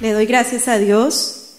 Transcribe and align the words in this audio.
Le 0.01 0.13
doy 0.13 0.27
gracias 0.27 0.69
a 0.69 0.79
Dios 0.79 1.57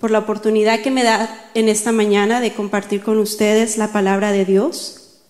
por 0.00 0.10
la 0.10 0.18
oportunidad 0.18 0.80
que 0.80 0.90
me 0.90 1.04
da 1.04 1.30
en 1.54 1.68
esta 1.68 1.92
mañana 1.92 2.40
de 2.40 2.52
compartir 2.52 3.02
con 3.02 3.18
ustedes 3.18 3.78
la 3.78 3.92
palabra 3.92 4.32
de 4.32 4.44
Dios. 4.44 5.20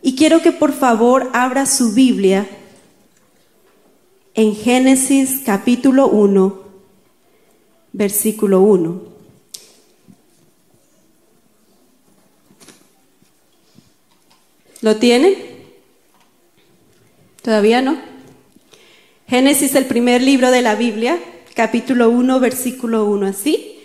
Y 0.00 0.14
quiero 0.14 0.42
que 0.42 0.52
por 0.52 0.72
favor 0.72 1.28
abra 1.32 1.66
su 1.66 1.92
Biblia 1.92 2.46
en 4.36 4.54
Génesis 4.54 5.40
capítulo 5.44 6.08
1, 6.08 6.62
versículo 7.92 8.60
1. 8.60 9.02
¿Lo 14.82 14.96
tienen? 14.96 15.34
¿Todavía 17.40 17.80
no? 17.80 17.98
Génesis, 19.26 19.74
el 19.74 19.86
primer 19.86 20.20
libro 20.20 20.50
de 20.50 20.60
la 20.60 20.74
Biblia, 20.74 21.18
capítulo 21.54 22.10
1, 22.10 22.38
versículo 22.38 23.06
1, 23.06 23.28
así. 23.28 23.80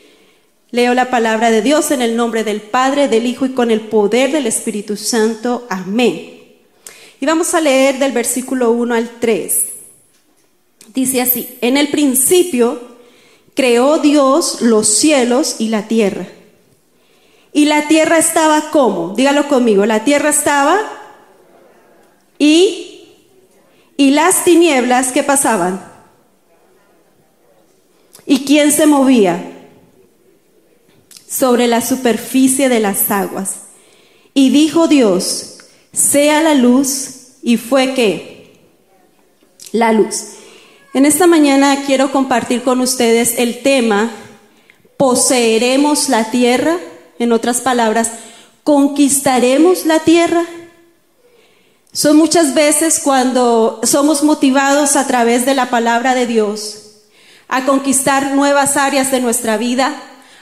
Leo 0.69 0.93
la 0.93 1.09
palabra 1.09 1.49
de 1.49 1.61
Dios 1.61 1.91
en 1.91 2.02
el 2.02 2.17
nombre 2.17 2.43
del 2.43 2.59
Padre, 2.59 3.07
del 3.07 3.25
Hijo 3.25 3.45
y 3.45 3.53
con 3.53 3.71
el 3.71 3.79
poder 3.79 4.33
del 4.33 4.47
Espíritu 4.47 4.97
Santo. 4.97 5.65
Amén. 5.69 6.39
Y 7.21 7.25
vamos 7.25 7.53
a 7.53 7.61
leer 7.61 7.99
del 7.99 8.11
versículo 8.11 8.71
1 8.71 8.95
al 8.95 9.09
3. 9.19 9.70
Dice 10.94 11.22
así, 11.22 11.58
en 11.61 11.78
el 11.78 11.89
principio 11.89 12.81
creó 13.53 14.00
Dios 14.00 14.61
los 14.61 14.88
cielos 14.88 15.58
y 15.59 15.70
la 15.70 15.88
tierra. 15.88 16.28
Y 17.53 17.66
la 17.66 17.88
tierra 17.88 18.17
estaba 18.17 18.72
como, 18.72 19.14
dígalo 19.16 19.48
conmigo, 19.48 19.86
la 19.86 20.03
tierra 20.03 20.30
estaba 20.30 20.80
y 22.39 22.92
y 24.02 24.09
las 24.09 24.44
tinieblas 24.44 25.11
que 25.11 25.22
pasaban. 25.22 25.80
¿Y 28.26 28.45
quién 28.45 28.72
se 28.72 28.88
movía? 28.88 29.70
Sobre 31.30 31.67
la 31.67 31.81
superficie 31.81 32.67
de 32.67 32.80
las 32.80 33.11
aguas. 33.11 33.58
Y 34.33 34.50
dijo 34.50 34.88
Dios, 34.88 35.59
sea 35.94 36.42
la 36.42 36.55
luz, 36.55 37.36
y 37.44 37.58
fue 37.58 37.94
que 37.94 38.59
la 39.72 39.94
luz. 39.94 40.16
En 40.94 41.06
esta 41.06 41.25
mañana 41.25 41.84
quiero 41.86 42.11
compartir 42.11 42.64
con 42.64 42.81
ustedes 42.81 43.36
el 43.38 43.64
tema, 43.64 44.11
poseeremos 44.98 46.09
la 46.09 46.31
tierra, 46.31 46.78
en 47.17 47.31
otras 47.31 47.61
palabras, 47.61 48.11
conquistaremos 48.66 49.86
la 49.86 50.00
tierra. 50.00 50.44
Son 51.94 52.17
muchas 52.17 52.53
veces 52.53 53.00
cuando 53.02 53.80
somos 53.83 54.22
motivados 54.23 54.98
a 54.98 55.08
través 55.08 55.45
de 55.45 55.56
la 55.56 55.70
palabra 55.70 56.14
de 56.14 56.28
Dios 56.28 56.78
a 57.48 57.66
conquistar 57.66 58.31
nuevas 58.36 58.76
áreas 58.76 59.11
de 59.11 59.22
nuestra 59.22 59.55
vida, 59.55 59.95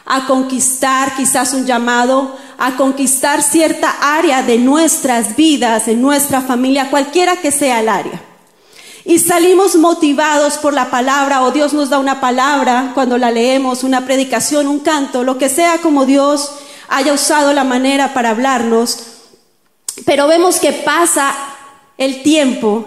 a 0.05 0.25
conquistar 0.25 1.15
quizás 1.15 1.53
un 1.53 1.67
llamado, 1.67 2.35
a 2.57 2.75
conquistar 2.75 3.43
cierta 3.43 3.95
área 4.01 4.41
de 4.41 4.57
nuestras 4.57 5.35
vidas, 5.35 5.85
de 5.85 5.95
nuestra 5.95 6.41
familia, 6.41 6.89
cualquiera 6.89 7.37
que 7.37 7.51
sea 7.51 7.81
el 7.81 7.89
área 7.89 8.28
y 9.09 9.17
salimos 9.17 9.75
motivados 9.75 10.59
por 10.59 10.71
la 10.71 10.91
palabra 10.91 11.41
o 11.41 11.49
Dios 11.49 11.73
nos 11.73 11.89
da 11.89 11.97
una 11.97 12.21
palabra 12.21 12.91
cuando 12.93 13.17
la 13.17 13.31
leemos, 13.31 13.83
una 13.83 14.05
predicación, 14.05 14.67
un 14.67 14.81
canto, 14.81 15.23
lo 15.23 15.39
que 15.39 15.49
sea 15.49 15.79
como 15.79 16.05
Dios 16.05 16.51
haya 16.89 17.11
usado 17.11 17.51
la 17.51 17.63
manera 17.63 18.13
para 18.13 18.29
hablarnos, 18.29 18.99
pero 20.05 20.27
vemos 20.27 20.59
que 20.59 20.73
pasa 20.73 21.35
el 21.97 22.21
tiempo 22.21 22.85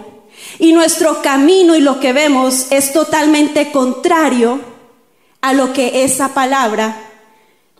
y 0.59 0.71
nuestro 0.71 1.21
camino 1.21 1.75
y 1.75 1.81
lo 1.81 1.99
que 1.99 2.13
vemos 2.13 2.67
es 2.69 2.93
totalmente 2.93 3.73
contrario 3.73 4.61
a 5.41 5.51
lo 5.51 5.73
que 5.73 6.05
esa 6.05 6.29
palabra 6.29 7.01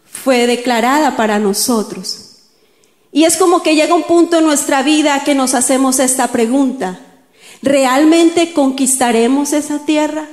fue 0.03 0.47
declarada 0.47 1.15
para 1.15 1.39
nosotros. 1.39 2.41
Y 3.09 3.23
es 3.23 3.37
como 3.37 3.63
que 3.63 3.75
llega 3.75 3.95
un 3.95 4.03
punto 4.03 4.39
en 4.39 4.43
nuestra 4.43 4.83
vida 4.83 5.23
que 5.23 5.33
nos 5.33 5.53
hacemos 5.53 5.99
esta 5.99 6.27
pregunta. 6.27 6.99
¿Realmente 7.63 8.51
conquistaremos 8.51 9.53
esa 9.53 9.85
tierra? 9.85 10.27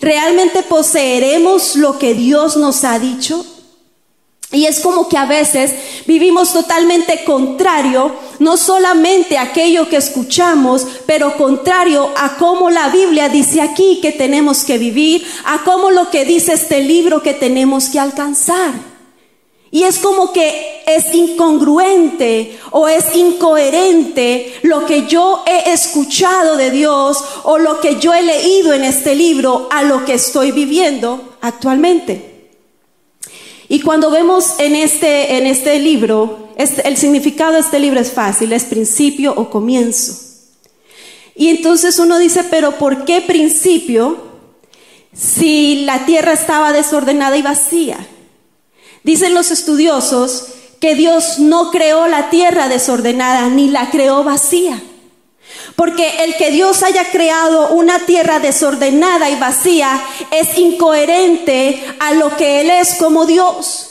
¿Realmente 0.00 0.64
poseeremos 0.64 1.76
lo 1.76 2.00
que 2.00 2.14
Dios 2.14 2.56
nos 2.56 2.82
ha 2.82 2.98
dicho? 2.98 3.46
Y 4.50 4.66
es 4.66 4.80
como 4.80 5.08
que 5.08 5.16
a 5.16 5.24
veces 5.24 5.72
vivimos 6.06 6.52
totalmente 6.52 7.22
contrario, 7.22 8.16
no 8.40 8.56
solamente 8.56 9.38
a 9.38 9.42
aquello 9.42 9.88
que 9.88 9.96
escuchamos, 9.96 10.84
pero 11.06 11.36
contrario 11.36 12.10
a 12.16 12.36
cómo 12.38 12.70
la 12.70 12.88
Biblia 12.88 13.28
dice 13.28 13.60
aquí 13.60 14.00
que 14.02 14.10
tenemos 14.10 14.64
que 14.64 14.76
vivir, 14.76 15.24
a 15.44 15.62
cómo 15.62 15.92
lo 15.92 16.10
que 16.10 16.24
dice 16.24 16.54
este 16.54 16.82
libro 16.82 17.22
que 17.22 17.34
tenemos 17.34 17.88
que 17.88 18.00
alcanzar. 18.00 18.93
Y 19.74 19.82
es 19.82 19.98
como 19.98 20.32
que 20.32 20.84
es 20.86 21.12
incongruente 21.12 22.60
o 22.70 22.86
es 22.86 23.16
incoherente 23.16 24.54
lo 24.62 24.86
que 24.86 25.08
yo 25.08 25.42
he 25.48 25.72
escuchado 25.72 26.56
de 26.56 26.70
Dios 26.70 27.18
o 27.42 27.58
lo 27.58 27.80
que 27.80 27.98
yo 27.98 28.14
he 28.14 28.22
leído 28.22 28.72
en 28.72 28.84
este 28.84 29.16
libro 29.16 29.66
a 29.72 29.82
lo 29.82 30.04
que 30.04 30.14
estoy 30.14 30.52
viviendo 30.52 31.36
actualmente. 31.40 32.52
Y 33.68 33.80
cuando 33.80 34.12
vemos 34.12 34.54
en 34.58 34.76
este, 34.76 35.38
en 35.38 35.48
este 35.48 35.80
libro, 35.80 36.50
este, 36.56 36.86
el 36.86 36.96
significado 36.96 37.54
de 37.54 37.58
este 37.58 37.80
libro 37.80 37.98
es 37.98 38.12
fácil, 38.12 38.52
es 38.52 38.62
principio 38.62 39.34
o 39.36 39.50
comienzo. 39.50 40.16
Y 41.34 41.48
entonces 41.48 41.98
uno 41.98 42.20
dice, 42.20 42.44
pero 42.44 42.78
¿por 42.78 43.04
qué 43.04 43.22
principio 43.22 44.18
si 45.12 45.84
la 45.84 46.06
tierra 46.06 46.32
estaba 46.32 46.72
desordenada 46.72 47.36
y 47.36 47.42
vacía? 47.42 48.06
Dicen 49.04 49.34
los 49.34 49.50
estudiosos 49.50 50.46
que 50.80 50.94
Dios 50.94 51.38
no 51.38 51.70
creó 51.70 52.08
la 52.08 52.30
tierra 52.30 52.68
desordenada 52.68 53.48
ni 53.50 53.68
la 53.68 53.90
creó 53.90 54.24
vacía. 54.24 54.82
Porque 55.76 56.24
el 56.24 56.36
que 56.36 56.50
Dios 56.50 56.82
haya 56.82 57.10
creado 57.10 57.74
una 57.74 58.06
tierra 58.06 58.38
desordenada 58.38 59.28
y 59.28 59.38
vacía 59.38 60.02
es 60.30 60.56
incoherente 60.56 61.84
a 62.00 62.12
lo 62.12 62.34
que 62.36 62.62
Él 62.62 62.70
es 62.70 62.94
como 62.94 63.26
Dios. 63.26 63.90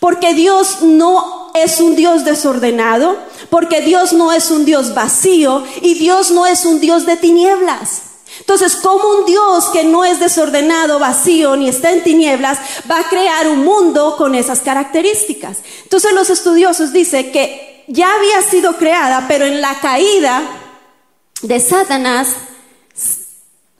Porque 0.00 0.34
Dios 0.34 0.82
no 0.82 1.52
es 1.54 1.78
un 1.80 1.94
Dios 1.94 2.24
desordenado, 2.24 3.18
porque 3.50 3.82
Dios 3.82 4.12
no 4.12 4.32
es 4.32 4.50
un 4.50 4.64
Dios 4.64 4.94
vacío 4.94 5.62
y 5.80 5.94
Dios 5.94 6.32
no 6.32 6.46
es 6.46 6.64
un 6.64 6.80
Dios 6.80 7.06
de 7.06 7.16
tinieblas. 7.16 8.09
Entonces, 8.40 8.76
¿cómo 8.76 9.20
un 9.20 9.26
Dios 9.26 9.66
que 9.70 9.84
no 9.84 10.04
es 10.04 10.18
desordenado, 10.18 10.98
vacío, 10.98 11.56
ni 11.56 11.68
está 11.68 11.92
en 11.92 12.02
tinieblas, 12.02 12.58
va 12.90 13.00
a 13.00 13.08
crear 13.08 13.48
un 13.48 13.64
mundo 13.64 14.16
con 14.16 14.34
esas 14.34 14.60
características? 14.60 15.58
Entonces 15.84 16.12
los 16.12 16.30
estudiosos 16.30 16.92
dicen 16.92 17.30
que 17.30 17.84
ya 17.86 18.14
había 18.14 18.42
sido 18.42 18.76
creada, 18.76 19.26
pero 19.28 19.44
en 19.44 19.60
la 19.60 19.78
caída 19.80 20.42
de 21.42 21.60
Satanás 21.60 22.28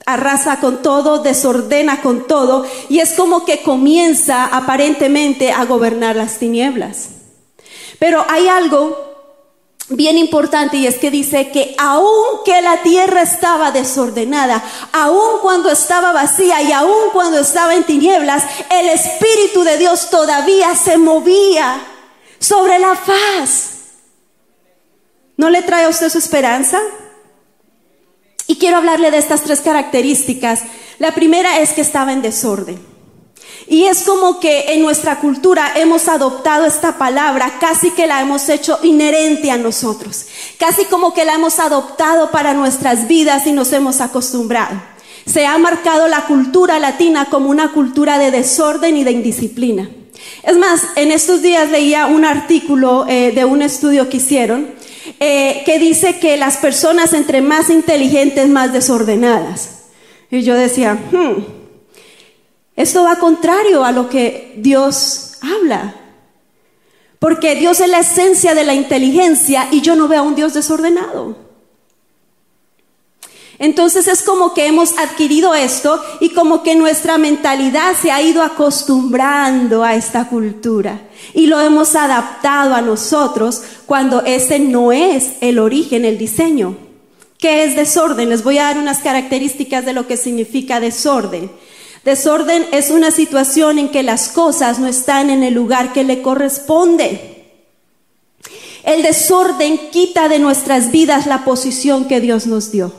arrasa 0.05 0.59
con 0.59 0.81
todo, 0.81 1.19
desordena 1.19 2.01
con 2.01 2.27
todo, 2.27 2.65
y 2.89 2.99
es 2.99 3.13
como 3.13 3.45
que 3.45 3.61
comienza 3.61 4.45
aparentemente 4.45 5.51
a 5.51 5.65
gobernar 5.65 6.15
las 6.15 6.39
tinieblas. 6.39 7.09
Pero 7.99 8.25
hay 8.27 8.47
algo 8.47 9.10
bien 9.91 10.17
importante 10.17 10.77
y 10.77 10.87
es 10.87 10.97
que 10.97 11.11
dice 11.11 11.51
que 11.51 11.75
aunque 11.77 12.61
la 12.61 12.81
tierra 12.81 13.21
estaba 13.21 13.71
desordenada, 13.71 14.63
aun 14.91 15.39
cuando 15.41 15.69
estaba 15.69 16.11
vacía 16.11 16.61
y 16.61 16.71
aun 16.71 17.11
cuando 17.13 17.39
estaba 17.39 17.75
en 17.75 17.83
tinieblas, 17.83 18.43
el 18.69 18.89
Espíritu 18.89 19.63
de 19.63 19.77
Dios 19.77 20.09
todavía 20.09 20.75
se 20.75 20.97
movía 20.97 21.81
sobre 22.39 22.79
la 22.79 22.95
faz. 22.95 23.71
¿No 25.37 25.49
le 25.49 25.61
trae 25.61 25.85
a 25.85 25.89
usted 25.89 26.09
su 26.09 26.17
esperanza? 26.17 26.79
Y 28.47 28.57
quiero 28.57 28.77
hablarle 28.77 29.11
de 29.11 29.17
estas 29.17 29.43
tres 29.43 29.61
características. 29.61 30.63
La 30.99 31.13
primera 31.13 31.59
es 31.59 31.71
que 31.71 31.81
estaba 31.81 32.13
en 32.13 32.21
desorden. 32.21 32.90
Y 33.71 33.85
es 33.85 34.03
como 34.03 34.41
que 34.41 34.73
en 34.73 34.81
nuestra 34.81 35.21
cultura 35.21 35.71
hemos 35.77 36.09
adoptado 36.09 36.65
esta 36.65 36.97
palabra, 36.97 37.57
casi 37.61 37.91
que 37.91 38.05
la 38.05 38.19
hemos 38.19 38.49
hecho 38.49 38.77
inherente 38.83 39.49
a 39.49 39.57
nosotros, 39.57 40.25
casi 40.57 40.83
como 40.83 41.13
que 41.13 41.23
la 41.23 41.35
hemos 41.35 41.57
adoptado 41.57 42.31
para 42.31 42.53
nuestras 42.53 43.07
vidas 43.07 43.47
y 43.47 43.53
nos 43.53 43.71
hemos 43.71 44.01
acostumbrado. 44.01 44.75
Se 45.25 45.45
ha 45.45 45.57
marcado 45.57 46.09
la 46.09 46.25
cultura 46.25 46.79
latina 46.79 47.27
como 47.31 47.49
una 47.49 47.71
cultura 47.71 48.19
de 48.19 48.31
desorden 48.31 48.97
y 48.97 49.05
de 49.05 49.11
indisciplina. 49.11 49.89
Es 50.43 50.57
más, 50.57 50.81
en 50.97 51.09
estos 51.09 51.41
días 51.41 51.71
leía 51.71 52.07
un 52.07 52.25
artículo 52.25 53.05
eh, 53.07 53.31
de 53.31 53.45
un 53.45 53.61
estudio 53.61 54.09
que 54.09 54.17
hicieron 54.17 54.67
eh, 55.21 55.63
que 55.65 55.79
dice 55.79 56.19
que 56.19 56.35
las 56.35 56.57
personas 56.57 57.13
entre 57.13 57.41
más 57.41 57.69
inteligentes, 57.69 58.49
más 58.49 58.73
desordenadas. 58.73 59.83
Y 60.29 60.41
yo 60.41 60.55
decía, 60.55 60.95
hmm, 60.95 61.60
esto 62.81 63.03
va 63.03 63.17
contrario 63.17 63.83
a 63.83 63.91
lo 63.91 64.09
que 64.09 64.53
Dios 64.57 65.33
habla. 65.41 65.95
Porque 67.19 67.55
Dios 67.55 67.79
es 67.79 67.89
la 67.89 67.99
esencia 67.99 68.55
de 68.55 68.63
la 68.63 68.73
inteligencia 68.73 69.67
y 69.71 69.81
yo 69.81 69.95
no 69.95 70.07
veo 70.07 70.21
a 70.21 70.23
un 70.23 70.35
Dios 70.35 70.55
desordenado. 70.55 71.35
Entonces 73.59 74.07
es 74.07 74.23
como 74.23 74.55
que 74.55 74.65
hemos 74.65 74.97
adquirido 74.97 75.53
esto 75.53 76.03
y 76.19 76.29
como 76.29 76.63
que 76.63 76.73
nuestra 76.73 77.19
mentalidad 77.19 77.93
se 77.95 78.09
ha 78.09 78.19
ido 78.19 78.41
acostumbrando 78.41 79.83
a 79.83 79.93
esta 79.93 80.27
cultura 80.27 80.99
y 81.35 81.45
lo 81.45 81.61
hemos 81.61 81.93
adaptado 81.93 82.73
a 82.73 82.81
nosotros 82.81 83.61
cuando 83.85 84.23
ese 84.23 84.57
no 84.57 84.91
es 84.91 85.33
el 85.41 85.59
origen, 85.59 86.05
el 86.05 86.17
diseño. 86.17 86.75
¿Qué 87.37 87.63
es 87.63 87.75
desorden? 87.75 88.29
Les 88.29 88.43
voy 88.43 88.57
a 88.57 88.63
dar 88.63 88.79
unas 88.79 88.97
características 88.97 89.85
de 89.85 89.93
lo 89.93 90.07
que 90.07 90.17
significa 90.17 90.79
desorden. 90.79 91.51
Desorden 92.03 92.67
es 92.71 92.89
una 92.89 93.11
situación 93.11 93.77
en 93.77 93.89
que 93.89 94.01
las 94.01 94.29
cosas 94.29 94.79
no 94.79 94.87
están 94.87 95.29
en 95.29 95.43
el 95.43 95.53
lugar 95.53 95.93
que 95.93 96.03
le 96.03 96.21
corresponde. 96.21 97.31
El 98.83 99.03
desorden 99.03 99.77
quita 99.91 100.27
de 100.27 100.39
nuestras 100.39 100.91
vidas 100.91 101.27
la 101.27 101.45
posición 101.45 102.05
que 102.05 102.19
Dios 102.19 102.47
nos 102.47 102.71
dio. 102.71 102.91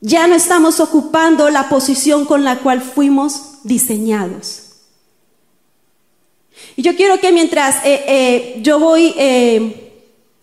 Ya 0.00 0.26
no 0.26 0.34
estamos 0.34 0.80
ocupando 0.80 1.48
la 1.50 1.68
posición 1.68 2.24
con 2.24 2.44
la 2.44 2.58
cual 2.58 2.82
fuimos 2.82 3.62
diseñados. 3.62 4.64
Y 6.76 6.82
yo 6.82 6.96
quiero 6.96 7.20
que 7.20 7.32
mientras 7.32 7.76
eh, 7.86 8.04
eh, 8.06 8.58
yo 8.60 8.80
voy 8.80 9.14
eh, 9.16 9.92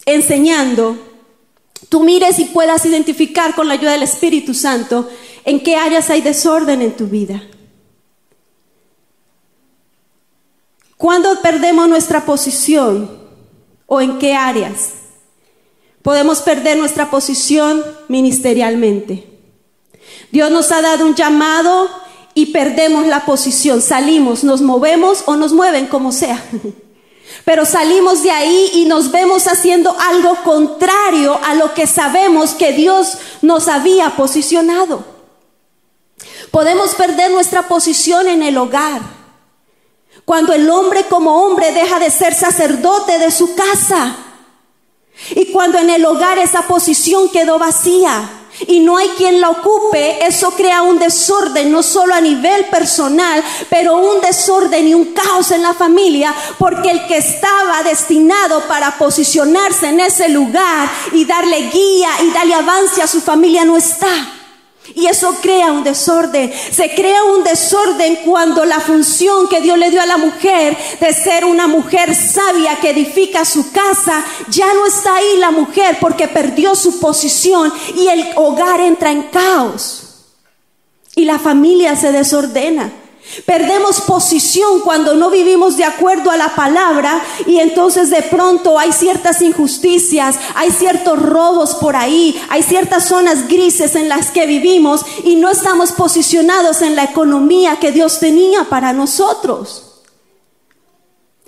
enseñando, 0.05 0.97
tú 1.89 2.03
mires 2.03 2.39
y 2.39 2.45
puedas 2.45 2.85
identificar 2.85 3.53
con 3.53 3.67
la 3.67 3.73
ayuda 3.73 3.91
del 3.91 4.03
Espíritu 4.03 4.53
Santo 4.53 5.09
en 5.45 5.61
qué 5.61 5.75
áreas 5.75 6.09
hay 6.09 6.21
desorden 6.21 6.81
en 6.81 6.95
tu 6.95 7.07
vida. 7.07 7.41
¿Cuándo 10.97 11.41
perdemos 11.41 11.89
nuestra 11.89 12.25
posición 12.25 13.09
o 13.87 14.01
en 14.01 14.19
qué 14.19 14.35
áreas? 14.35 14.91
Podemos 16.03 16.41
perder 16.41 16.77
nuestra 16.77 17.09
posición 17.09 17.83
ministerialmente. 18.07 19.27
Dios 20.31 20.51
nos 20.51 20.71
ha 20.71 20.81
dado 20.81 21.05
un 21.05 21.15
llamado 21.15 21.89
y 22.33 22.47
perdemos 22.47 23.07
la 23.07 23.25
posición. 23.25 23.81
Salimos, 23.81 24.43
nos 24.43 24.61
movemos 24.61 25.23
o 25.25 25.35
nos 25.35 25.53
mueven 25.53 25.87
como 25.87 26.11
sea. 26.11 26.43
Pero 27.45 27.65
salimos 27.65 28.23
de 28.23 28.31
ahí 28.31 28.69
y 28.73 28.85
nos 28.85 29.11
vemos 29.11 29.47
haciendo 29.47 29.95
algo 29.99 30.37
contrario 30.43 31.39
a 31.43 31.55
lo 31.55 31.73
que 31.73 31.87
sabemos 31.87 32.51
que 32.51 32.73
Dios 32.73 33.17
nos 33.41 33.67
había 33.67 34.15
posicionado. 34.15 35.10
Podemos 36.51 36.95
perder 36.95 37.31
nuestra 37.31 37.63
posición 37.63 38.27
en 38.27 38.43
el 38.43 38.57
hogar. 38.57 39.01
Cuando 40.25 40.53
el 40.53 40.69
hombre 40.69 41.05
como 41.05 41.45
hombre 41.45 41.71
deja 41.71 41.97
de 41.97 42.11
ser 42.11 42.35
sacerdote 42.35 43.17
de 43.17 43.31
su 43.31 43.55
casa. 43.55 44.17
Y 45.31 45.51
cuando 45.51 45.77
en 45.79 45.89
el 45.89 46.05
hogar 46.05 46.37
esa 46.37 46.63
posición 46.63 47.29
quedó 47.29 47.57
vacía 47.57 48.29
y 48.67 48.81
no 48.81 48.97
hay 48.97 49.07
quien 49.09 49.39
la 49.39 49.49
ocupe, 49.49 50.25
eso 50.25 50.51
crea 50.51 50.81
un 50.81 50.99
desorden, 50.99 51.71
no 51.71 51.81
solo 51.81 52.13
a 52.13 52.21
nivel 52.21 52.65
personal, 52.65 53.41
pero 53.69 53.97
un 53.97 54.19
desorden 54.19 54.87
y 54.87 54.93
un 54.93 55.13
caos 55.13 55.51
en 55.51 55.63
la 55.63 55.73
familia, 55.73 56.35
porque 56.59 56.91
el 56.91 57.07
que 57.07 57.17
estaba 57.17 57.81
destinado 57.83 58.67
para 58.67 58.97
posicionarse 58.97 59.87
en 59.87 60.01
ese 60.01 60.27
lugar 60.29 60.89
y 61.13 61.23
darle 61.25 61.69
guía 61.69 62.09
y 62.23 62.31
darle 62.31 62.55
avance 62.55 63.01
a 63.01 63.07
su 63.07 63.21
familia 63.21 63.63
no 63.63 63.77
está. 63.77 64.40
Y 64.95 65.07
eso 65.07 65.35
crea 65.41 65.71
un 65.71 65.83
desorden. 65.83 66.51
Se 66.71 66.93
crea 66.93 67.23
un 67.23 67.43
desorden 67.43 68.17
cuando 68.25 68.65
la 68.65 68.79
función 68.79 69.47
que 69.47 69.61
Dios 69.61 69.77
le 69.77 69.89
dio 69.89 70.01
a 70.01 70.05
la 70.05 70.17
mujer 70.17 70.77
de 70.99 71.13
ser 71.13 71.45
una 71.45 71.67
mujer 71.67 72.15
sabia 72.15 72.77
que 72.77 72.91
edifica 72.91 73.45
su 73.45 73.71
casa, 73.71 74.23
ya 74.49 74.73
no 74.73 74.85
está 74.85 75.15
ahí 75.15 75.37
la 75.37 75.51
mujer 75.51 75.97
porque 75.99 76.27
perdió 76.27 76.75
su 76.75 76.99
posición 76.99 77.71
y 77.95 78.07
el 78.07 78.25
hogar 78.35 78.79
entra 78.81 79.11
en 79.11 79.23
caos. 79.23 80.07
Y 81.15 81.25
la 81.25 81.39
familia 81.39 81.95
se 81.95 82.11
desordena. 82.11 83.00
Perdemos 83.45 84.01
posición 84.01 84.81
cuando 84.81 85.15
no 85.15 85.29
vivimos 85.29 85.77
de 85.77 85.85
acuerdo 85.85 86.31
a 86.31 86.37
la 86.37 86.55
palabra 86.55 87.21
y 87.45 87.59
entonces 87.59 88.09
de 88.09 88.21
pronto 88.23 88.77
hay 88.77 88.91
ciertas 88.91 89.41
injusticias, 89.41 90.35
hay 90.55 90.71
ciertos 90.71 91.21
robos 91.21 91.75
por 91.75 91.95
ahí, 91.95 92.39
hay 92.49 92.63
ciertas 92.63 93.07
zonas 93.07 93.47
grises 93.47 93.95
en 93.95 94.09
las 94.09 94.31
que 94.31 94.45
vivimos 94.45 95.05
y 95.23 95.35
no 95.35 95.49
estamos 95.49 95.91
posicionados 95.93 96.81
en 96.81 96.95
la 96.95 97.03
economía 97.03 97.77
que 97.79 97.91
Dios 97.91 98.19
tenía 98.19 98.65
para 98.65 98.93
nosotros. 98.93 99.87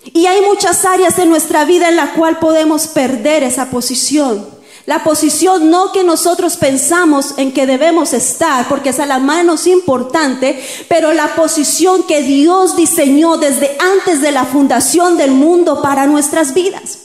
Y 0.06 0.26
hay 0.26 0.42
muchas 0.42 0.84
áreas 0.84 1.18
en 1.20 1.30
nuestra 1.30 1.64
vida 1.66 1.88
en 1.88 1.96
la 1.96 2.14
cual 2.14 2.40
podemos 2.40 2.88
perder 2.88 3.44
esa 3.44 3.70
posición. 3.70 4.63
La 4.86 5.04
posición 5.04 5.70
no 5.70 5.94
que 5.94 6.04
nosotros 6.04 6.58
pensamos 6.58 7.36
en 7.38 7.54
que 7.54 7.66
debemos 7.66 8.12
estar, 8.12 8.68
porque 8.68 8.90
es 8.90 9.00
a 9.00 9.06
la 9.06 9.18
menos 9.18 9.66
importante, 9.66 10.62
pero 10.90 11.14
la 11.14 11.36
posición 11.36 12.04
que 12.04 12.22
Dios 12.22 12.76
diseñó 12.76 13.38
desde 13.38 13.78
antes 13.80 14.22
de 14.22 14.34
la 14.34 14.44
fundación 14.44 15.16
del 15.16 15.32
mundo 15.32 15.82
para 15.82 16.06
nuestras 16.06 16.54
vidas. 16.54 17.00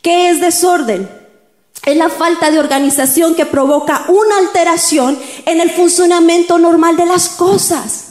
¿Qué 0.00 0.30
es 0.30 0.40
desorden? 0.40 1.10
Es 1.84 1.96
la 1.96 2.08
falta 2.08 2.52
de 2.52 2.60
organización 2.60 3.34
que 3.34 3.46
provoca 3.46 4.04
una 4.08 4.38
alteración 4.38 5.18
en 5.44 5.60
el 5.60 5.72
funcionamiento 5.72 6.58
normal 6.58 6.96
de 6.96 7.06
las 7.06 7.30
cosas. 7.30 8.04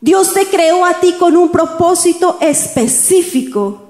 Dios 0.00 0.32
te 0.32 0.46
creó 0.46 0.84
a 0.84 1.00
ti 1.00 1.14
con 1.14 1.36
un 1.36 1.50
propósito 1.50 2.38
específico 2.40 3.81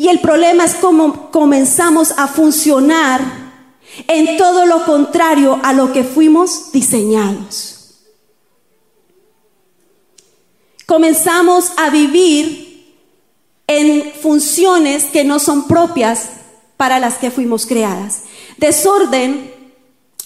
y 0.00 0.08
el 0.08 0.20
problema 0.20 0.64
es 0.64 0.74
cómo 0.76 1.30
comenzamos 1.30 2.12
a 2.12 2.26
funcionar 2.26 3.20
en 4.08 4.38
todo 4.38 4.64
lo 4.64 4.86
contrario 4.86 5.60
a 5.62 5.74
lo 5.74 5.92
que 5.92 6.04
fuimos 6.04 6.72
diseñados. 6.72 7.98
Comenzamos 10.86 11.72
a 11.76 11.90
vivir 11.90 12.96
en 13.66 14.10
funciones 14.22 15.04
que 15.04 15.22
no 15.22 15.38
son 15.38 15.68
propias 15.68 16.30
para 16.78 16.98
las 16.98 17.18
que 17.18 17.30
fuimos 17.30 17.66
creadas. 17.66 18.22
Desorden 18.56 19.52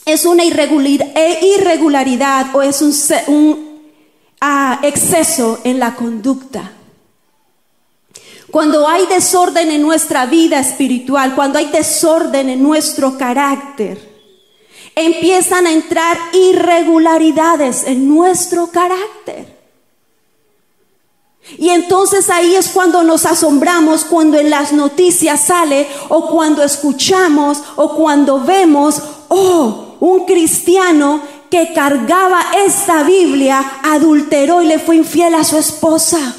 es 0.07 0.25
una 0.25 0.45
irregularidad 0.45 2.55
o 2.55 2.63
es 2.63 2.81
un, 3.27 3.81
ah, 4.41 4.79
exceso 4.85 5.59
en 5.65 5.81
la 5.81 5.97
conducta. 5.97 6.71
Cuando 8.55 8.87
hay 8.87 9.07
desorden 9.07 9.73
en 9.73 9.83
nuestra 9.83 10.27
vida 10.27 10.61
espiritual, 10.61 11.35
cuando 11.35 11.59
hay 11.59 11.67
desorden 11.73 12.49
en 12.49 12.63
nuestro 12.63 13.19
carácter, 13.19 13.99
empiezan 14.95 15.67
a 15.67 15.73
entrar 15.73 16.17
irregularidades 16.33 17.83
en 17.85 18.09
nuestro 18.09 18.69
carácter. 18.69 19.59
Y 21.59 21.71
entonces 21.71 22.31
ahí 22.31 22.55
es 22.55 22.69
cuando 22.69 23.03
nos 23.03 23.27
asombramos, 23.27 24.05
cuando 24.05 24.39
en 24.39 24.51
las 24.51 24.73
noticias 24.73 25.47
sale 25.47 25.89
o 26.09 26.29
cuando 26.31 26.63
escuchamos 26.63 27.61
o 27.75 27.97
cuando 27.97 28.39
vemos, 28.39 29.03
oh, 29.31 29.97
un 29.99 30.27
cristiano 30.27 31.23
que 31.51 31.73
cargaba 31.73 32.41
esta 32.65 33.03
Biblia 33.03 33.81
adulteró 33.83 34.63
y 34.63 34.67
le 34.67 34.79
fue 34.79 34.95
infiel 34.95 35.35
a 35.35 35.43
su 35.43 35.59
esposa. 35.59 36.37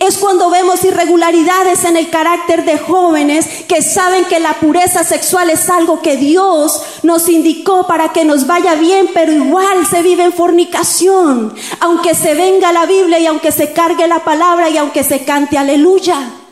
Es 0.00 0.18
cuando 0.18 0.50
vemos 0.50 0.84
irregularidades 0.84 1.84
en 1.84 1.96
el 1.96 2.10
carácter 2.10 2.64
de 2.64 2.78
jóvenes 2.78 3.46
que 3.66 3.82
saben 3.82 4.24
que 4.26 4.40
la 4.40 4.54
pureza 4.54 5.04
sexual 5.04 5.50
es 5.50 5.68
algo 5.70 6.02
que 6.02 6.16
Dios 6.16 6.82
nos 7.02 7.28
indicó 7.28 7.86
para 7.86 8.12
que 8.12 8.24
nos 8.24 8.46
vaya 8.46 8.74
bien, 8.74 9.10
pero 9.14 9.32
igual 9.32 9.86
se 9.86 10.02
vive 10.02 10.24
en 10.24 10.32
fornicación, 10.32 11.54
aunque 11.80 12.14
se 12.14 12.34
venga 12.34 12.72
la 12.72 12.86
Biblia 12.86 13.18
y 13.18 13.26
aunque 13.26 13.52
se 13.52 13.72
cargue 13.72 14.06
la 14.06 14.24
palabra 14.24 14.68
y 14.68 14.76
aunque 14.76 15.04
se 15.04 15.24
cante 15.24 15.58
aleluya. 15.58 16.47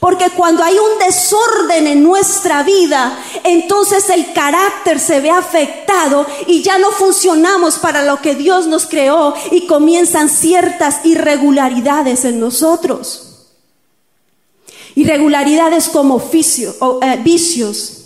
Porque 0.00 0.30
cuando 0.30 0.62
hay 0.62 0.74
un 0.74 0.98
desorden 0.98 1.86
en 1.86 2.02
nuestra 2.02 2.62
vida, 2.62 3.18
entonces 3.42 4.08
el 4.10 4.32
carácter 4.32 5.00
se 5.00 5.20
ve 5.20 5.30
afectado 5.30 6.26
y 6.46 6.62
ya 6.62 6.78
no 6.78 6.90
funcionamos 6.90 7.78
para 7.78 8.02
lo 8.04 8.20
que 8.20 8.34
Dios 8.34 8.66
nos 8.66 8.86
creó 8.86 9.34
y 9.50 9.66
comienzan 9.66 10.28
ciertas 10.28 11.04
irregularidades 11.04 12.24
en 12.24 12.38
nosotros. 12.38 13.24
Irregularidades 14.94 15.88
como 15.88 16.16
o, 16.80 17.00
eh, 17.02 17.20
vicios, 17.22 17.97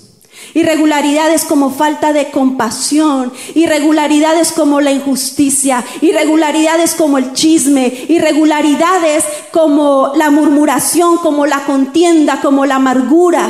Irregularidades 0.55 1.45
como 1.45 1.71
falta 1.71 2.13
de 2.13 2.31
compasión, 2.31 3.33
irregularidades 3.55 4.53
como 4.53 4.81
la 4.81 4.93
injusticia, 4.93 5.85
irregularidades 6.03 6.95
como 6.95 7.17
el 7.17 7.33
chisme, 7.33 8.07
irregularidades 8.09 9.25
como 9.51 10.13
la 10.15 10.31
murmuración, 10.31 11.17
como 11.19 11.47
la 11.47 11.65
contienda, 11.65 12.41
como 12.43 12.67
la 12.67 12.77
amargura. 12.77 13.49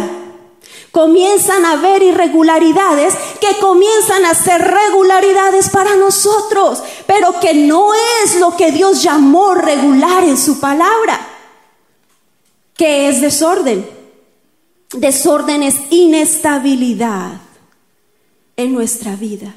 Comienzan 0.93 1.65
a 1.65 1.73
haber 1.73 2.03
irregularidades 2.03 3.15
que 3.41 3.59
comienzan 3.61 4.27
a 4.27 4.35
ser 4.35 4.61
regularidades 4.61 5.71
para 5.71 5.97
nosotros, 5.97 6.83
pero 7.07 7.41
que 7.41 7.55
no 7.55 7.93
es 8.23 8.39
lo 8.39 8.57
que 8.57 8.71
Dios 8.71 9.03
llamó 9.03 9.55
regular 9.55 10.23
en 10.23 10.37
su 10.37 10.61
palabra, 10.61 11.19
que 12.77 13.09
es 13.09 13.21
desorden. 13.23 14.02
Desorden 14.93 15.63
es 15.63 15.77
inestabilidad 15.91 17.41
en 18.57 18.73
nuestra 18.75 19.17
vida. 19.17 19.55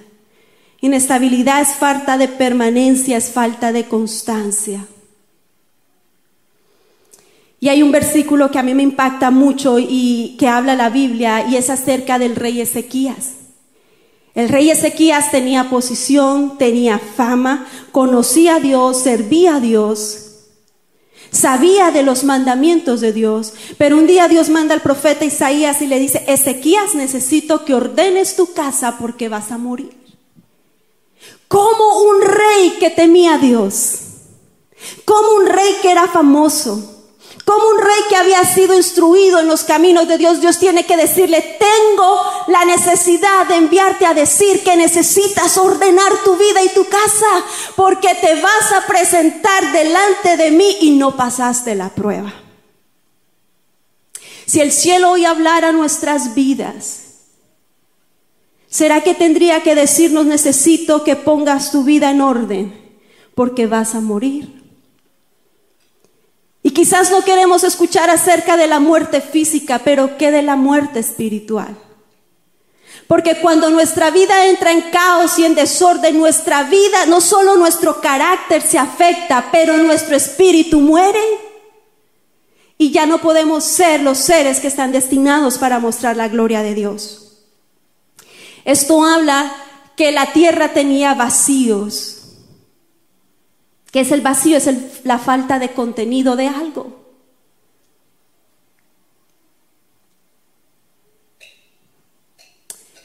Inestabilidad 0.81 1.61
es 1.61 1.75
falta 1.75 2.17
de 2.17 2.27
permanencia, 2.27 3.17
es 3.17 3.31
falta 3.31 3.71
de 3.71 3.85
constancia. 3.85 4.85
Y 7.59 7.69
hay 7.69 7.81
un 7.81 7.91
versículo 7.91 8.51
que 8.51 8.59
a 8.59 8.63
mí 8.63 8.73
me 8.73 8.83
impacta 8.83 9.31
mucho 9.31 9.79
y 9.79 10.35
que 10.37 10.47
habla 10.47 10.75
la 10.75 10.89
Biblia 10.89 11.47
y 11.49 11.55
es 11.55 11.69
acerca 11.69 12.19
del 12.19 12.35
rey 12.35 12.61
Ezequías. 12.61 13.31
El 14.35 14.49
rey 14.49 14.69
Ezequías 14.69 15.31
tenía 15.31 15.69
posición, 15.69 16.57
tenía 16.57 16.99
fama, 16.99 17.65
conocía 17.91 18.57
a 18.57 18.59
Dios, 18.59 19.01
servía 19.01 19.55
a 19.55 19.59
Dios, 19.59 20.24
sabía 21.35 21.91
de 21.91 22.01
los 22.01 22.23
mandamientos 22.23 23.01
de 23.01 23.13
Dios, 23.13 23.53
pero 23.77 23.97
un 23.97 24.07
día 24.07 24.27
Dios 24.27 24.49
manda 24.49 24.73
al 24.73 24.81
profeta 24.81 25.25
Isaías 25.25 25.81
y 25.81 25.87
le 25.87 25.99
dice, 25.99 26.23
Ezequías 26.27 26.95
necesito 26.95 27.65
que 27.65 27.75
ordenes 27.75 28.35
tu 28.35 28.53
casa 28.53 28.97
porque 28.97 29.29
vas 29.29 29.51
a 29.51 29.57
morir. 29.57 29.95
Como 31.47 31.99
un 32.03 32.21
rey 32.21 32.77
que 32.79 32.89
temía 32.89 33.35
a 33.35 33.37
Dios, 33.37 33.99
como 35.03 35.35
un 35.35 35.45
rey 35.45 35.75
que 35.81 35.91
era 35.91 36.07
famoso, 36.07 36.94
como 37.45 37.67
un 37.67 37.77
rey 37.79 38.01
que 38.09 38.15
había 38.15 38.43
sido 38.43 38.75
instruido 38.75 39.39
en 39.39 39.47
los 39.47 39.63
caminos 39.63 40.07
de 40.07 40.17
Dios, 40.17 40.41
Dios 40.41 40.57
tiene 40.57 40.83
que 40.83 40.97
decirle, 40.97 41.57
tengo 41.59 42.19
la 42.47 42.65
necesidad 42.65 43.47
de 43.47 43.55
enviarte 43.55 44.07
a 44.07 44.15
decir 44.15 44.63
que 44.63 44.75
necesitas 44.75 45.55
ordenar 45.59 46.11
tu 46.23 46.35
vida 46.37 46.63
y 46.63 46.69
tu 46.69 46.85
casa, 46.85 47.45
porque 47.75 48.15
te 48.15 48.41
vas 48.41 48.71
a 48.73 48.87
presentar 48.87 49.71
delante 49.71 50.37
de 50.37 50.49
mí 50.49 50.77
y 50.81 50.91
no 50.97 51.15
pasaste 51.15 51.75
la 51.75 51.89
prueba. 51.89 52.33
Si 54.47 54.59
el 54.59 54.71
cielo 54.71 55.11
hoy 55.11 55.25
hablara 55.25 55.71
nuestras 55.71 56.33
vidas, 56.33 57.01
¿será 58.67 59.01
que 59.01 59.13
tendría 59.13 59.61
que 59.61 59.75
decirnos 59.75 60.25
necesito 60.25 61.03
que 61.03 61.15
pongas 61.15 61.71
tu 61.71 61.83
vida 61.83 62.09
en 62.09 62.21
orden? 62.21 62.97
Porque 63.35 63.67
vas 63.67 63.93
a 63.93 64.01
morir. 64.01 64.64
Y 66.65 66.71
quizás 66.71 67.11
no 67.11 67.23
queremos 67.23 67.63
escuchar 67.63 68.09
acerca 68.09 68.57
de 68.57 68.65
la 68.65 68.79
muerte 68.79 69.21
física, 69.21 69.81
pero 69.85 70.17
¿qué 70.17 70.31
de 70.31 70.41
la 70.41 70.55
muerte 70.55 70.97
espiritual? 70.97 71.77
Porque 73.05 73.35
cuando 73.35 73.69
nuestra 73.69 74.09
vida 74.09 74.47
entra 74.47 74.71
en 74.71 74.81
caos 74.89 75.37
y 75.37 75.45
en 75.45 75.53
desorden, 75.53 76.17
nuestra 76.17 76.63
vida, 76.63 77.05
no 77.05 77.21
solo 77.21 77.55
nuestro 77.55 78.01
carácter 78.01 78.63
se 78.63 78.79
afecta, 78.79 79.49
pero 79.51 79.77
nuestro 79.77 80.15
espíritu 80.15 80.79
muere. 80.79 81.21
Y 82.79 82.89
ya 82.89 83.05
no 83.05 83.19
podemos 83.19 83.63
ser 83.63 84.01
los 84.01 84.17
seres 84.17 84.59
que 84.59 84.67
están 84.67 84.91
destinados 84.91 85.59
para 85.59 85.77
mostrar 85.77 86.17
la 86.17 86.29
gloria 86.29 86.63
de 86.63 86.73
Dios. 86.73 87.43
Esto 88.63 89.05
habla 89.05 89.55
que 89.95 90.11
la 90.11 90.33
tierra 90.33 90.73
tenía 90.73 91.13
vacíos, 91.13 92.14
¿Qué 93.95 94.01
es 94.01 94.11
el 94.11 94.19
vacío? 94.19 94.57
Es 94.57 95.05
la 95.05 95.17
falta 95.19 95.57
de 95.57 95.69
contenido 95.69 96.35
de 96.35 96.49
algo. 96.49 96.97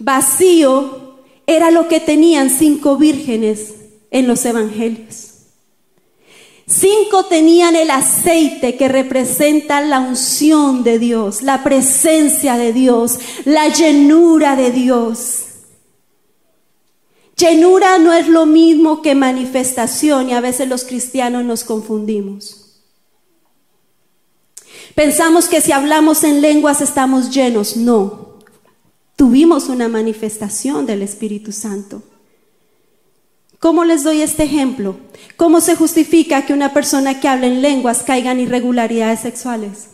Vacío 0.00 1.20
era 1.47 1.70
lo 1.70 1.87
que 1.87 2.00
tenían 2.00 2.50
cinco 2.50 2.97
vírgenes 2.97 3.73
en 4.11 4.26
los 4.26 4.44
evangelios. 4.44 5.35
Cinco 6.66 7.26
tenían 7.26 7.76
el 7.76 7.92
aceite 7.92 8.76
que 8.76 8.88
representa 8.88 9.80
la 9.82 10.00
unción 10.00 10.82
de 10.82 10.99
Dios, 10.99 11.42
la 11.42 11.62
presencia 11.62 12.56
de 12.56 12.73
Dios, 12.73 13.20
la 13.44 13.68
llenura 13.68 14.56
de 14.56 14.73
Dios. 14.73 15.50
Llenura 17.40 17.99
no 17.99 18.12
es 18.12 18.28
lo 18.28 18.44
mismo 18.44 19.00
que 19.00 19.14
manifestación 19.14 20.28
y 20.28 20.35
a 20.35 20.42
veces 20.42 20.68
los 20.68 20.85
cristianos 20.85 21.42
nos 21.42 21.64
confundimos. 21.64 22.82
Pensamos 24.94 25.49
que 25.49 25.62
si 25.62 25.73
hablamos 25.73 26.23
en 26.23 26.42
lenguas 26.42 26.82
estamos 26.82 27.30
llenos. 27.30 27.78
No. 27.78 28.37
Tuvimos 29.16 29.70
una 29.70 29.88
manifestación 29.88 30.85
del 30.85 31.00
Espíritu 31.00 31.52
Santo. 31.52 32.02
¿Cómo 33.59 33.85
les 33.85 34.04
doy 34.04 34.20
este 34.20 34.42
ejemplo? 34.42 34.97
¿Cómo 35.37 35.62
se 35.62 35.76
justifica 35.76 36.44
que 36.44 36.52
una 36.52 36.75
persona 36.75 37.20
que 37.20 37.28
habla 37.28 37.47
en 37.47 37.62
lenguas 37.62 38.02
caiga 38.02 38.32
en 38.32 38.40
irregularidades 38.40 39.20
sexuales? 39.20 39.88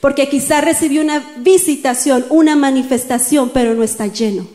Porque 0.00 0.28
quizá 0.28 0.60
recibió 0.60 1.02
una 1.02 1.18
visitación, 1.38 2.24
una 2.30 2.56
manifestación, 2.56 3.50
pero 3.50 3.74
no 3.74 3.82
está 3.82 4.06
lleno. 4.06 4.46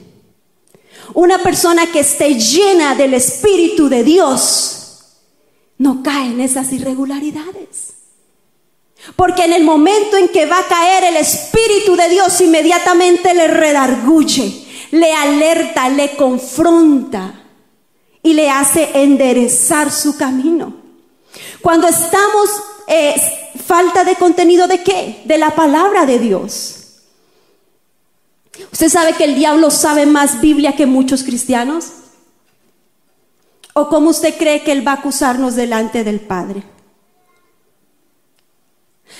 Una 1.13 1.39
persona 1.39 1.91
que 1.91 1.99
esté 1.99 2.35
llena 2.35 2.95
del 2.95 3.13
Espíritu 3.13 3.89
de 3.89 4.03
Dios 4.03 4.79
no 5.77 6.01
cae 6.01 6.27
en 6.27 6.39
esas 6.39 6.71
irregularidades. 6.71 7.93
Porque 9.17 9.43
en 9.43 9.53
el 9.53 9.63
momento 9.63 10.15
en 10.15 10.29
que 10.29 10.45
va 10.45 10.59
a 10.59 10.67
caer 10.67 11.03
el 11.03 11.17
Espíritu 11.17 11.95
de 11.95 12.07
Dios, 12.07 12.39
inmediatamente 12.39 13.33
le 13.33 13.47
redarguye, 13.47 14.65
le 14.91 15.11
alerta, 15.11 15.89
le 15.89 16.15
confronta 16.15 17.41
y 18.21 18.33
le 18.33 18.49
hace 18.49 18.89
enderezar 18.93 19.91
su 19.91 20.15
camino. 20.15 20.73
Cuando 21.61 21.87
estamos 21.87 22.49
eh, 22.87 23.15
falta 23.55 24.03
de 24.03 24.15
contenido 24.15 24.67
de 24.67 24.83
qué? 24.83 25.21
De 25.25 25.37
la 25.37 25.51
palabra 25.51 26.05
de 26.05 26.19
Dios. 26.19 26.83
¿Usted 28.71 28.89
sabe 28.89 29.13
que 29.13 29.23
el 29.23 29.35
diablo 29.35 29.71
sabe 29.71 30.05
más 30.05 30.39
Biblia 30.41 30.75
que 30.75 30.85
muchos 30.85 31.23
cristianos? 31.23 31.85
¿O 33.73 33.89
cómo 33.89 34.11
usted 34.11 34.37
cree 34.37 34.63
que 34.63 34.71
él 34.71 34.87
va 34.87 34.91
a 34.91 34.95
acusarnos 34.95 35.55
delante 35.55 36.03
del 36.03 36.19
Padre? 36.19 36.63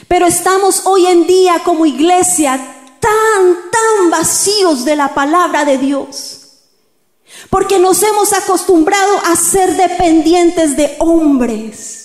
Pero 0.07 0.27
estamos 0.27 0.85
hoy 0.85 1.07
en 1.07 1.25
día 1.25 1.61
como 1.63 1.85
iglesia 1.85 2.57
tan, 2.99 3.71
tan 3.71 4.09
vacíos 4.11 4.85
de 4.85 4.95
la 4.95 5.13
palabra 5.13 5.65
de 5.65 5.77
Dios. 5.77 6.39
Porque 7.49 7.79
nos 7.79 8.01
hemos 8.03 8.33
acostumbrado 8.33 9.17
a 9.25 9.35
ser 9.35 9.75
dependientes 9.75 10.77
de 10.77 10.95
hombres. 10.99 12.02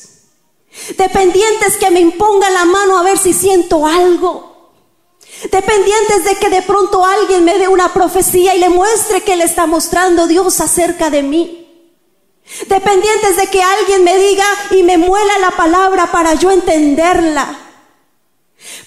Dependientes 0.97 1.77
que 1.77 1.91
me 1.91 2.01
imponga 2.01 2.51
la 2.51 2.65
mano 2.65 2.99
a 2.99 3.03
ver 3.03 3.19
si 3.19 3.33
siento 3.33 3.87
algo. 3.87 4.49
Dependientes 5.51 6.25
de 6.25 6.37
que 6.37 6.51
de 6.51 6.63
pronto 6.63 7.05
alguien 7.05 7.45
me 7.45 7.59
dé 7.59 7.69
una 7.69 7.93
profecía 7.93 8.55
y 8.55 8.59
le 8.59 8.71
muestre 8.71 9.21
que 9.21 9.37
le 9.37 9.45
está 9.45 9.67
mostrando 9.67 10.27
Dios 10.27 10.61
acerca 10.61 11.11
de 11.11 11.23
mí. 11.23 11.69
Dependientes 12.67 13.37
de 13.37 13.47
que 13.47 13.63
alguien 13.63 14.05
me 14.05 14.17
diga 14.19 14.45
y 14.71 14.83
me 14.83 14.99
muela 14.99 15.39
la 15.39 15.51
palabra 15.51 16.11
para 16.11 16.35
yo 16.35 16.51
entenderla. 16.51 17.68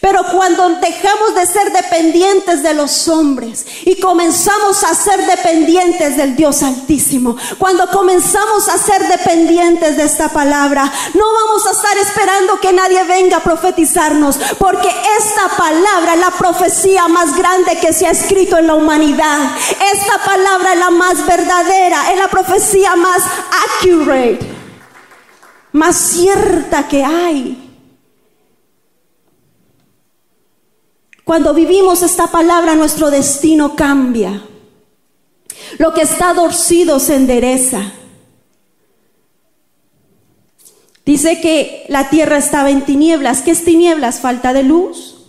Pero 0.01 0.23
cuando 0.31 0.67
dejamos 0.81 1.35
de 1.35 1.45
ser 1.45 1.71
dependientes 1.71 2.63
de 2.63 2.73
los 2.73 3.07
hombres 3.07 3.67
y 3.85 3.99
comenzamos 3.99 4.83
a 4.83 4.95
ser 4.95 5.23
dependientes 5.27 6.17
del 6.17 6.35
Dios 6.35 6.63
Altísimo, 6.63 7.37
cuando 7.59 7.87
comenzamos 7.87 8.67
a 8.67 8.79
ser 8.79 9.07
dependientes 9.07 9.97
de 9.97 10.03
esta 10.03 10.29
palabra, 10.29 10.91
no 11.13 11.23
vamos 11.33 11.67
a 11.67 11.71
estar 11.71 11.95
esperando 11.97 12.59
que 12.59 12.73
nadie 12.73 13.03
venga 13.03 13.37
a 13.37 13.43
profetizarnos, 13.43 14.39
porque 14.57 14.89
esta 15.19 15.55
palabra 15.55 16.15
es 16.15 16.19
la 16.19 16.31
profecía 16.31 17.07
más 17.07 17.37
grande 17.37 17.77
que 17.79 17.93
se 17.93 18.07
ha 18.07 18.11
escrito 18.11 18.57
en 18.57 18.65
la 18.67 18.73
humanidad. 18.73 19.55
Esta 19.93 20.17
palabra 20.25 20.73
es 20.73 20.79
la 20.79 20.89
más 20.89 21.25
verdadera, 21.27 22.11
es 22.11 22.17
la 22.17 22.27
profecía 22.27 22.95
más 22.95 23.21
accurate, 23.79 24.39
más 25.73 25.95
cierta 25.95 26.87
que 26.87 27.05
hay. 27.05 27.70
Cuando 31.31 31.53
vivimos 31.53 32.01
esta 32.01 32.27
palabra, 32.27 32.75
nuestro 32.75 33.09
destino 33.09 33.73
cambia. 33.73 34.43
Lo 35.77 35.93
que 35.93 36.01
está 36.01 36.33
dorcido 36.33 36.99
se 36.99 37.15
endereza. 37.15 37.93
Dice 41.05 41.39
que 41.39 41.85
la 41.87 42.09
tierra 42.09 42.37
estaba 42.37 42.69
en 42.69 42.83
tinieblas. 42.83 43.43
¿Qué 43.43 43.51
es 43.51 43.63
tinieblas? 43.63 44.19
Falta 44.19 44.51
de 44.51 44.63
luz. 44.63 45.23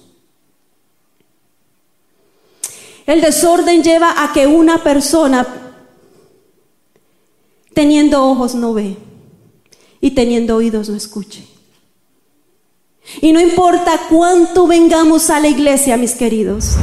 El 3.06 3.20
desorden 3.20 3.84
lleva 3.84 4.24
a 4.24 4.32
que 4.32 4.48
una 4.48 4.82
persona 4.82 5.46
teniendo 7.74 8.26
ojos 8.26 8.56
no 8.56 8.74
ve 8.74 8.96
y 10.00 10.10
teniendo 10.10 10.56
oídos 10.56 10.88
no 10.88 10.96
escuche. 10.96 11.51
Y 13.20 13.32
no 13.32 13.40
importa 13.40 14.00
cuánto 14.08 14.66
vengamos 14.66 15.28
a 15.30 15.38
la 15.40 15.48
iglesia, 15.48 15.96
mis 15.96 16.14
queridos. 16.14 16.76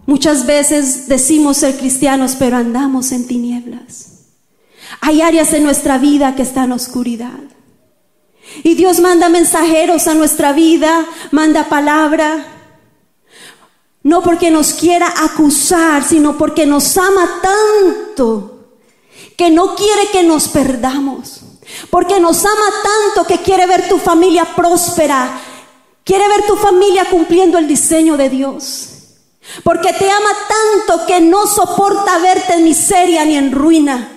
Muchas 0.06 0.48
veces 0.48 1.08
decimos 1.08 1.58
ser 1.58 1.78
cristianos, 1.78 2.36
pero 2.38 2.58
andamos 2.58 3.12
en 3.12 3.28
tinieblas. 3.28 4.17
Hay 5.02 5.22
áreas 5.22 5.54
en 5.54 5.64
nuestra 5.64 5.98
vida 5.98 6.36
que 6.36 6.42
están 6.42 6.66
en 6.66 6.72
oscuridad. 6.74 7.40
Y 8.64 8.76
Dios 8.76 9.00
manda 9.00 9.30
mensajeros 9.30 10.08
a 10.08 10.14
nuestra 10.14 10.54
vida, 10.54 11.06
manda 11.32 11.70
palabra. 11.70 12.46
No 14.04 14.24
porque 14.24 14.52
nos 14.52 14.74
quiera 14.74 15.14
acusar, 15.24 16.04
sino 16.04 16.38
porque 16.38 16.66
nos 16.66 16.98
ama 16.98 17.42
tanto 17.42 18.58
que 19.38 19.50
no 19.52 19.76
quiere 19.76 20.08
que 20.12 20.24
nos 20.24 20.48
perdamos. 20.48 21.42
Porque 21.90 22.20
nos 22.20 22.44
ama 22.46 22.74
tanto 22.84 23.28
que 23.28 23.44
quiere 23.44 23.68
ver 23.68 23.90
tu 23.90 23.98
familia 24.00 24.46
próspera. 24.56 25.40
Quiere 26.04 26.28
ver 26.30 26.46
tu 26.48 26.56
familia 26.56 27.06
cumpliendo 27.10 27.58
el 27.58 27.68
diseño 27.68 28.16
de 28.18 28.30
Dios. 28.30 28.90
Porque 29.64 29.94
te 29.94 30.10
ama 30.10 30.30
tanto 30.48 31.06
que 31.06 31.22
no 31.22 31.46
soporta 31.46 32.18
verte 32.20 32.54
en 32.54 32.64
miseria 32.64 33.26
ni 33.26 33.36
en 33.36 33.52
ruina. 33.52 34.17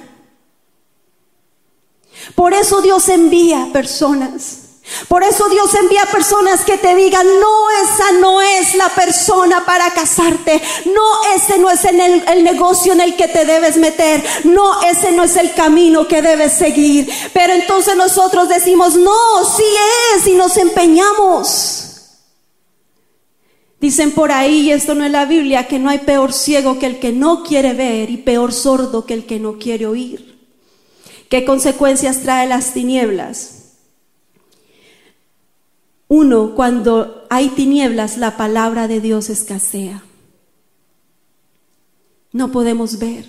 Por 2.34 2.54
eso 2.54 2.80
Dios 2.80 3.08
envía 3.08 3.68
personas. 3.72 4.60
Por 5.08 5.22
eso 5.22 5.48
Dios 5.48 5.72
envía 5.74 6.04
personas 6.06 6.64
que 6.64 6.76
te 6.76 6.94
digan, 6.94 7.24
no, 7.24 7.70
esa 7.84 8.12
no 8.20 8.40
es 8.40 8.74
la 8.74 8.88
persona 8.88 9.64
para 9.64 9.90
casarte, 9.92 10.60
no, 10.86 11.34
ese 11.36 11.58
no 11.58 11.70
es 11.70 11.84
el, 11.84 12.42
negocio 12.42 12.92
en 12.92 13.00
el 13.00 13.14
que 13.14 13.28
te 13.28 13.44
debes 13.44 13.76
meter, 13.76 14.22
no, 14.44 14.82
ese 14.82 15.12
no 15.12 15.22
es 15.22 15.36
el 15.36 15.52
camino 15.52 16.08
que 16.08 16.22
debes 16.22 16.54
seguir. 16.54 17.08
Pero 17.32 17.52
entonces 17.52 17.96
nosotros 17.96 18.48
decimos, 18.48 18.96
no, 18.96 19.44
sí 19.44 19.64
es, 20.16 20.26
y 20.26 20.32
nos 20.32 20.56
empeñamos. 20.56 21.86
Dicen 23.80 24.10
por 24.10 24.32
ahí, 24.32 24.62
y 24.62 24.72
esto 24.72 24.94
no 24.94 25.04
es 25.04 25.10
la 25.10 25.24
Biblia, 25.24 25.66
que 25.66 25.78
no 25.78 25.88
hay 25.88 26.00
peor 26.00 26.32
ciego 26.32 26.78
que 26.78 26.86
el 26.86 26.98
que 26.98 27.12
no 27.12 27.44
quiere 27.44 27.72
ver 27.72 28.10
y 28.10 28.18
peor 28.18 28.52
sordo 28.52 29.06
que 29.06 29.14
el 29.14 29.24
que 29.24 29.38
no 29.38 29.58
quiere 29.58 29.86
oír. 29.86 30.29
¿Qué 31.30 31.44
consecuencias 31.44 32.22
trae 32.22 32.48
las 32.48 32.74
tinieblas? 32.74 33.76
Uno, 36.08 36.56
cuando 36.56 37.24
hay 37.30 37.50
tinieblas, 37.50 38.18
la 38.18 38.36
palabra 38.36 38.88
de 38.88 39.00
Dios 39.00 39.30
escasea. 39.30 40.02
No 42.32 42.50
podemos 42.50 42.98
ver. 42.98 43.26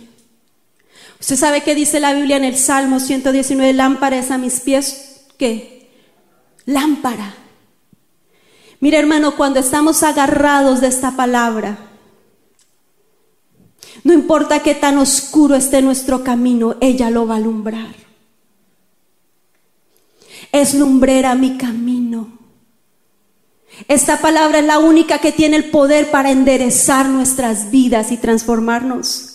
Usted 1.19 1.35
sabe 1.35 1.61
qué 1.61 1.75
dice 1.75 1.99
la 1.99 2.15
Biblia 2.15 2.37
en 2.37 2.43
el 2.43 2.57
Salmo 2.57 2.99
119, 2.99 3.71
lámpara 3.73 4.25
a 4.27 4.37
mis 4.39 4.61
pies, 4.61 5.27
¿qué? 5.37 5.91
Lámpara. 6.65 7.35
Mira 8.79 8.97
hermano, 8.97 9.35
cuando 9.37 9.59
estamos 9.59 10.01
agarrados 10.01 10.81
de 10.81 10.87
esta 10.87 11.15
palabra, 11.15 11.90
no 14.03 14.13
importa 14.13 14.63
qué 14.63 14.75
tan 14.75 14.97
oscuro 14.97 15.55
esté 15.55 15.81
nuestro 15.81 16.23
camino, 16.23 16.75
ella 16.81 17.09
lo 17.09 17.27
va 17.27 17.35
a 17.35 17.37
alumbrar. 17.37 17.95
Es 20.51 20.73
lumbrera 20.73 21.35
mi 21.35 21.57
camino. 21.57 22.39
Esta 23.87 24.19
palabra 24.21 24.59
es 24.59 24.65
la 24.65 24.79
única 24.79 25.19
que 25.19 25.31
tiene 25.31 25.57
el 25.57 25.69
poder 25.69 26.11
para 26.11 26.31
enderezar 26.31 27.07
nuestras 27.07 27.71
vidas 27.71 28.11
y 28.11 28.17
transformarnos. 28.17 29.27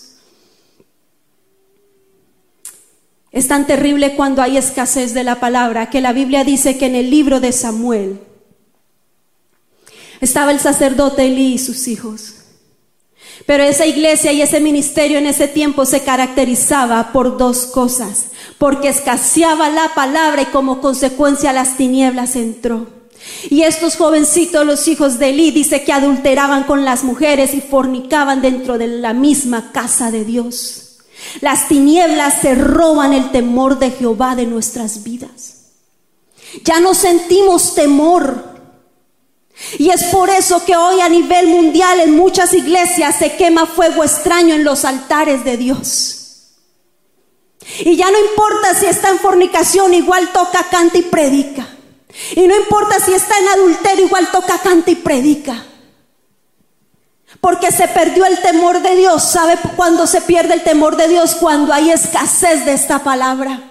Es 3.31 3.47
tan 3.47 3.67
terrible 3.67 4.15
cuando 4.15 4.41
hay 4.41 4.57
escasez 4.57 5.13
de 5.13 5.23
la 5.23 5.39
palabra 5.39 5.89
que 5.89 6.01
la 6.01 6.13
Biblia 6.13 6.43
dice 6.43 6.77
que 6.77 6.87
en 6.87 6.95
el 6.95 7.09
libro 7.09 7.39
de 7.39 7.51
Samuel 7.51 8.19
estaba 10.21 10.51
el 10.51 10.59
sacerdote 10.59 11.25
Elí 11.25 11.53
y 11.53 11.57
sus 11.59 11.87
hijos. 11.87 12.36
Pero 13.45 13.63
esa 13.63 13.85
iglesia 13.85 14.31
y 14.31 14.41
ese 14.41 14.59
ministerio 14.59 15.17
en 15.17 15.27
ese 15.27 15.47
tiempo 15.47 15.85
se 15.85 16.01
caracterizaba 16.01 17.11
por 17.13 17.37
dos 17.37 17.67
cosas, 17.67 18.27
porque 18.57 18.89
escaseaba 18.89 19.69
la 19.69 19.93
palabra 19.93 20.41
y 20.41 20.45
como 20.45 20.81
consecuencia 20.81 21.53
las 21.53 21.77
tinieblas 21.77 22.35
entró. 22.35 22.87
Y 23.49 23.63
estos 23.63 23.95
jovencitos, 23.95 24.65
los 24.65 24.87
hijos 24.87 25.19
de 25.19 25.29
Eli, 25.29 25.51
dice 25.51 25.83
que 25.83 25.93
adulteraban 25.93 26.63
con 26.63 26.85
las 26.85 27.03
mujeres 27.03 27.53
y 27.53 27.61
fornicaban 27.61 28.41
dentro 28.41 28.77
de 28.77 28.87
la 28.87 29.13
misma 29.13 29.71
casa 29.71 30.11
de 30.11 30.25
Dios. 30.25 30.97
Las 31.41 31.67
tinieblas 31.67 32.41
se 32.41 32.55
roban 32.55 33.13
el 33.13 33.31
temor 33.31 33.79
de 33.79 33.91
Jehová 33.91 34.35
de 34.35 34.45
nuestras 34.45 35.03
vidas. 35.03 35.57
Ya 36.63 36.79
no 36.79 36.93
sentimos 36.93 37.75
temor 37.75 38.46
y 39.77 39.89
es 39.89 40.05
por 40.05 40.29
eso 40.29 40.63
que 40.65 40.75
hoy 40.75 41.01
a 41.01 41.09
nivel 41.09 41.47
mundial 41.47 41.99
en 41.99 42.15
muchas 42.15 42.53
iglesias 42.53 43.15
se 43.17 43.35
quema 43.35 43.65
fuego 43.65 44.03
extraño 44.03 44.55
en 44.55 44.63
los 44.63 44.85
altares 44.85 45.43
de 45.43 45.57
Dios. 45.57 46.17
Y 47.79 47.95
ya 47.97 48.09
no 48.09 48.19
importa 48.19 48.73
si 48.75 48.85
está 48.85 49.09
en 49.09 49.19
fornicación, 49.19 49.93
igual 49.93 50.31
toca, 50.31 50.63
canta 50.69 50.97
y 50.97 51.01
predica. 51.01 51.67
Y 52.35 52.47
no 52.47 52.55
importa 52.55 52.99
si 52.99 53.13
está 53.13 53.37
en 53.37 53.47
adulterio, 53.49 54.05
igual 54.05 54.31
toca, 54.31 54.57
canta 54.59 54.91
y 54.91 54.95
predica. 54.95 55.65
Porque 57.41 57.71
se 57.71 57.87
perdió 57.87 58.25
el 58.25 58.39
temor 58.39 58.81
de 58.81 58.95
Dios. 58.95 59.23
¿Sabe 59.23 59.57
cuándo 59.75 60.07
se 60.07 60.21
pierde 60.21 60.53
el 60.53 60.63
temor 60.63 60.95
de 60.95 61.07
Dios? 61.07 61.35
Cuando 61.35 61.73
hay 61.73 61.91
escasez 61.91 62.65
de 62.65 62.73
esta 62.73 63.03
palabra. 63.03 63.66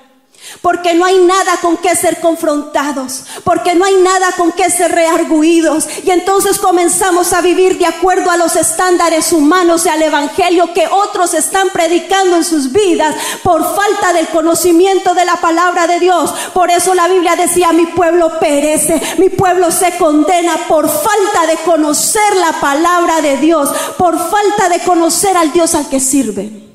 Porque 0.60 0.94
no 0.94 1.04
hay 1.04 1.18
nada 1.18 1.58
con 1.60 1.76
que 1.76 1.94
ser 1.94 2.20
confrontados, 2.20 3.24
porque 3.44 3.74
no 3.74 3.84
hay 3.84 3.94
nada 3.96 4.32
con 4.36 4.52
que 4.52 4.70
ser 4.70 4.92
rearguidos. 4.92 5.86
Y 6.04 6.10
entonces 6.10 6.58
comenzamos 6.58 7.32
a 7.32 7.40
vivir 7.40 7.78
de 7.78 7.86
acuerdo 7.86 8.30
a 8.30 8.36
los 8.36 8.56
estándares 8.56 9.32
humanos 9.32 9.86
y 9.86 9.88
al 9.88 10.02
evangelio 10.02 10.72
que 10.72 10.86
otros 10.86 11.34
están 11.34 11.70
predicando 11.70 12.36
en 12.36 12.44
sus 12.44 12.72
vidas 12.72 13.14
por 13.42 13.62
falta 13.62 14.12
del 14.12 14.28
conocimiento 14.28 15.14
de 15.14 15.24
la 15.24 15.36
palabra 15.36 15.86
de 15.86 16.00
Dios. 16.00 16.32
Por 16.52 16.70
eso 16.70 16.94
la 16.94 17.08
Biblia 17.08 17.36
decía, 17.36 17.72
mi 17.72 17.86
pueblo 17.86 18.38
perece, 18.38 19.00
mi 19.18 19.28
pueblo 19.28 19.70
se 19.70 19.96
condena 19.96 20.56
por 20.68 20.88
falta 20.88 21.46
de 21.46 21.56
conocer 21.58 22.36
la 22.36 22.52
palabra 22.60 23.20
de 23.20 23.36
Dios, 23.38 23.70
por 23.98 24.18
falta 24.18 24.68
de 24.68 24.80
conocer 24.80 25.36
al 25.36 25.52
Dios 25.52 25.74
al 25.74 25.88
que 25.88 26.00
sirve. 26.00 26.65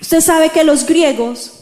Usted 0.00 0.20
sabe 0.20 0.50
que 0.50 0.64
los 0.64 0.86
griegos 0.86 1.52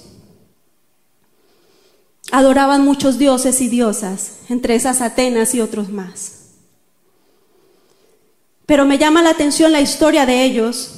adoraban 2.31 2.85
muchos 2.85 3.18
dioses 3.18 3.61
y 3.61 3.68
diosas, 3.68 4.38
entre 4.49 4.75
esas 4.75 5.01
Atenas 5.01 5.55
y 5.55 5.61
otros 5.61 5.88
más. 5.90 6.33
Pero 8.66 8.85
me 8.85 8.99
llama 8.99 9.22
la 9.22 9.31
atención 9.31 9.72
la 9.72 9.81
historia 9.81 10.27
de 10.27 10.44
ellos, 10.44 10.90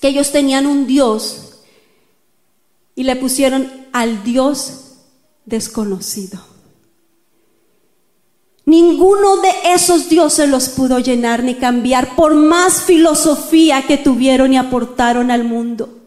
que 0.00 0.08
ellos 0.08 0.32
tenían 0.32 0.66
un 0.66 0.86
dios 0.86 1.60
y 2.94 3.04
le 3.04 3.16
pusieron 3.16 3.86
al 3.92 4.24
dios 4.24 4.94
desconocido. 5.44 6.40
Ninguno 8.64 9.38
de 9.38 9.50
esos 9.72 10.08
dioses 10.08 10.48
los 10.48 10.68
pudo 10.68 10.98
llenar 10.98 11.42
ni 11.42 11.54
cambiar 11.54 12.16
por 12.16 12.34
más 12.34 12.82
filosofía 12.82 13.86
que 13.86 13.96
tuvieron 13.96 14.52
y 14.52 14.58
aportaron 14.58 15.30
al 15.30 15.44
mundo. 15.44 15.97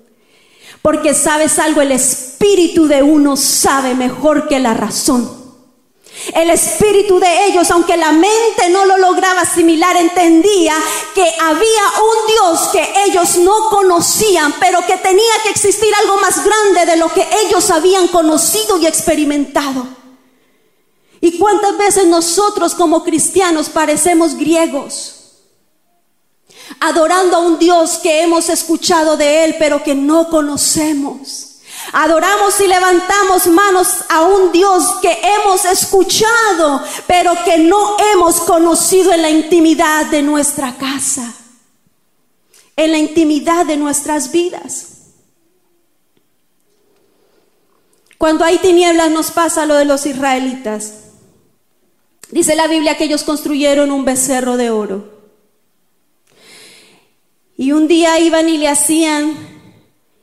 Porque 0.82 1.14
sabes 1.14 1.60
algo, 1.60 1.82
el 1.82 1.92
espíritu 1.92 2.88
de 2.88 3.04
uno 3.04 3.38
sabe 3.38 3.94
mejor 3.94 4.48
que 4.48 4.60
la 4.60 4.74
razón. 4.74 5.42
El 6.34 6.50
espíritu 6.50 7.20
de 7.20 7.46
ellos, 7.46 7.72
aunque 7.72 7.98
la 7.98 8.12
mente 8.12 8.70
no 8.70 8.86
lo 8.86 8.98
lograba 8.98 9.42
asimilar, 9.42 9.96
entendía 9.98 10.76
que 11.16 11.24
había 11.42 11.84
un 12.00 12.28
Dios 12.28 12.70
que 12.72 12.88
ellos 13.08 13.38
no 13.38 13.70
conocían, 13.70 14.54
pero 14.60 14.86
que 14.86 14.98
tenía 14.98 15.34
que 15.44 15.50
existir 15.50 15.90
algo 16.04 16.18
más 16.18 16.44
grande 16.44 16.86
de 16.86 16.98
lo 16.98 17.12
que 17.12 17.28
ellos 17.46 17.70
habían 17.72 18.08
conocido 18.10 18.78
y 18.78 18.88
experimentado. 18.88 19.88
¿Y 21.22 21.38
cuántas 21.38 21.78
veces 21.78 22.08
nosotros 22.08 22.76
como 22.76 23.04
cristianos 23.04 23.70
parecemos 23.70 24.36
griegos? 24.36 25.21
Adorando 26.82 27.38
a 27.38 27.40
un 27.40 27.60
Dios 27.60 28.00
que 28.00 28.24
hemos 28.24 28.50
escuchado 28.50 29.16
de 29.16 29.46
Él, 29.46 29.56
pero 29.60 29.84
que 29.84 29.94
no 29.94 30.30
conocemos. 30.30 31.60
Adoramos 31.94 32.60
y 32.60 32.68
levantamos 32.68 33.48
manos 33.48 33.88
a 34.10 34.24
un 34.24 34.52
Dios 34.52 34.96
que 35.02 35.16
hemos 35.24 35.64
escuchado, 35.66 36.82
pero 37.06 37.34
que 37.46 37.60
no 37.60 37.98
hemos 38.14 38.42
conocido 38.42 39.14
en 39.14 39.22
la 39.22 39.30
intimidad 39.30 40.08
de 40.08 40.24
nuestra 40.24 40.76
casa, 40.76 41.34
en 42.76 42.92
la 42.92 42.98
intimidad 42.98 43.66
de 43.68 43.78
nuestras 43.78 44.32
vidas. 44.32 44.88
Cuando 48.18 48.44
hay 48.44 48.58
tinieblas 48.58 49.12
nos 49.12 49.30
pasa 49.30 49.68
lo 49.68 49.76
de 49.76 49.86
los 49.86 50.06
israelitas. 50.08 50.94
Dice 52.32 52.56
la 52.56 52.68
Biblia 52.68 52.98
que 52.98 53.04
ellos 53.04 53.24
construyeron 53.24 53.92
un 53.92 54.06
becerro 54.06 54.58
de 54.58 54.72
oro. 54.72 55.11
Y 57.62 57.74
un 57.74 57.88
día 57.88 58.18
iban 58.18 58.50
y 58.50 58.58
le 58.58 58.68
hacían 58.68 59.38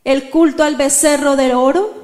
el 0.02 0.28
culto 0.28 0.64
al 0.64 0.74
becerro 0.74 1.36
de 1.36 1.54
oro. 1.54 1.94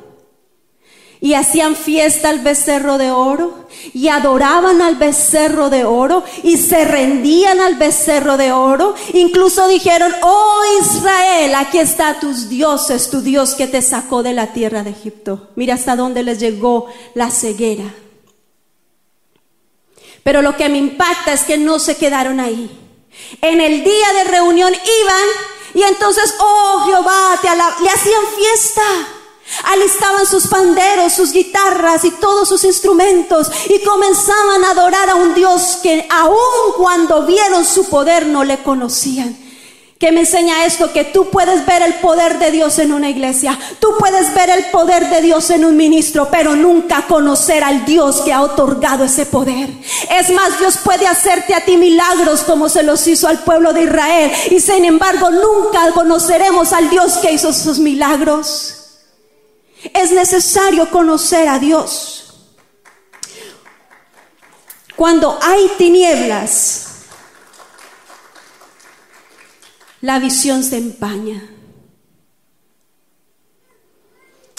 Y 1.20 1.35
hacían 1.35 1.75
fiesta 1.75 2.29
al 2.29 2.38
becerro 2.38 2.99
de 2.99 3.11
oro. 3.11 3.66
Y 3.92 4.07
adoraban 4.07 4.81
al 4.81 4.94
becerro 4.94 5.70
de 5.70 5.85
oro. 5.85 6.23
Y 6.44 6.57
se 6.57 6.85
rendían 6.85 7.59
al 7.59 7.75
becerro 7.75 8.37
de 8.37 8.53
oro. 8.53 8.94
Incluso 9.12 9.66
dijeron, 9.66 10.12
oh 10.23 10.62
Israel, 10.81 11.57
aquí 11.57 11.79
está 11.81 12.20
tus 12.20 12.49
dioses, 12.49 13.11
tu 13.11 13.20
Dios 13.20 13.57
que 13.57 13.66
te 13.66 13.83
sacó 13.83 14.23
de 14.23 14.35
la 14.35 14.53
tierra 14.53 14.85
de 14.85 14.90
Egipto. 14.90 15.49
Mira 15.57 15.75
hasta 15.75 15.97
dónde 15.97 16.23
les 16.23 16.38
llegó 16.38 16.87
la 17.14 17.33
ceguera. 17.33 17.92
Pero 20.23 20.42
lo 20.42 20.57
que 20.57 20.68
me 20.68 20.79
impacta 20.79 21.33
es 21.33 21.42
que 21.42 21.59
no 21.59 21.81
se 21.81 21.97
quedaron 21.97 22.38
ahí. 22.38 22.84
En 23.40 23.61
el 23.61 23.85
día 23.85 24.12
de 24.14 24.24
reunión 24.24 24.72
iban 24.72 25.29
y 25.74 25.83
entonces, 25.83 26.35
oh 26.38 26.85
Jehová, 26.87 27.38
te 27.42 27.48
le 27.48 27.90
hacían 27.90 28.22
fiesta. 28.37 28.83
Alistaban 29.64 30.27
sus 30.27 30.46
panderos, 30.46 31.12
sus 31.12 31.33
guitarras 31.33 32.05
y 32.05 32.11
todos 32.12 32.48
sus 32.48 32.64
instrumentos 32.64 33.50
y 33.68 33.85
comenzaban 33.85 34.64
a 34.64 34.70
adorar 34.70 35.11
a 35.11 35.14
un 35.16 35.35
Dios 35.35 35.79
que 35.83 36.07
aun 36.11 36.72
cuando 36.77 37.27
vieron 37.27 37.64
su 37.64 37.88
poder 37.90 38.27
no 38.27 38.42
le 38.42 38.62
conocían 38.62 39.44
que 39.99 40.11
me 40.11 40.21
enseña 40.21 40.65
esto, 40.65 40.93
que 40.93 41.05
tú 41.05 41.31
puedes 41.31 41.65
ver 41.67 41.83
el 41.83 41.95
poder 41.95 42.39
de 42.39 42.51
Dios 42.51 42.79
en 42.79 42.93
una 42.93 43.09
iglesia, 43.09 43.59
tú 43.79 43.95
puedes 43.99 44.35
ver 44.35 44.51
el 44.51 44.65
poder 44.67 45.09
de 45.09 45.23
Dios 45.23 45.51
en 45.51 45.65
un 45.65 45.77
ministro, 45.77 46.29
pero 46.31 46.57
nunca 46.57 47.07
conocer 47.07 47.63
al 47.63 47.85
Dios 47.85 48.21
que 48.23 48.33
ha 48.33 48.43
otorgado 48.43 49.05
ese 49.05 49.25
poder. 49.25 49.71
Es 50.11 50.31
más, 50.31 50.59
Dios 50.59 50.79
puede 50.79 51.07
hacerte 51.07 51.55
a 51.55 51.65
ti 51.65 51.77
milagros 51.77 52.43
como 52.43 52.69
se 52.69 52.83
los 52.83 53.07
hizo 53.07 53.29
al 53.29 53.39
pueblo 53.45 53.73
de 53.73 53.85
Israel, 53.85 54.33
y 54.51 54.61
sin 54.61 54.85
embargo 54.85 55.31
nunca 55.31 55.91
conoceremos 55.93 56.73
al 56.73 56.91
Dios 56.91 57.19
que 57.19 57.33
hizo 57.33 57.51
esos 57.51 57.79
milagros. 57.79 58.75
Es 59.93 60.11
necesario 60.11 60.91
conocer 60.91 61.47
a 61.49 61.59
Dios. 61.59 62.25
Cuando 64.97 65.39
hay 65.43 65.71
tinieblas, 65.77 66.84
la 70.05 70.19
visión 70.19 70.62
se 70.62 70.77
empaña. 70.77 71.49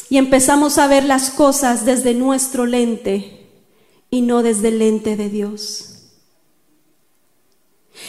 Y 0.09 0.17
empezamos 0.17 0.79
a 0.79 0.87
ver 0.87 1.03
las 1.03 1.29
cosas 1.29 1.85
desde 1.85 2.15
nuestro 2.15 2.65
lente 2.65 3.47
y 4.09 4.21
no 4.21 4.41
desde 4.41 4.69
el 4.69 4.79
lente 4.79 5.15
de 5.15 5.29
Dios. 5.29 6.07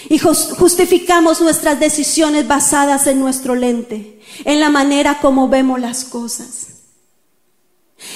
Y 0.08 0.18
justificamos 0.18 1.42
nuestras 1.42 1.78
decisiones 1.78 2.48
basadas 2.48 3.06
en 3.06 3.20
nuestro 3.20 3.54
lente, 3.54 4.18
en 4.46 4.58
la 4.58 4.70
manera 4.70 5.18
como 5.20 5.50
vemos 5.50 5.78
las 5.78 6.06
cosas. 6.06 6.68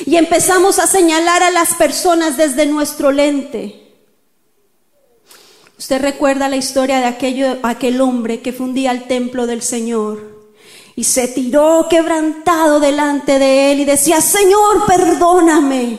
Y 0.07 0.17
empezamos 0.17 0.79
a 0.79 0.87
señalar 0.87 1.43
a 1.43 1.51
las 1.51 1.75
personas 1.75 2.39
desde 2.39 2.65
nuestro 2.65 3.13
lente 3.13 3.90
Usted 5.81 6.03
recuerda 6.03 6.51
la 6.51 6.57
historia 6.57 7.01
de 7.01 7.57
aquel 7.63 8.01
hombre 8.03 8.43
que 8.43 8.53
fundía 8.53 8.91
el 8.91 9.05
templo 9.05 9.47
del 9.47 9.63
Señor 9.63 10.53
y 10.95 11.05
se 11.05 11.27
tiró 11.27 11.87
quebrantado 11.89 12.81
delante 12.81 13.39
de 13.39 13.73
él 13.73 13.81
y 13.81 13.85
decía, 13.87 14.21
Señor, 14.21 14.85
perdóname. 14.87 15.99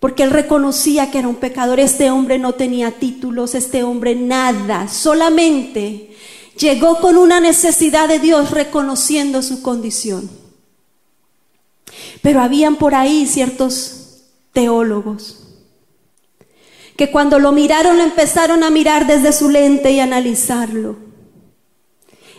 Porque 0.00 0.24
él 0.24 0.32
reconocía 0.32 1.12
que 1.12 1.20
era 1.20 1.28
un 1.28 1.36
pecador. 1.36 1.78
Este 1.78 2.10
hombre 2.10 2.40
no 2.40 2.54
tenía 2.54 2.90
títulos, 2.90 3.54
este 3.54 3.84
hombre 3.84 4.16
nada, 4.16 4.88
solamente 4.88 6.16
llegó 6.58 6.98
con 6.98 7.16
una 7.16 7.38
necesidad 7.38 8.08
de 8.08 8.18
Dios 8.18 8.50
reconociendo 8.50 9.42
su 9.42 9.62
condición. 9.62 10.28
Pero 12.20 12.40
habían 12.40 12.74
por 12.74 12.96
ahí 12.96 13.28
ciertos 13.28 14.24
teólogos 14.52 15.41
que 16.96 17.10
cuando 17.10 17.38
lo 17.38 17.52
miraron 17.52 17.96
lo 17.96 18.04
empezaron 18.04 18.62
a 18.62 18.70
mirar 18.70 19.06
desde 19.06 19.32
su 19.32 19.48
lente 19.48 19.90
y 19.92 20.00
analizarlo. 20.00 20.96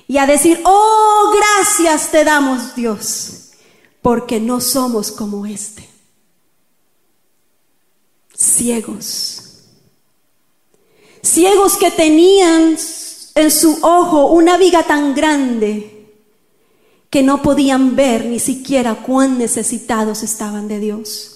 Y 0.07 0.17
a 0.17 0.25
decir, 0.25 0.61
oh, 0.65 1.33
gracias 1.33 2.11
te 2.11 2.23
damos 2.23 2.75
Dios, 2.75 3.51
porque 4.01 4.39
no 4.39 4.61
somos 4.61 5.11
como 5.11 5.45
este. 5.45 5.89
Ciegos. 8.35 9.43
Ciegos 11.23 11.77
que 11.77 11.89
tenían 11.89 12.77
en 13.35 13.51
su 13.51 13.79
ojo 13.81 14.27
una 14.27 14.57
viga 14.57 14.83
tan 14.83 15.15
grande 15.15 15.93
que 17.09 17.23
no 17.23 17.41
podían 17.41 17.95
ver 17.95 18.25
ni 18.25 18.39
siquiera 18.39 18.95
cuán 18.95 19.37
necesitados 19.37 20.23
estaban 20.23 20.67
de 20.67 20.79
Dios. 20.79 21.32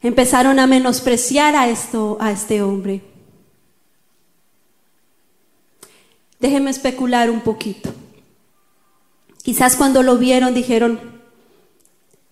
Empezaron 0.00 0.60
a 0.60 0.66
menospreciar 0.66 1.56
a, 1.56 1.68
esto, 1.68 2.18
a 2.20 2.30
este 2.30 2.62
hombre. 2.62 3.02
Déjenme 6.38 6.70
especular 6.70 7.30
un 7.30 7.40
poquito. 7.40 7.92
Quizás 9.42 9.74
cuando 9.74 10.02
lo 10.04 10.16
vieron 10.18 10.54
dijeron, 10.54 11.00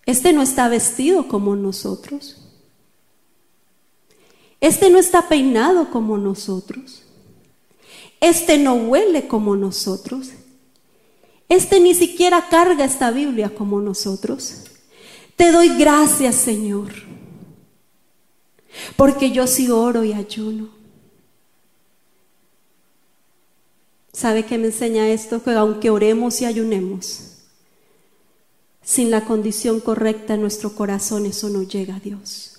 este 0.05 0.31
no 0.31 0.41
está 0.41 0.69
vestido 0.69 1.27
como 1.27 1.57
nosotros. 1.57 2.37
Este 4.61 4.89
no 4.89 4.97
está 4.97 5.27
peinado 5.27 5.89
como 5.91 6.17
nosotros. 6.17 7.03
Este 8.21 8.57
no 8.57 8.75
huele 8.75 9.27
como 9.27 9.57
nosotros. 9.57 10.29
Este 11.49 11.81
ni 11.81 11.93
siquiera 11.93 12.47
carga 12.49 12.85
esta 12.85 13.11
Biblia 13.11 13.53
como 13.53 13.81
nosotros. 13.81 14.63
Te 15.35 15.51
doy 15.51 15.69
gracias, 15.77 16.35
Señor 16.35 17.06
porque 18.95 19.31
yo 19.31 19.47
sí 19.47 19.69
oro 19.69 20.03
y 20.03 20.13
ayuno. 20.13 20.69
¿Sabe 24.13 24.45
qué 24.45 24.57
me 24.57 24.67
enseña 24.67 25.09
esto? 25.09 25.43
Que 25.43 25.51
aunque 25.51 25.91
oremos 25.91 26.41
y 26.41 26.45
ayunemos, 26.45 27.37
sin 28.81 29.11
la 29.11 29.25
condición 29.25 29.79
correcta 29.79 30.33
en 30.33 30.41
nuestro 30.41 30.73
corazón, 30.73 31.25
eso 31.25 31.49
no 31.49 31.61
llega 31.61 31.97
a 31.97 31.99
Dios. 31.99 32.57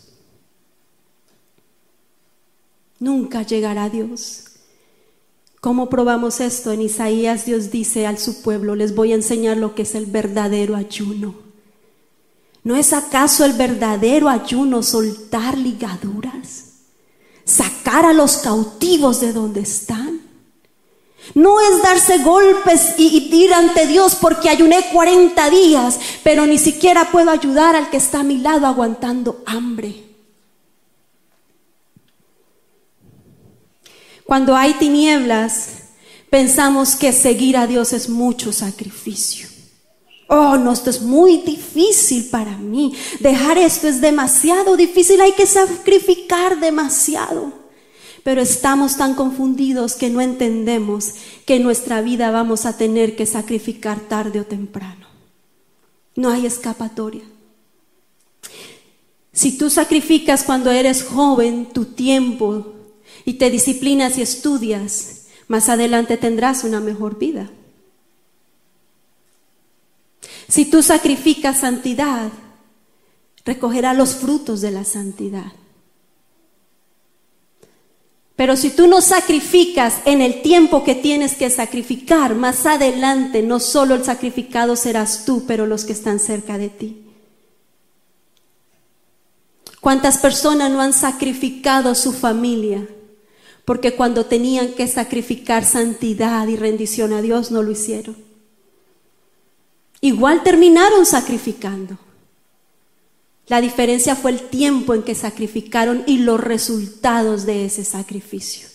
Nunca 3.01 3.43
llegará 3.43 3.85
a 3.85 3.91
Dios. 3.91 4.45
¿Cómo 5.61 5.89
probamos 5.89 6.41
esto? 6.41 6.71
En 6.71 6.83
Isaías 6.83 7.45
Dios 7.45 7.71
dice 7.71 8.07
al 8.07 8.19
su 8.19 8.43
pueblo, 8.43 8.77
les 8.77 8.95
voy 8.95 9.13
a 9.13 9.17
enseñar 9.17 9.57
lo 9.57 9.75
que 9.75 9.83
es 9.83 9.95
el 9.95 10.07
verdadero 10.07 10.77
ayuno. 10.77 11.48
¿No 12.69 12.77
es 12.77 12.93
acaso 12.93 13.47
el 13.47 13.55
verdadero 13.55 14.29
ayuno 14.29 14.83
soltar 14.83 15.57
ligaduras? 15.57 16.65
Sacar 17.43 18.05
a 18.05 18.13
los 18.13 18.37
cautivos 18.37 19.23
de 19.23 19.33
donde 19.33 19.61
están. 19.61 20.21
No 21.35 21.59
es 21.63 21.83
darse 21.83 22.19
golpes 22.19 22.93
y, 22.99 23.35
ir 23.35 23.55
ante 23.55 23.87
Dios 23.87 24.17
porque 24.17 24.51
ayuné 24.51 24.85
40 24.93 25.49
días, 25.49 25.99
pero 26.23 26.47
ni 26.47 26.59
siquiera 26.59 27.11
puedo 27.11 27.31
ayudar 27.31 27.75
al 27.75 27.89
que 27.89 27.97
está 27.97 28.21
a 28.21 28.23
mi 28.23 28.37
lado 28.37 28.67
aguantando 28.67 29.43
hambre. 29.47 30.05
Cuando 34.27 34.55
hay 34.55 34.75
tinieblas, 34.75 35.85
pensamos 36.29 36.97
que 36.97 37.15
seguir 37.15 37.57
a 37.57 37.67
Dios 37.67 37.95
es 37.95 38.11
mucho 38.11 38.53
sacrificio. 38.53 39.58
Oh, 40.29 40.59
no, 40.59 40.73
esto 40.73 40.91
es 40.91 41.01
muy 41.01 41.39
difícil 41.39 42.29
para 42.29 42.57
mí. 42.59 42.95
Dejar 43.19 43.57
esto 43.57 43.89
es 43.89 44.03
demasiado 44.03 44.77
difícil. 44.77 45.21
Hay 45.23 45.33
que 45.33 45.47
sacrificar 45.47 46.61
demasiado. 46.61 47.53
Pero 48.23 48.43
estamos 48.43 48.99
tan 48.99 49.15
confundidos 49.15 49.95
que 49.95 50.11
no 50.11 50.21
entendemos 50.21 51.15
que 51.47 51.57
en 51.57 51.63
nuestra 51.63 52.03
vida 52.03 52.31
vamos 52.31 52.67
a 52.67 52.77
tener 52.77 53.17
que 53.17 53.25
sacrificar 53.25 54.01
tarde 54.01 54.41
o 54.41 54.45
temprano. 54.45 55.07
No 56.15 56.29
hay 56.29 56.45
escapatoria. 56.45 57.23
Si 59.33 59.57
tú 59.57 59.71
sacrificas 59.71 60.43
cuando 60.43 60.71
eres 60.71 61.05
joven 61.05 61.67
tu 61.73 61.87
tiempo 61.87 62.75
y 63.25 63.35
te 63.35 63.51
disciplinas 63.51 64.19
y 64.19 64.23
estudias, 64.23 65.29
más 65.47 65.71
adelante 65.71 66.19
tendrás 66.19 66.65
una 66.65 66.81
mejor 66.81 67.19
vida. 67.19 67.51
Si 70.49 70.65
tú 70.65 70.83
sacrificas 70.83 71.61
santidad, 71.61 72.31
recogerás 73.45 73.97
los 73.97 74.17
frutos 74.17 74.61
de 74.63 74.71
la 74.71 74.85
santidad. 74.85 75.53
Pero 78.35 78.57
si 78.57 78.71
tú 78.71 78.87
no 78.87 79.01
sacrificas 79.01 79.97
en 80.05 80.23
el 80.23 80.43
tiempo 80.43 80.85
que 80.85 80.95
tienes 80.95 81.35
que 81.35 81.51
sacrificar, 81.51 82.35
más 82.37 82.67
adelante 82.67 83.43
no 83.43 83.59
solo 83.59 83.97
el 83.97 84.05
sacrificado 84.05 84.77
serás 84.77 85.25
tú, 85.25 85.45
pero 85.47 85.67
los 85.67 85.85
que 85.85 85.93
están 85.93 86.21
cerca 86.21 86.57
de 86.57 86.69
ti. 86.69 87.03
¿Cuántas 89.81 90.19
personas 90.19 90.71
no 90.71 90.81
han 90.81 90.93
sacrificado 90.93 91.95
su 91.95 92.13
familia? 92.13 92.87
Porque 93.65 93.97
cuando 93.97 94.27
tenían 94.27 94.69
que 94.75 94.87
sacrificar 94.87 95.65
santidad 95.65 96.47
y 96.47 96.57
rendición 96.57 97.13
a 97.13 97.23
Dios 97.23 97.51
no 97.51 97.63
lo 97.63 97.73
hicieron. 97.73 98.28
Igual 100.01 100.43
terminaron 100.43 101.07
sacrificando. 101.07 101.99
La 103.49 103.61
diferencia 103.61 104.15
fue 104.15 104.33
el 104.33 104.41
tiempo 104.41 104.95
en 104.95 105.03
que 105.03 105.15
sacrificaron 105.15 106.05
y 106.07 106.19
los 106.19 106.41
resultados 106.41 107.47
de 107.47 107.65
ese 107.65 107.85
sacrificio. 107.85 108.69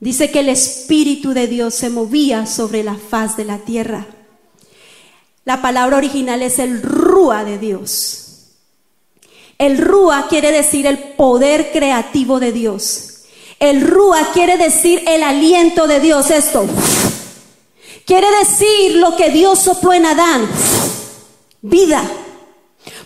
Dice 0.00 0.32
que 0.32 0.40
el 0.40 0.48
Espíritu 0.48 1.32
de 1.32 1.46
Dios 1.46 1.74
se 1.74 1.88
movía 1.88 2.46
sobre 2.46 2.82
la 2.82 2.96
faz 2.96 3.36
de 3.36 3.44
la 3.44 3.58
tierra. 3.58 4.06
La 5.44 5.62
palabra 5.62 5.96
original 5.96 6.42
es 6.42 6.58
el 6.58 6.82
rúa 6.82 7.44
de 7.44 7.58
Dios. 7.58 8.18
El 9.58 9.78
rúa 9.78 10.26
quiere 10.28 10.50
decir 10.50 10.86
el 10.86 10.98
poder 10.98 11.70
creativo 11.70 12.40
de 12.40 12.50
Dios. 12.50 13.22
El 13.60 13.82
rúa 13.82 14.32
quiere 14.34 14.56
decir 14.56 15.04
el 15.06 15.22
aliento 15.22 15.86
de 15.86 16.00
Dios. 16.00 16.32
Esto 16.32 16.66
quiere 18.06 18.26
decir 18.38 18.96
lo 18.96 19.16
que 19.16 19.30
Dios 19.30 19.58
sopló 19.58 19.92
en 19.92 20.06
Adán. 20.06 20.48
Vida. 21.60 22.02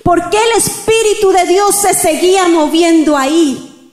¿Por 0.02 0.30
qué 0.30 0.38
el 0.38 0.59
Espíritu 0.59 1.30
de 1.32 1.44
Dios 1.46 1.74
se 1.74 1.94
seguía 1.94 2.48
moviendo 2.48 3.16
ahí? 3.16 3.92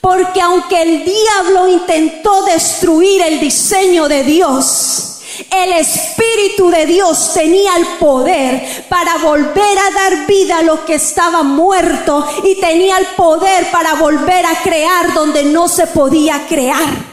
Porque 0.00 0.40
aunque 0.40 0.82
el 0.82 1.04
diablo 1.04 1.68
intentó 1.68 2.42
destruir 2.42 3.22
el 3.22 3.38
diseño 3.38 4.08
de 4.08 4.24
Dios, 4.24 5.08
el 5.50 5.72
Espíritu 5.74 6.70
de 6.70 6.86
Dios 6.86 7.32
tenía 7.34 7.76
el 7.76 7.86
poder 7.98 8.86
para 8.88 9.18
volver 9.18 9.78
a 9.78 9.90
dar 9.90 10.26
vida 10.26 10.58
a 10.58 10.62
lo 10.62 10.84
que 10.84 10.94
estaba 10.94 11.42
muerto 11.42 12.26
y 12.42 12.56
tenía 12.60 12.98
el 12.98 13.06
poder 13.08 13.70
para 13.70 13.94
volver 13.94 14.44
a 14.46 14.62
crear 14.62 15.14
donde 15.14 15.44
no 15.44 15.68
se 15.68 15.86
podía 15.86 16.46
crear. 16.48 17.07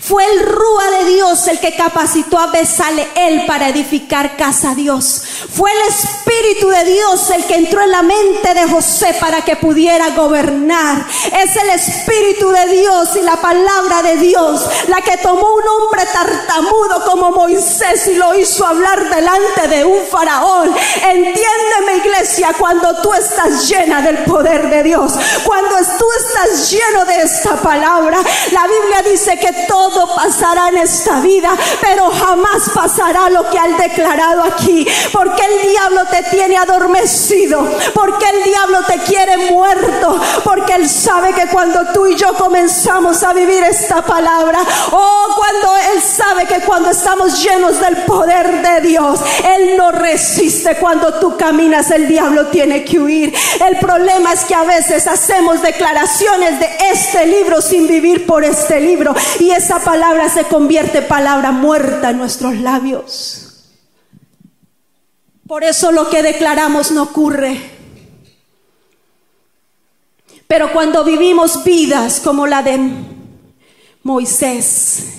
Fue 0.00 0.24
el 0.24 0.40
Rúa 0.40 0.90
de 0.98 1.04
Dios 1.12 1.46
el 1.48 1.60
que 1.60 1.74
capacitó 1.74 2.38
a 2.38 2.48
Besaleel 2.48 3.46
para 3.46 3.68
edificar 3.68 4.36
casa 4.36 4.70
a 4.70 4.74
Dios. 4.74 5.22
Fue 5.54 5.70
el 5.70 5.88
Espíritu 5.88 6.68
de 6.68 6.84
Dios 6.84 7.30
el 7.30 7.44
que 7.44 7.56
entró 7.56 7.82
en 7.82 7.90
la 7.90 8.02
mente 8.02 8.54
de 8.54 8.68
José 8.68 9.16
para 9.20 9.42
que 9.42 9.56
pudiera 9.56 10.10
gobernar. 10.10 11.06
Es 11.42 11.56
el 11.56 11.70
Espíritu 11.70 12.50
de 12.50 12.66
Dios 12.66 13.10
y 13.16 13.22
la 13.22 13.36
palabra 13.36 14.02
de 14.02 14.16
Dios 14.16 14.62
la 14.88 15.00
que 15.00 15.16
tomó 15.18 15.54
un 15.54 15.62
hombre 15.68 16.06
tartamudo 16.12 17.04
como 17.04 17.30
Moisés 17.30 18.06
y 18.08 18.14
lo 18.14 18.34
hizo 18.34 18.66
hablar 18.66 19.08
delante 19.14 19.68
de 19.68 19.84
un 19.84 20.04
faraón. 20.06 20.74
Entiéndeme 21.02 21.96
iglesia, 22.04 22.52
cuando 22.58 23.00
tú 23.02 23.12
estás 23.14 23.68
llena 23.68 24.02
del 24.02 24.24
poder 24.24 24.68
de 24.70 24.82
Dios, 24.82 25.12
cuando 25.44 25.76
tú 25.98 26.06
estás 26.18 26.70
lleno 26.70 27.04
de 27.04 27.22
esta 27.22 27.56
palabra, 27.56 28.18
la 28.52 28.66
Biblia 28.66 29.02
dice 29.10 29.38
que 29.38 29.52
todo 29.66 29.83
todo 29.90 30.14
pasará 30.14 30.68
en 30.68 30.78
esta 30.78 31.20
vida, 31.20 31.50
pero 31.80 32.10
jamás 32.10 32.70
pasará 32.72 33.28
lo 33.28 33.48
que 33.50 33.58
han 33.58 33.76
declarado 33.76 34.42
aquí. 34.44 34.86
Porque 35.12 35.42
el 35.44 35.70
diablo 35.70 36.06
te 36.10 36.22
tiene 36.24 36.56
adormecido, 36.56 37.66
porque 37.92 38.24
el 38.30 38.44
diablo 38.44 38.78
te 38.86 38.98
quiere 39.00 39.50
muerto, 39.50 40.18
porque 40.42 40.74
él 40.74 40.88
sabe 40.88 41.34
que 41.34 41.48
cuando 41.48 41.92
tú 41.92 42.06
y 42.06 42.16
yo 42.16 42.34
comenzamos 42.34 43.22
a 43.22 43.32
vivir 43.34 43.62
esta 43.62 44.02
palabra, 44.02 44.58
oh, 44.92 45.34
cuando 45.36 45.76
él 45.92 46.02
sabe 46.02 46.46
que 46.46 46.60
cuando 46.60 46.90
estamos 46.90 47.42
llenos 47.42 47.78
del 47.80 47.98
poder 48.04 48.62
de 48.62 48.88
Dios, 48.88 49.20
él 49.44 49.76
no 49.76 49.92
resiste. 49.92 50.76
Cuando 50.76 51.14
tú 51.14 51.36
caminas, 51.36 51.90
el 51.90 52.08
diablo 52.08 52.46
tiene 52.46 52.84
que 52.84 52.98
huir. 52.98 53.34
El 53.66 53.78
problema 53.78 54.32
es 54.32 54.44
que 54.44 54.54
a 54.54 54.64
veces 54.64 55.06
hacemos 55.06 55.60
declaraciones 55.60 56.58
de 56.58 56.70
este 56.90 57.26
libro 57.26 57.60
sin 57.60 57.86
vivir 57.86 58.26
por 58.26 58.44
este 58.44 58.80
libro 58.80 59.14
y 59.38 59.50
esa 59.50 59.73
palabra 59.80 60.28
se 60.28 60.44
convierte 60.44 61.02
palabra 61.02 61.52
muerta 61.52 62.10
en 62.10 62.18
nuestros 62.18 62.56
labios. 62.56 63.44
Por 65.46 65.64
eso 65.64 65.92
lo 65.92 66.08
que 66.08 66.22
declaramos 66.22 66.90
no 66.90 67.02
ocurre. 67.02 67.70
Pero 70.46 70.72
cuando 70.72 71.04
vivimos 71.04 71.64
vidas 71.64 72.20
como 72.20 72.46
la 72.46 72.62
de 72.62 72.78
Moisés, 74.02 75.14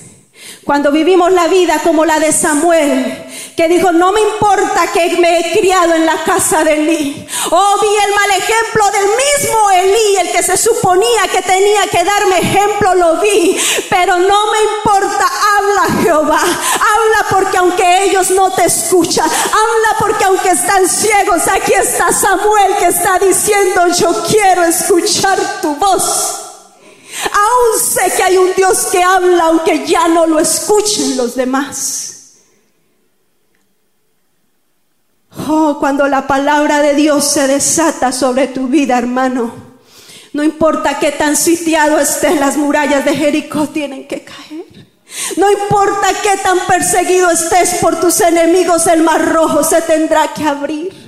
cuando 0.63 0.91
vivimos 0.91 1.31
la 1.31 1.47
vida 1.47 1.79
como 1.83 2.05
la 2.05 2.19
de 2.19 2.31
Samuel, 2.31 3.25
que 3.55 3.67
dijo, 3.67 3.91
no 3.91 4.11
me 4.11 4.21
importa 4.21 4.91
que 4.93 5.17
me 5.17 5.39
he 5.39 5.59
criado 5.59 5.93
en 5.93 6.05
la 6.05 6.23
casa 6.23 6.63
de 6.63 6.73
Elí. 6.73 7.24
Oh, 7.51 7.77
vi 7.81 7.87
el 7.87 8.13
mal 8.13 8.31
ejemplo 8.31 8.89
del 8.91 9.07
mismo 9.07 9.71
Elí, 9.71 10.17
el 10.17 10.31
que 10.31 10.43
se 10.43 10.57
suponía 10.57 11.27
que 11.31 11.41
tenía 11.41 11.87
que 11.87 12.03
darme 12.03 12.39
ejemplo, 12.39 12.95
lo 12.95 13.17
vi. 13.17 13.57
Pero 13.89 14.17
no 14.17 14.51
me 14.51 14.61
importa, 14.77 15.31
habla 15.57 16.01
Jehová. 16.01 16.41
Habla 16.41 17.25
porque 17.29 17.57
aunque 17.57 18.03
ellos 18.05 18.31
no 18.31 18.51
te 18.51 18.65
escuchan, 18.65 19.29
habla 19.29 19.97
porque 19.99 20.23
aunque 20.23 20.49
están 20.49 20.87
ciegos, 20.87 21.47
aquí 21.47 21.73
está 21.73 22.11
Samuel 22.11 22.75
que 22.77 22.87
está 22.87 23.19
diciendo, 23.19 23.87
yo 23.87 24.23
quiero 24.27 24.63
escuchar 24.63 25.37
tu 25.61 25.75
voz. 25.75 26.41
Aún 27.31 27.79
sé 27.81 28.11
que 28.15 28.23
hay 28.23 28.37
un 28.37 28.53
Dios 28.55 28.87
que 28.91 29.01
habla 29.01 29.45
aunque 29.45 29.85
ya 29.85 30.07
no 30.07 30.25
lo 30.25 30.39
escuchen 30.39 31.15
los 31.17 31.35
demás. 31.35 32.04
Oh, 35.47 35.77
cuando 35.79 36.07
la 36.07 36.25
palabra 36.27 36.81
de 36.81 36.95
Dios 36.95 37.25
se 37.25 37.47
desata 37.47 38.11
sobre 38.11 38.47
tu 38.47 38.67
vida, 38.67 38.97
hermano, 38.97 39.53
no 40.33 40.43
importa 40.43 40.99
qué 40.99 41.11
tan 41.11 41.35
sitiado 41.35 41.99
estén 41.99 42.39
las 42.39 42.57
murallas 42.57 43.05
de 43.05 43.15
Jericó, 43.15 43.67
tienen 43.67 44.07
que 44.07 44.23
caer. 44.23 44.65
No 45.37 45.51
importa 45.51 46.07
qué 46.21 46.37
tan 46.41 46.59
perseguido 46.67 47.29
estés 47.29 47.75
por 47.75 47.99
tus 47.99 48.19
enemigos, 48.21 48.87
el 48.87 49.03
mar 49.03 49.33
rojo 49.33 49.63
se 49.63 49.81
tendrá 49.81 50.33
que 50.33 50.43
abrir. 50.43 51.04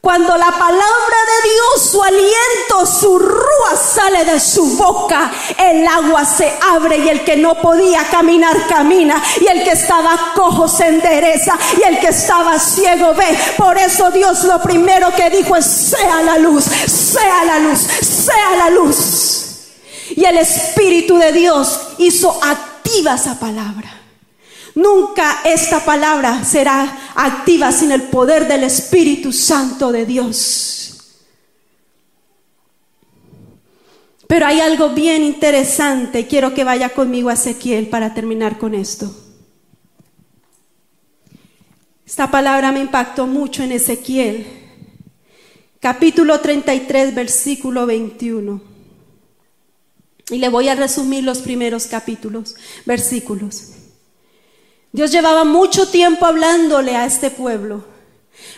Cuando 0.00 0.34
la 0.34 0.50
palabra 0.50 0.80
de 0.80 1.50
Dios, 1.50 1.90
su 1.90 2.02
aliento, 2.02 2.86
su 2.86 3.18
rúa 3.18 3.76
sale 3.76 4.24
de 4.24 4.40
su 4.40 4.78
boca, 4.78 5.30
el 5.58 5.86
agua 5.86 6.24
se 6.24 6.50
abre 6.72 6.96
y 6.96 7.08
el 7.10 7.22
que 7.22 7.36
no 7.36 7.54
podía 7.56 8.04
caminar 8.04 8.66
camina 8.66 9.22
y 9.38 9.46
el 9.46 9.62
que 9.62 9.72
estaba 9.72 10.32
cojo 10.34 10.66
se 10.68 10.86
endereza 10.86 11.58
y 11.78 11.82
el 11.86 12.00
que 12.00 12.08
estaba 12.08 12.58
ciego 12.58 13.12
ve. 13.12 13.38
Por 13.58 13.76
eso 13.76 14.10
Dios 14.10 14.44
lo 14.44 14.62
primero 14.62 15.14
que 15.14 15.28
dijo 15.28 15.54
es 15.54 15.66
sea 15.66 16.22
la 16.22 16.38
luz, 16.38 16.64
sea 16.64 17.44
la 17.44 17.58
luz, 17.58 17.80
sea 17.80 18.56
la 18.56 18.70
luz. 18.70 19.46
Y 20.16 20.24
el 20.24 20.38
Espíritu 20.38 21.18
de 21.18 21.32
Dios 21.32 21.78
hizo 21.98 22.40
activa 22.42 23.16
esa 23.16 23.38
palabra. 23.38 23.99
Nunca 24.74 25.42
esta 25.44 25.84
palabra 25.84 26.44
será 26.44 27.12
activa 27.14 27.72
sin 27.72 27.92
el 27.92 28.02
poder 28.02 28.46
del 28.46 28.64
Espíritu 28.64 29.32
Santo 29.32 29.90
de 29.90 30.06
Dios. 30.06 30.80
Pero 34.30 34.46
hay 34.46 34.60
algo 34.60 34.90
bien 34.90 35.24
interesante. 35.24 36.28
Quiero 36.28 36.54
que 36.54 36.62
vaya 36.62 36.90
conmigo 36.90 37.30
a 37.30 37.32
Ezequiel 37.32 37.88
para 37.88 38.14
terminar 38.14 38.58
con 38.58 38.74
esto. 38.74 39.12
Esta 42.06 42.30
palabra 42.30 42.70
me 42.70 42.80
impactó 42.80 43.26
mucho 43.26 43.64
en 43.64 43.72
Ezequiel, 43.72 44.46
capítulo 45.80 46.40
33, 46.40 47.14
versículo 47.14 47.86
21. 47.86 48.60
Y 50.30 50.38
le 50.38 50.48
voy 50.48 50.68
a 50.68 50.76
resumir 50.76 51.24
los 51.24 51.38
primeros 51.38 51.88
capítulos, 51.88 52.54
versículos. 52.86 53.79
Dios 54.92 55.12
llevaba 55.12 55.44
mucho 55.44 55.88
tiempo 55.88 56.26
hablándole 56.26 56.96
a 56.96 57.06
este 57.06 57.30
pueblo 57.30 57.84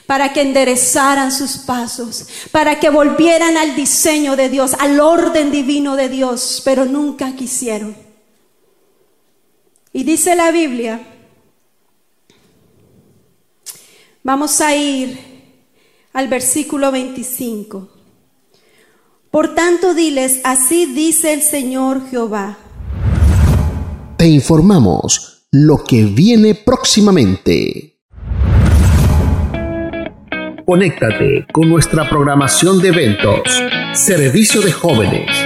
para 0.06 0.32
que 0.32 0.42
enderezaran 0.42 1.30
sus 1.32 1.58
pasos, 1.58 2.26
para 2.50 2.80
que 2.80 2.90
volvieran 2.90 3.56
al 3.56 3.76
diseño 3.76 4.36
de 4.36 4.48
Dios, 4.48 4.74
al 4.78 5.00
orden 5.00 5.50
divino 5.50 5.96
de 5.96 6.08
Dios, 6.08 6.62
pero 6.64 6.84
nunca 6.84 7.34
quisieron. 7.34 7.96
Y 9.92 10.04
dice 10.04 10.34
la 10.34 10.50
Biblia, 10.50 11.00
vamos 14.22 14.60
a 14.60 14.74
ir 14.74 15.18
al 16.12 16.28
versículo 16.28 16.90
25. 16.90 17.88
Por 19.30 19.54
tanto, 19.54 19.94
diles, 19.94 20.40
así 20.44 20.86
dice 20.86 21.32
el 21.32 21.42
Señor 21.42 22.08
Jehová. 22.10 22.58
Te 24.16 24.26
informamos 24.26 25.31
lo 25.54 25.84
que 25.84 26.04
viene 26.06 26.54
próximamente. 26.54 27.98
Conéctate 30.64 31.46
con 31.52 31.68
nuestra 31.68 32.08
programación 32.08 32.80
de 32.80 32.88
eventos 32.88 33.62
Servicio 33.92 34.62
de 34.62 34.72
jóvenes. 34.72 35.41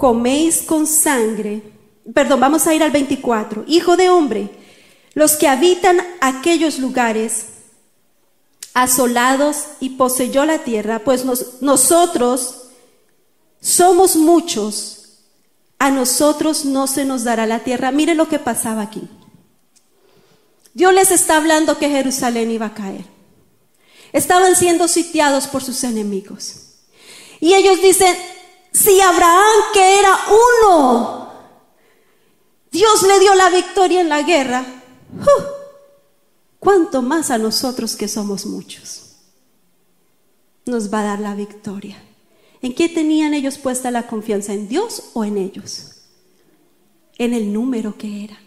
Coméis 0.00 0.62
con 0.62 0.86
sangre. 0.86 1.62
Perdón, 2.12 2.40
vamos 2.40 2.66
a 2.66 2.74
ir 2.74 2.82
al 2.82 2.90
24. 2.90 3.64
Hijo 3.68 3.96
de 3.96 4.08
hombre, 4.08 4.48
los 5.14 5.36
que 5.36 5.46
habitan 5.46 6.00
aquellos 6.20 6.78
lugares 6.78 7.46
asolados 8.72 9.64
y 9.78 9.90
poseyó 9.90 10.46
la 10.46 10.60
tierra, 10.60 11.00
pues 11.00 11.24
nosotros 11.60 12.62
somos 13.60 14.16
muchos, 14.16 15.18
a 15.78 15.90
nosotros 15.90 16.64
no 16.64 16.86
se 16.86 17.04
nos 17.04 17.22
dará 17.22 17.46
la 17.46 17.60
tierra. 17.60 17.92
Mire 17.92 18.14
lo 18.14 18.28
que 18.28 18.38
pasaba 18.38 18.82
aquí. 18.82 19.02
Dios 20.72 20.94
les 20.94 21.10
está 21.10 21.36
hablando 21.36 21.78
que 21.78 21.90
Jerusalén 21.90 22.50
iba 22.50 22.66
a 22.66 22.74
caer. 22.74 23.04
Estaban 24.12 24.56
siendo 24.56 24.88
sitiados 24.88 25.46
por 25.46 25.62
sus 25.62 25.84
enemigos. 25.84 26.70
Y 27.40 27.54
ellos 27.54 27.80
dicen, 27.82 28.16
si 28.72 29.00
Abraham, 29.00 29.72
que 29.72 29.98
era 29.98 30.18
uno, 30.64 31.32
Dios 32.70 33.02
le 33.02 33.18
dio 33.18 33.34
la 33.34 33.50
victoria 33.50 34.00
en 34.00 34.08
la 34.08 34.22
guerra, 34.22 34.64
¿cuánto 36.58 37.02
más 37.02 37.30
a 37.30 37.38
nosotros 37.38 37.96
que 37.96 38.08
somos 38.08 38.46
muchos? 38.46 39.16
Nos 40.66 40.92
va 40.92 41.00
a 41.00 41.04
dar 41.04 41.20
la 41.20 41.34
victoria. 41.34 42.00
¿En 42.62 42.74
qué 42.74 42.88
tenían 42.88 43.34
ellos 43.34 43.58
puesta 43.58 43.90
la 43.90 44.06
confianza? 44.06 44.52
¿En 44.52 44.68
Dios 44.68 45.10
o 45.14 45.24
en 45.24 45.38
ellos? 45.38 46.02
En 47.18 47.34
el 47.34 47.52
número 47.52 47.96
que 47.96 48.24
era. 48.24 48.38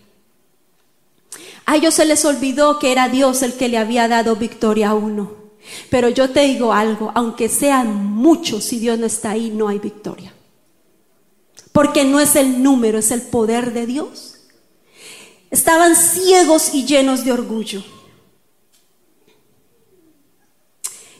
A 1.66 1.76
ellos 1.76 1.96
se 1.96 2.06
les 2.06 2.24
olvidó 2.26 2.80
que 2.80 2.92
era 2.92 3.10
Dios 3.10 3.42
el 3.42 3.54
que 3.54 3.70
le 3.70 3.78
había 3.78 4.08
dado 4.08 4.36
victoria 4.36 4.90
a 4.90 4.94
uno. 4.94 5.43
Pero 5.90 6.10
yo 6.10 6.30
te 6.30 6.42
digo 6.42 6.74
algo, 6.74 7.12
aunque 7.16 7.50
sean 7.50 8.06
muchos, 8.06 8.64
si 8.64 8.80
Dios 8.80 9.00
no 9.00 9.06
está 9.06 9.32
ahí, 9.32 9.50
no 9.50 9.68
hay 9.68 9.80
victoria. 9.80 10.34
Porque 11.72 12.04
no 12.04 12.20
es 12.20 12.36
el 12.36 12.62
número, 12.62 13.00
es 13.00 13.12
el 13.12 13.22
poder 13.22 13.74
de 13.74 13.88
Dios. 13.88 14.42
Estaban 15.50 15.96
ciegos 15.96 16.74
y 16.74 16.86
llenos 16.86 17.26
de 17.26 17.32
orgullo. 17.32 17.84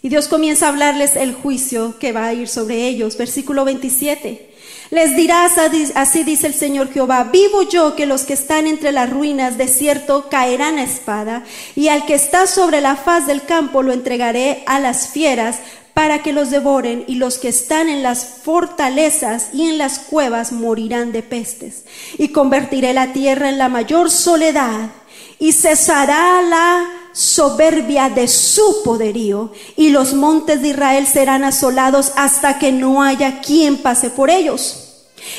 Y 0.02 0.10
Dios 0.10 0.28
comienza 0.28 0.66
a 0.66 0.70
hablarles 0.70 1.16
el 1.16 1.34
juicio 1.34 1.98
que 1.98 2.12
va 2.12 2.28
a 2.28 2.34
ir 2.34 2.50
sobre 2.50 2.88
ellos. 2.88 3.16
Versículo 3.18 3.64
27. 3.64 4.53
Les 4.94 5.16
dirás, 5.16 5.54
así 5.96 6.24
dice 6.24 6.46
el 6.46 6.54
Señor 6.54 6.94
Jehová, 6.94 7.24
vivo 7.24 7.64
yo 7.64 7.96
que 7.96 8.06
los 8.06 8.26
que 8.26 8.34
están 8.34 8.68
entre 8.68 8.92
las 8.92 9.10
ruinas 9.10 9.58
de 9.58 9.68
cierto 9.68 10.30
caerán 10.30 10.78
a 10.78 10.84
espada, 10.84 11.46
y 11.76 11.88
al 11.88 12.06
que 12.06 12.14
está 12.14 12.46
sobre 12.46 12.80
la 12.80 12.96
faz 12.96 13.26
del 13.26 13.42
campo 13.42 13.82
lo 13.82 13.92
entregaré 13.92 14.62
a 14.68 14.80
las 14.80 15.08
fieras 15.08 15.58
para 15.96 16.22
que 16.22 16.32
los 16.32 16.52
devoren, 16.52 17.06
y 17.08 17.16
los 17.16 17.40
que 17.40 17.50
están 17.50 17.90
en 17.90 18.04
las 18.04 18.24
fortalezas 18.44 19.48
y 19.52 19.68
en 19.68 19.80
las 19.80 19.98
cuevas 19.98 20.52
morirán 20.52 21.12
de 21.12 21.24
pestes. 21.24 21.86
Y 22.20 22.28
convertiré 22.28 22.94
la 22.94 23.14
tierra 23.14 23.50
en 23.50 23.58
la 23.58 23.70
mayor 23.70 24.12
soledad, 24.12 24.92
y 25.40 25.54
cesará 25.54 26.44
la 26.44 26.88
soberbia 27.14 28.10
de 28.10 28.28
su 28.28 28.84
poderío, 28.86 29.54
y 29.76 29.90
los 29.90 30.14
montes 30.14 30.62
de 30.62 30.68
Israel 30.68 31.08
serán 31.08 31.44
asolados 31.44 32.12
hasta 32.16 32.60
que 32.60 32.72
no 32.72 33.02
haya 33.02 33.42
quien 33.42 33.82
pase 33.82 34.12
por 34.12 34.30
ellos. 34.30 34.83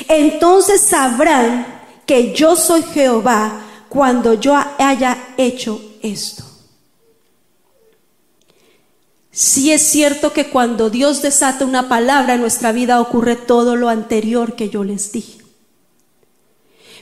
Entonces 0.07 0.81
sabrán 0.81 1.65
que 2.05 2.33
yo 2.33 2.55
soy 2.55 2.83
Jehová 2.83 3.61
cuando 3.89 4.33
yo 4.33 4.55
haya 4.77 5.17
hecho 5.37 5.81
esto. 6.01 6.43
Si 9.31 9.71
es 9.71 9.81
cierto 9.81 10.31
que 10.31 10.49
cuando 10.49 10.89
Dios 10.89 11.21
desata 11.21 11.65
una 11.65 11.89
palabra 11.89 12.35
en 12.35 12.41
nuestra 12.41 12.71
vida 12.71 13.01
ocurre 13.01 13.35
todo 13.35 13.75
lo 13.75 13.89
anterior 13.89 14.55
que 14.55 14.69
yo 14.69 14.83
les 14.85 15.11
dije. 15.11 15.41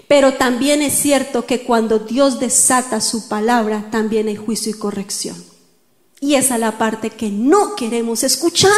Pero 0.08 0.34
también 0.34 0.82
es 0.82 0.94
cierto 0.94 1.46
que 1.46 1.64
cuando 1.64 2.00
Dios 2.00 2.40
desata 2.40 3.02
su 3.02 3.28
palabra 3.28 3.90
también 3.92 4.28
hay 4.28 4.36
juicio 4.36 4.72
y 4.72 4.80
corrección. 4.80 5.36
Y 6.20 6.36
esa 6.36 6.56
es 6.56 6.62
la 6.62 6.78
parte 6.78 7.10
que 7.10 7.30
no 7.30 7.76
queremos 7.76 8.24
escuchar. 8.24 8.72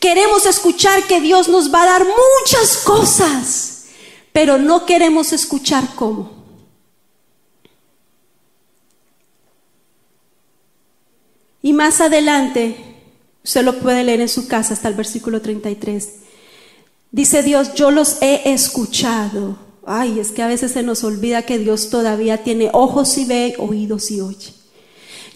Queremos 0.00 0.46
escuchar 0.46 1.06
que 1.06 1.20
Dios 1.20 1.48
nos 1.48 1.72
va 1.72 1.82
a 1.82 1.86
dar 1.86 2.04
muchas 2.04 2.78
cosas, 2.78 3.84
pero 4.32 4.58
no 4.58 4.86
queremos 4.86 5.32
escuchar 5.32 5.94
cómo. 5.94 6.42
Y 11.62 11.72
más 11.72 12.00
adelante, 12.00 12.76
usted 13.44 13.62
lo 13.62 13.78
puede 13.78 14.02
leer 14.02 14.20
en 14.20 14.28
su 14.28 14.48
casa 14.48 14.74
hasta 14.74 14.88
el 14.88 14.94
versículo 14.94 15.40
33. 15.40 16.08
Dice 17.12 17.42
Dios, 17.42 17.74
yo 17.74 17.90
los 17.90 18.20
he 18.20 18.52
escuchado. 18.52 19.58
Ay, 19.86 20.18
es 20.18 20.32
que 20.32 20.42
a 20.42 20.48
veces 20.48 20.72
se 20.72 20.82
nos 20.82 21.04
olvida 21.04 21.42
que 21.42 21.58
Dios 21.58 21.90
todavía 21.90 22.42
tiene 22.42 22.70
ojos 22.72 23.16
y 23.18 23.24
ve, 23.24 23.54
oídos 23.58 24.10
y 24.10 24.20
oye. 24.20 24.61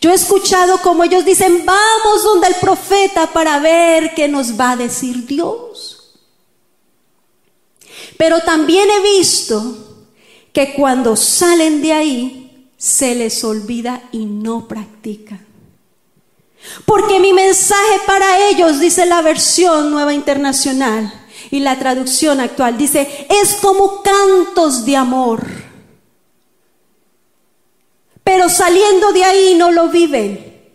Yo 0.00 0.10
he 0.10 0.14
escuchado 0.14 0.78
como 0.82 1.04
ellos 1.04 1.24
dicen, 1.24 1.64
vamos 1.64 2.22
donde 2.22 2.48
el 2.48 2.54
profeta 2.56 3.28
para 3.32 3.58
ver 3.58 4.14
qué 4.14 4.28
nos 4.28 4.58
va 4.58 4.72
a 4.72 4.76
decir 4.76 5.26
Dios. 5.26 6.20
Pero 8.18 8.40
también 8.40 8.88
he 8.90 9.18
visto 9.18 9.76
que 10.52 10.74
cuando 10.74 11.16
salen 11.16 11.82
de 11.82 11.92
ahí 11.92 12.70
se 12.76 13.14
les 13.14 13.42
olvida 13.44 14.02
y 14.12 14.26
no 14.26 14.68
practican. 14.68 15.46
Porque 16.84 17.20
mi 17.20 17.32
mensaje 17.32 18.00
para 18.06 18.48
ellos, 18.48 18.80
dice 18.80 19.06
la 19.06 19.22
versión 19.22 19.90
nueva 19.90 20.12
internacional 20.12 21.12
y 21.50 21.60
la 21.60 21.78
traducción 21.78 22.40
actual, 22.40 22.76
dice, 22.76 23.26
es 23.28 23.54
como 23.56 24.02
cantos 24.02 24.84
de 24.84 24.96
amor 24.96 25.65
pero 28.26 28.48
saliendo 28.48 29.12
de 29.12 29.22
ahí 29.22 29.54
no 29.54 29.70
lo 29.70 29.88
viven. 29.88 30.72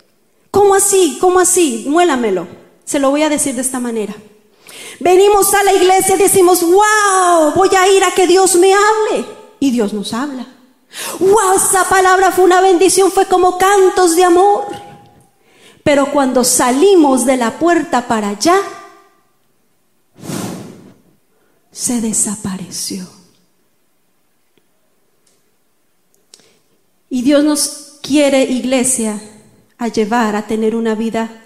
¿Cómo 0.52 0.74
así? 0.74 1.18
¿Cómo 1.20 1.38
así? 1.38 1.84
Muélamelo. 1.86 2.48
Se 2.86 2.98
lo 2.98 3.10
voy 3.10 3.24
a 3.24 3.30
decir 3.30 3.56
de 3.56 3.62
esta 3.62 3.82
manera. 3.82 4.16
Venimos 5.02 5.54
a 5.54 5.62
la 5.64 5.74
iglesia 5.74 6.16
y 6.16 6.20
decimos, 6.20 6.62
wow, 6.64 7.52
voy 7.54 7.70
a 7.76 7.90
ir 7.90 8.06
a 8.06 8.12
que 8.12 8.26
Dios 8.26 8.56
me 8.56 8.74
hable. 8.74 9.26
Y 9.60 9.72
Dios 9.72 9.92
nos 9.92 10.14
habla. 10.14 10.48
Wow, 11.20 11.56
esa 11.58 11.84
palabra 11.90 12.32
fue 12.32 12.46
una 12.46 12.62
bendición, 12.62 13.12
fue 13.12 13.26
como 13.26 13.58
cantos 13.58 14.16
de 14.16 14.24
amor. 14.24 14.68
Pero 15.84 16.10
cuando 16.14 16.46
salimos 16.46 17.26
de 17.26 17.36
la 17.36 17.60
puerta 17.60 18.08
para 18.08 18.30
allá, 18.30 18.56
se 21.70 22.00
desapareció. 22.00 23.21
Y 27.14 27.24
Dios 27.24 27.44
nos 27.44 28.00
quiere, 28.02 28.42
iglesia, 28.46 29.22
a 29.78 29.90
llevar 29.90 30.34
a 30.38 30.48
tener 30.48 30.78
una 30.78 30.96
vida 30.96 31.44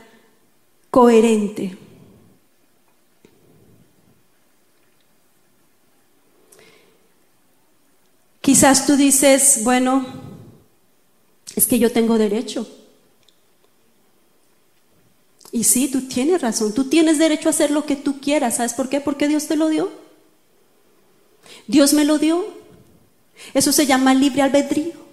coherente. 0.92 1.76
Quizás 8.42 8.86
tú 8.86 8.96
dices, 8.96 9.62
bueno, 9.64 10.06
es 11.56 11.66
que 11.66 11.80
yo 11.80 11.92
tengo 11.92 12.20
derecho. 12.20 12.70
Y 15.52 15.64
sí, 15.64 15.88
tú 15.88 16.08
tienes 16.08 16.44
razón, 16.44 16.76
tú 16.76 16.84
tienes 16.90 17.18
derecho 17.18 17.50
a 17.50 17.52
hacer 17.52 17.72
lo 17.72 17.88
que 17.88 17.96
tú 17.96 18.22
quieras. 18.22 18.58
¿Sabes 18.58 18.74
por 18.74 18.88
qué? 18.88 19.02
Porque 19.02 19.28
Dios 19.28 19.48
te 19.48 19.56
lo 19.56 19.70
dio. 19.70 19.92
Dios 21.66 21.94
me 21.94 22.06
lo 22.06 22.20
dio. 22.20 22.46
Eso 23.56 23.72
se 23.72 23.88
llama 23.88 24.14
libre 24.14 24.44
albedrío. 24.44 25.05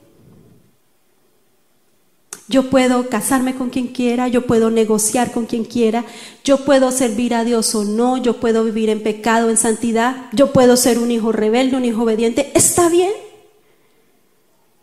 Yo 2.53 2.69
puedo 2.69 3.09
casarme 3.09 3.55
con 3.55 3.71
quien 3.71 3.89
quiera, 3.89 4.29
yo 4.29 4.47
puedo 4.47 4.71
negociar 4.71 5.33
con 5.33 5.47
quien 5.47 5.65
quiera, 5.65 6.05
yo 6.45 6.67
puedo 6.67 6.93
servir 6.93 7.33
a 7.33 7.45
Dios 7.45 7.75
o 7.75 7.83
no, 7.83 8.19
yo 8.19 8.41
puedo 8.41 8.63
vivir 8.63 8.91
en 8.91 9.03
pecado, 9.03 9.47
o 9.47 9.51
en 9.51 9.57
santidad, 9.57 10.27
yo 10.35 10.53
puedo 10.53 10.77
ser 10.77 10.99
un 10.99 11.11
hijo 11.11 11.33
rebelde, 11.33 11.79
un 11.79 11.87
hijo 11.87 12.03
obediente. 12.03 12.53
Está 12.55 12.91
bien. 12.91 13.11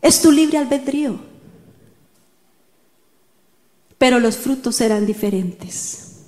Es 0.02 0.20
tu 0.20 0.32
libre 0.32 0.58
albedrío. 0.58 1.20
Pero 4.00 4.20
los 4.20 4.36
frutos 4.36 4.76
serán 4.76 5.06
diferentes. 5.06 6.22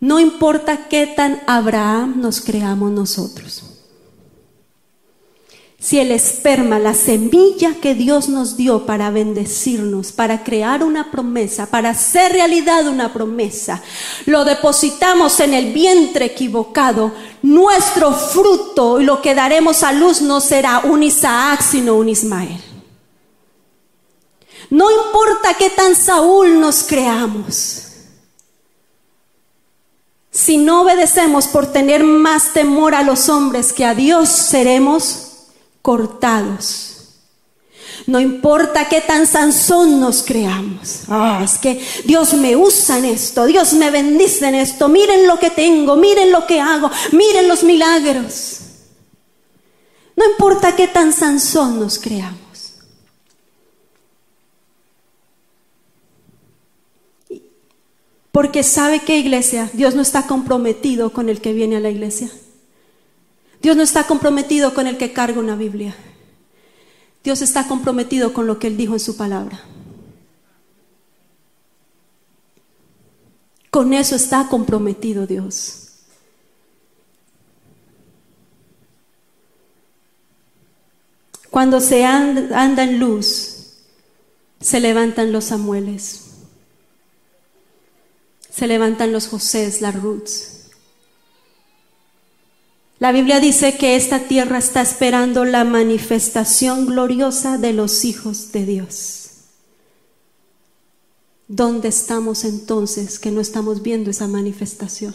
No 0.00 0.18
importa 0.18 0.88
qué 0.88 1.06
tan 1.06 1.42
Abraham 1.46 2.20
nos 2.20 2.40
creamos 2.40 2.90
nosotros. 2.90 3.63
Si 5.84 6.00
el 6.00 6.12
esperma, 6.12 6.78
la 6.78 6.94
semilla 6.94 7.74
que 7.78 7.94
Dios 7.94 8.30
nos 8.30 8.56
dio 8.56 8.86
para 8.86 9.10
bendecirnos, 9.10 10.12
para 10.12 10.42
crear 10.42 10.82
una 10.82 11.10
promesa, 11.10 11.66
para 11.66 11.90
hacer 11.90 12.32
realidad 12.32 12.88
una 12.88 13.12
promesa, 13.12 13.82
lo 14.24 14.46
depositamos 14.46 15.40
en 15.40 15.52
el 15.52 15.74
vientre 15.74 16.24
equivocado, 16.24 17.12
nuestro 17.42 18.12
fruto 18.14 18.98
y 18.98 19.04
lo 19.04 19.20
que 19.20 19.34
daremos 19.34 19.82
a 19.82 19.92
luz 19.92 20.22
no 20.22 20.40
será 20.40 20.78
un 20.84 21.02
Isaac, 21.02 21.60
sino 21.60 21.96
un 21.96 22.08
Ismael. 22.08 22.64
No 24.70 24.90
importa 24.90 25.52
qué 25.58 25.68
tan 25.68 25.94
Saúl 25.94 26.60
nos 26.60 26.82
creamos. 26.84 27.82
Si 30.30 30.56
no 30.56 30.80
obedecemos 30.80 31.46
por 31.46 31.70
tener 31.70 32.04
más 32.04 32.54
temor 32.54 32.94
a 32.94 33.02
los 33.02 33.28
hombres 33.28 33.74
que 33.74 33.84
a 33.84 33.94
Dios, 33.94 34.30
seremos 34.30 35.23
cortados. 35.84 36.92
No 38.06 38.18
importa 38.18 38.88
qué 38.88 39.02
tan 39.02 39.26
Sansón 39.26 40.00
nos 40.00 40.22
creamos. 40.22 41.02
Ah, 41.08 41.42
es 41.44 41.58
que 41.58 41.78
Dios 42.06 42.32
me 42.32 42.56
usa 42.56 42.98
en 42.98 43.04
esto, 43.04 43.44
Dios 43.44 43.74
me 43.74 43.90
bendice 43.90 44.48
en 44.48 44.54
esto. 44.54 44.88
Miren 44.88 45.26
lo 45.26 45.38
que 45.38 45.50
tengo, 45.50 45.96
miren 45.96 46.32
lo 46.32 46.46
que 46.46 46.58
hago, 46.58 46.90
miren 47.12 47.48
los 47.48 47.62
milagros. 47.64 48.60
No 50.16 50.24
importa 50.24 50.74
qué 50.74 50.88
tan 50.88 51.12
Sansón 51.12 51.78
nos 51.78 51.98
creamos. 51.98 52.38
Porque 58.32 58.62
sabe 58.62 59.00
que 59.00 59.18
iglesia, 59.18 59.68
Dios 59.74 59.94
no 59.94 60.00
está 60.00 60.26
comprometido 60.26 61.12
con 61.12 61.28
el 61.28 61.42
que 61.42 61.52
viene 61.52 61.76
a 61.76 61.80
la 61.80 61.90
iglesia. 61.90 62.30
Dios 63.64 63.78
no 63.78 63.82
está 63.82 64.06
comprometido 64.06 64.74
con 64.74 64.86
el 64.86 64.98
que 64.98 65.14
carga 65.14 65.40
una 65.40 65.56
Biblia. 65.56 65.96
Dios 67.22 67.40
está 67.40 67.66
comprometido 67.66 68.34
con 68.34 68.46
lo 68.46 68.58
que 68.58 68.66
Él 68.66 68.76
dijo 68.76 68.92
en 68.92 69.00
su 69.00 69.16
palabra. 69.16 69.58
Con 73.70 73.94
eso 73.94 74.16
está 74.16 74.48
comprometido 74.48 75.26
Dios. 75.26 75.88
Cuando 81.48 81.80
se 81.80 82.04
anda, 82.04 82.84
en 82.84 82.98
luz, 82.98 83.76
se 84.60 84.78
levantan 84.78 85.32
los 85.32 85.44
Samueles, 85.44 86.24
se 88.50 88.66
levantan 88.66 89.10
los 89.10 89.26
Josés, 89.28 89.80
las 89.80 89.94
Ruths. 89.94 90.53
La 92.98 93.10
Biblia 93.10 93.40
dice 93.40 93.76
que 93.76 93.96
esta 93.96 94.20
tierra 94.20 94.58
está 94.58 94.80
esperando 94.80 95.44
la 95.44 95.64
manifestación 95.64 96.86
gloriosa 96.86 97.58
de 97.58 97.72
los 97.72 98.04
hijos 98.04 98.52
de 98.52 98.64
Dios. 98.64 99.24
¿Dónde 101.48 101.88
estamos 101.88 102.44
entonces 102.44 103.18
que 103.18 103.30
no 103.30 103.40
estamos 103.40 103.82
viendo 103.82 104.10
esa 104.10 104.28
manifestación? 104.28 105.14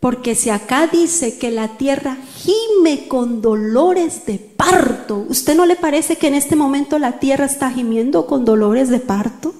Porque 0.00 0.34
si 0.34 0.50
acá 0.50 0.86
dice 0.86 1.38
que 1.38 1.50
la 1.50 1.76
tierra 1.76 2.16
gime 2.36 3.06
con 3.06 3.42
dolores 3.42 4.26
de 4.26 4.38
parto, 4.38 5.24
¿usted 5.28 5.54
no 5.54 5.66
le 5.66 5.76
parece 5.76 6.16
que 6.16 6.28
en 6.28 6.34
este 6.34 6.56
momento 6.56 6.98
la 6.98 7.18
tierra 7.20 7.44
está 7.44 7.70
gimiendo 7.70 8.26
con 8.26 8.44
dolores 8.44 8.88
de 8.88 8.98
parto? 8.98 9.54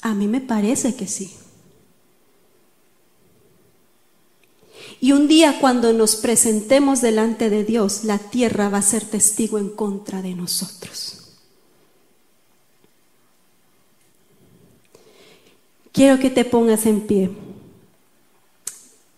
A 0.00 0.14
mí 0.14 0.28
me 0.28 0.40
parece 0.40 0.94
que 0.94 1.06
sí. 1.06 1.34
Y 5.00 5.12
un 5.12 5.28
día 5.28 5.58
cuando 5.60 5.92
nos 5.92 6.16
presentemos 6.16 7.00
delante 7.00 7.50
de 7.50 7.64
Dios, 7.64 8.04
la 8.04 8.18
tierra 8.18 8.68
va 8.68 8.78
a 8.78 8.82
ser 8.82 9.04
testigo 9.04 9.58
en 9.58 9.70
contra 9.70 10.22
de 10.22 10.34
nosotros. 10.34 11.36
Quiero 15.92 16.18
que 16.18 16.30
te 16.30 16.44
pongas 16.44 16.86
en 16.86 17.00
pie. 17.02 17.30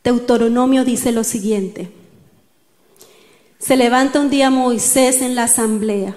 Deuteronomio 0.05 0.85
dice 0.85 1.12
lo 1.12 1.24
siguiente. 1.24 1.91
Se 3.59 3.76
levanta 3.76 4.20
un 4.20 4.31
día 4.31 4.51
Moisés 4.51 5.20
en 5.20 5.35
la 5.35 5.45
asamblea. 5.45 6.16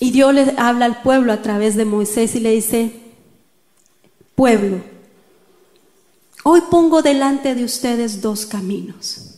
Y 0.00 0.10
Dios 0.12 0.34
le 0.34 0.54
habla 0.56 0.86
al 0.86 1.02
pueblo 1.02 1.32
a 1.32 1.42
través 1.42 1.76
de 1.76 1.84
Moisés 1.84 2.34
y 2.34 2.40
le 2.40 2.52
dice, 2.52 2.92
pueblo, 4.40 4.80
hoy 6.44 6.62
pongo 6.70 7.02
delante 7.02 7.54
de 7.54 7.62
ustedes 7.62 8.22
dos 8.22 8.46
caminos. 8.46 9.34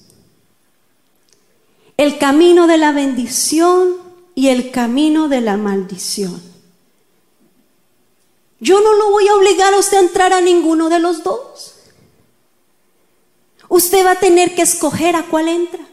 El 1.97 2.19
camino 2.19 2.69
de 2.69 2.79
la 2.79 2.93
bendición 2.93 3.97
y 4.37 4.47
el 4.47 4.71
camino 4.71 5.29
de 5.29 5.41
la 5.41 5.57
maldición. 5.57 6.41
Yo 8.61 8.81
no 8.81 8.93
lo 8.93 9.11
voy 9.11 9.27
a 9.27 9.35
obligar 9.35 9.75
a 9.75 9.79
usted 9.79 9.97
a 9.97 10.03
entrar 10.03 10.33
a 10.33 10.41
ninguno 10.41 10.89
de 10.89 11.01
los 11.01 11.25
dos. 11.25 11.75
Usted 13.69 14.07
va 14.07 14.13
a 14.13 14.21
tener 14.21 14.55
que 14.55 14.63
escoger 14.63 15.17
a 15.17 15.25
cuál 15.25 15.49
entra. 15.49 15.85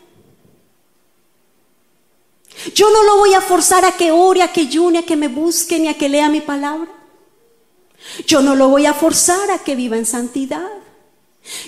Yo 2.76 2.92
no 2.92 3.02
lo 3.06 3.18
voy 3.18 3.34
a 3.34 3.42
forzar 3.42 3.86
a 3.86 3.94
que 3.94 4.12
ore, 4.12 4.44
a 4.44 4.54
que 4.54 4.62
ayune, 4.62 5.00
a 5.00 5.04
que 5.04 5.16
me 5.16 5.30
busque, 5.30 5.80
ni 5.80 5.88
a 5.88 5.98
que 5.98 6.10
lea 6.10 6.30
mi 6.30 6.42
palabra. 6.42 6.99
Yo 8.26 8.42
no 8.42 8.56
lo 8.56 8.70
voy 8.70 8.86
a 8.86 8.94
forzar 8.94 9.52
a 9.52 9.60
que 9.60 9.76
viva 9.76 9.98
en 9.98 10.06
santidad. 10.06 10.70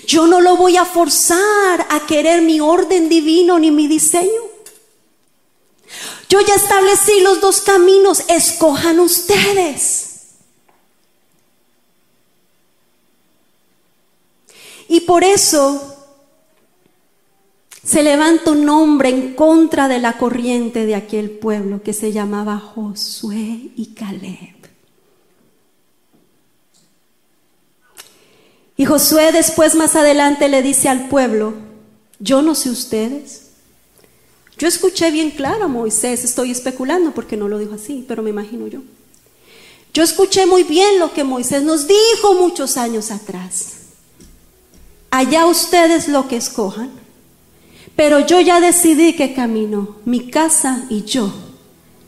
Yo 0.06 0.26
no 0.26 0.40
lo 0.40 0.56
voy 0.56 0.76
a 0.76 0.84
forzar 0.84 1.86
a 1.90 2.06
querer 2.06 2.42
mi 2.42 2.60
orden 2.60 3.08
divino 3.08 3.58
ni 3.58 3.70
mi 3.70 3.88
diseño. 3.88 4.52
Yo 6.28 6.40
ya 6.40 6.54
establecí 6.54 7.20
los 7.20 7.40
dos 7.40 7.60
caminos, 7.60 8.22
escojan 8.28 9.00
ustedes. 9.00 10.12
Y 14.88 15.00
por 15.00 15.24
eso 15.24 15.96
se 17.84 18.02
levanta 18.02 18.52
un 18.52 18.68
hombre 18.68 19.08
en 19.08 19.34
contra 19.34 19.88
de 19.88 19.98
la 19.98 20.16
corriente 20.18 20.86
de 20.86 20.94
aquel 20.94 21.30
pueblo 21.30 21.82
que 21.82 21.92
se 21.92 22.12
llamaba 22.12 22.58
Josué 22.58 23.72
y 23.76 23.94
Caleb. 23.94 24.61
Y 28.82 28.84
Josué 28.84 29.30
después 29.30 29.76
más 29.76 29.94
adelante 29.94 30.48
le 30.48 30.60
dice 30.60 30.88
al 30.88 31.06
pueblo, 31.06 31.54
yo 32.18 32.42
no 32.42 32.56
sé 32.56 32.68
ustedes. 32.68 33.42
Yo 34.58 34.66
escuché 34.66 35.12
bien 35.12 35.30
claro 35.30 35.66
a 35.66 35.68
Moisés, 35.68 36.24
estoy 36.24 36.50
especulando 36.50 37.14
porque 37.14 37.36
no 37.36 37.46
lo 37.46 37.58
dijo 37.58 37.74
así, 37.74 38.04
pero 38.08 38.24
me 38.24 38.30
imagino 38.30 38.66
yo. 38.66 38.80
Yo 39.94 40.02
escuché 40.02 40.46
muy 40.46 40.64
bien 40.64 40.98
lo 40.98 41.12
que 41.12 41.22
Moisés 41.22 41.62
nos 41.62 41.86
dijo 41.86 42.34
muchos 42.34 42.76
años 42.76 43.12
atrás. 43.12 43.74
Allá 45.12 45.46
ustedes 45.46 46.08
lo 46.08 46.26
que 46.26 46.38
escojan, 46.38 46.90
pero 47.94 48.18
yo 48.26 48.40
ya 48.40 48.60
decidí 48.60 49.14
qué 49.14 49.32
camino, 49.32 49.98
mi 50.04 50.28
casa 50.28 50.86
y 50.90 51.04
yo 51.04 51.32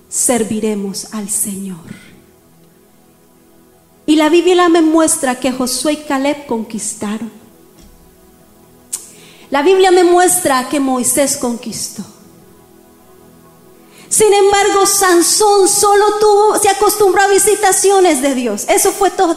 serviremos 0.08 1.14
al 1.14 1.30
Señor. 1.30 2.03
Y 4.06 4.16
la 4.16 4.28
Biblia 4.28 4.68
me 4.68 4.82
muestra 4.82 5.40
que 5.40 5.52
Josué 5.52 5.92
y 5.94 5.96
Caleb 6.04 6.46
conquistaron. 6.46 7.32
La 9.50 9.62
Biblia 9.62 9.90
me 9.90 10.04
muestra 10.04 10.68
que 10.68 10.80
Moisés 10.80 11.36
conquistó. 11.36 12.02
Sin 14.08 14.32
embargo, 14.32 14.86
Sansón 14.86 15.68
solo 15.68 16.04
tuvo, 16.20 16.58
se 16.58 16.68
acostumbró 16.68 17.22
a 17.22 17.28
visitaciones 17.28 18.20
de 18.22 18.34
Dios. 18.34 18.64
Eso 18.68 18.92
fue 18.92 19.10
todo. 19.10 19.34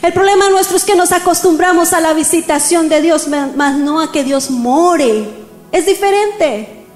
El 0.00 0.12
problema 0.12 0.48
nuestro 0.48 0.76
es 0.76 0.84
que 0.84 0.94
nos 0.94 1.12
acostumbramos 1.12 1.92
a 1.92 2.00
la 2.00 2.14
visitación 2.14 2.88
de 2.88 3.02
Dios, 3.02 3.26
más 3.28 3.76
no 3.76 4.00
a 4.00 4.12
que 4.12 4.22
Dios 4.22 4.50
more. 4.50 5.28
Es 5.72 5.86
diferente. 5.86 6.86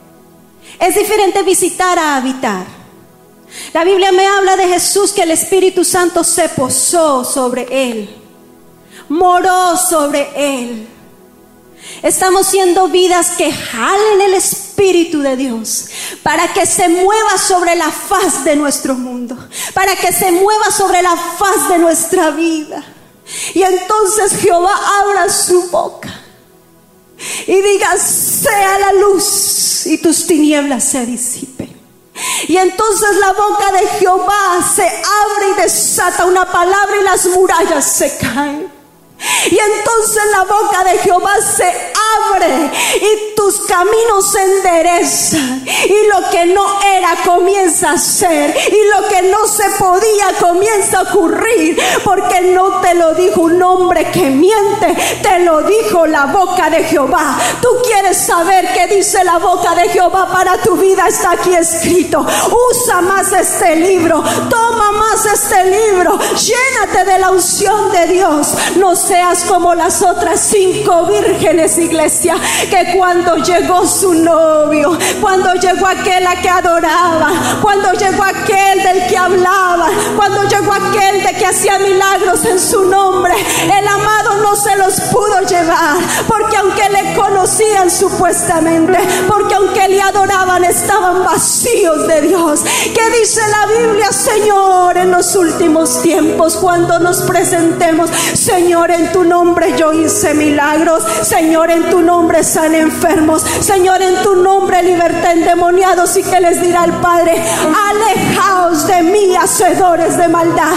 Es 0.78 0.94
diferente 0.94 1.42
visitar 1.42 1.98
a 1.98 2.16
habitar. 2.16 2.81
La 3.72 3.84
Biblia 3.84 4.12
me 4.12 4.26
habla 4.26 4.56
de 4.56 4.68
Jesús 4.68 5.12
que 5.12 5.22
el 5.22 5.30
Espíritu 5.30 5.84
Santo 5.84 6.24
se 6.24 6.48
posó 6.50 7.24
sobre 7.24 7.66
él, 7.70 8.14
moró 9.08 9.76
sobre 9.76 10.28
él. 10.36 10.88
Estamos 12.02 12.46
siendo 12.46 12.88
vidas 12.88 13.32
que 13.32 13.52
jalen 13.52 14.20
el 14.22 14.34
Espíritu 14.34 15.20
de 15.20 15.36
Dios 15.36 15.86
para 16.22 16.52
que 16.52 16.66
se 16.66 16.88
mueva 16.88 17.38
sobre 17.38 17.74
la 17.74 17.90
faz 17.90 18.44
de 18.44 18.56
nuestro 18.56 18.94
mundo, 18.94 19.36
para 19.74 19.96
que 19.96 20.12
se 20.12 20.30
mueva 20.32 20.70
sobre 20.70 21.02
la 21.02 21.16
faz 21.16 21.68
de 21.68 21.78
nuestra 21.78 22.30
vida. 22.30 22.84
Y 23.54 23.62
entonces 23.62 24.40
Jehová 24.40 24.74
abra 25.00 25.28
su 25.28 25.70
boca 25.70 26.22
y 27.46 27.60
digas, 27.60 28.00
sea 28.42 28.78
la 28.78 28.92
luz 28.94 29.86
y 29.86 29.98
tus 29.98 30.26
tinieblas 30.26 30.84
se 30.84 31.06
disipen. 31.06 31.51
Y 32.48 32.56
entonces 32.56 33.16
la 33.16 33.32
boca 33.32 33.72
de 33.72 33.86
Jehová 33.98 34.60
se 34.74 34.86
abre 34.86 35.50
y 35.50 35.62
desata 35.62 36.24
una 36.24 36.50
palabra 36.50 36.96
y 37.00 37.04
las 37.04 37.26
murallas 37.26 37.84
se 37.84 38.16
caen. 38.16 38.71
Y 39.50 39.58
entonces 39.58 40.22
la 40.30 40.44
boca 40.44 40.84
de 40.84 40.98
Jehová 40.98 41.34
se 41.40 41.92
abre 42.28 42.70
y 42.96 43.34
tus 43.34 43.60
caminos 43.66 44.32
se 44.32 44.42
enderezan. 44.42 45.64
Y 45.66 46.06
lo 46.08 46.30
que 46.30 46.46
no 46.46 46.64
era 46.82 47.16
comienza 47.24 47.92
a 47.92 47.98
ser. 47.98 48.56
Y 48.68 49.00
lo 49.00 49.08
que 49.08 49.22
no 49.30 49.46
se 49.46 49.64
podía 49.78 50.26
comienza 50.40 51.00
a 51.00 51.02
ocurrir. 51.02 51.78
Porque 52.04 52.40
no 52.52 52.80
te 52.80 52.94
lo 52.94 53.14
dijo 53.14 53.42
un 53.42 53.62
hombre 53.62 54.10
que 54.10 54.30
miente, 54.30 54.96
te 55.22 55.40
lo 55.40 55.62
dijo 55.62 56.06
la 56.06 56.26
boca 56.26 56.70
de 56.70 56.84
Jehová. 56.84 57.38
Tú 57.60 57.68
quieres 57.84 58.18
saber 58.18 58.68
qué 58.74 58.86
dice 58.94 59.22
la 59.24 59.38
boca 59.38 59.74
de 59.74 59.88
Jehová 59.88 60.30
para 60.32 60.56
tu 60.58 60.76
vida. 60.76 61.06
Está 61.08 61.32
aquí 61.32 61.54
escrito. 61.54 62.24
Usa 62.70 63.00
más 63.00 63.32
este 63.32 63.76
libro. 63.76 64.22
Toma 64.48 64.92
más 64.92 65.26
este 65.26 65.66
libro. 65.66 66.18
Llénate 66.18 67.04
de 67.04 67.18
la 67.18 67.30
unción 67.30 67.90
de 67.92 68.06
Dios. 68.06 68.54
Seas 69.12 69.44
como 69.44 69.74
las 69.74 70.00
otras 70.02 70.40
cinco 70.40 71.04
vírgenes, 71.04 71.76
iglesia, 71.76 72.34
que 72.70 72.96
cuando 72.96 73.36
llegó 73.36 73.86
su 73.86 74.14
novio, 74.14 74.98
cuando 75.20 75.52
llegó 75.52 75.86
aquel 75.86 76.26
a 76.26 76.36
que 76.36 76.48
adoraba, 76.48 77.30
cuando 77.60 77.92
llegó 77.92 78.24
aquel 78.24 78.82
del 78.82 79.06
que 79.08 79.18
hablaba, 79.18 79.90
cuando 80.16 80.44
llegó 80.44 80.72
aquel 80.72 81.22
de 81.24 81.34
que 81.34 81.44
hacía 81.44 81.78
milagros 81.78 82.42
en 82.46 82.58
su 82.58 82.84
nombre, 82.86 83.34
el 83.64 83.86
amado 83.86 84.38
no 84.38 84.56
se 84.56 84.76
los 84.76 84.98
pudo 85.12 85.40
llevar, 85.42 85.98
porque 86.26 86.56
aunque 86.56 86.88
le 86.88 87.14
conocían 87.14 87.90
supuestamente, 87.90 88.98
porque 89.28 89.54
aunque 89.56 89.88
le 89.88 90.00
adoraban, 90.00 90.64
estaban 90.64 91.22
vacíos 91.22 92.08
de 92.08 92.22
Dios. 92.22 92.64
¿Qué 92.64 93.20
dice 93.20 93.42
la 93.50 93.66
Biblia, 93.66 94.10
Señor, 94.10 94.96
en 94.96 95.10
los 95.10 95.36
últimos 95.36 96.00
tiempos, 96.00 96.56
cuando 96.56 96.98
nos 96.98 97.20
presentemos, 97.22 98.10
Señor, 98.32 98.90
en 98.90 99.01
tu 99.10 99.24
nombre 99.24 99.74
yo 99.76 99.92
hice 99.92 100.34
milagros. 100.34 101.02
Señor, 101.22 101.70
en 101.70 101.90
tu 101.90 102.00
nombre 102.00 102.44
sane 102.44 102.80
enfermos. 102.80 103.42
Señor, 103.42 104.02
en 104.02 104.22
tu 104.22 104.36
nombre 104.36 104.82
libertad 104.82 105.32
endemoniados. 105.32 106.16
Y 106.16 106.22
que 106.22 106.40
les 106.40 106.60
dirá 106.60 106.84
el 106.84 106.92
Padre, 106.94 107.42
alejaos 107.90 108.86
de 108.86 109.02
mí, 109.02 109.34
hacedores 109.34 110.16
de 110.16 110.28
maldad. 110.28 110.72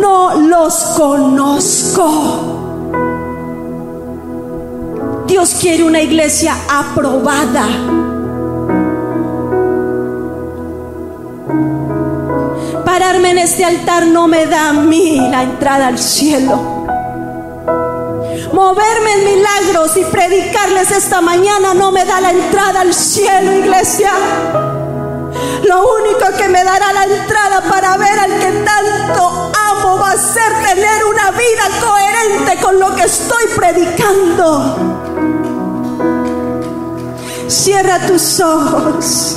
No 0.00 0.34
los 0.34 0.74
conozco. 0.96 2.56
Dios 5.26 5.56
quiere 5.60 5.84
una 5.84 6.00
iglesia 6.00 6.56
aprobada. 6.68 7.66
Pararme 12.84 13.30
en 13.30 13.38
este 13.38 13.64
altar 13.64 14.06
no 14.06 14.26
me 14.26 14.46
da 14.46 14.70
a 14.70 14.72
mí 14.72 15.20
la 15.30 15.44
entrada 15.44 15.86
al 15.86 15.98
cielo 15.98 16.79
moverme 18.60 19.14
en 19.14 19.24
milagros 19.24 19.96
y 19.96 20.04
predicarles 20.04 20.90
esta 20.90 21.22
mañana 21.22 21.72
no 21.72 21.90
me 21.90 22.04
da 22.04 22.20
la 22.20 22.30
entrada 22.30 22.82
al 22.82 22.92
cielo, 22.92 23.54
iglesia. 23.54 24.10
Lo 25.64 25.78
único 25.94 26.26
que 26.36 26.46
me 26.46 26.62
dará 26.62 26.92
la 26.92 27.04
entrada 27.04 27.62
para 27.70 27.96
ver 27.96 28.18
al 28.18 28.32
que 28.38 28.52
tanto 28.72 29.50
amo 29.70 29.98
va 29.98 30.12
a 30.12 30.16
ser 30.18 30.52
tener 30.62 31.04
una 31.06 31.30
vida 31.30 31.64
coherente 31.80 32.62
con 32.62 32.78
lo 32.78 32.94
que 32.94 33.04
estoy 33.04 33.44
predicando. 33.56 34.76
Cierra 37.48 38.06
tus 38.06 38.40
ojos. 38.40 39.36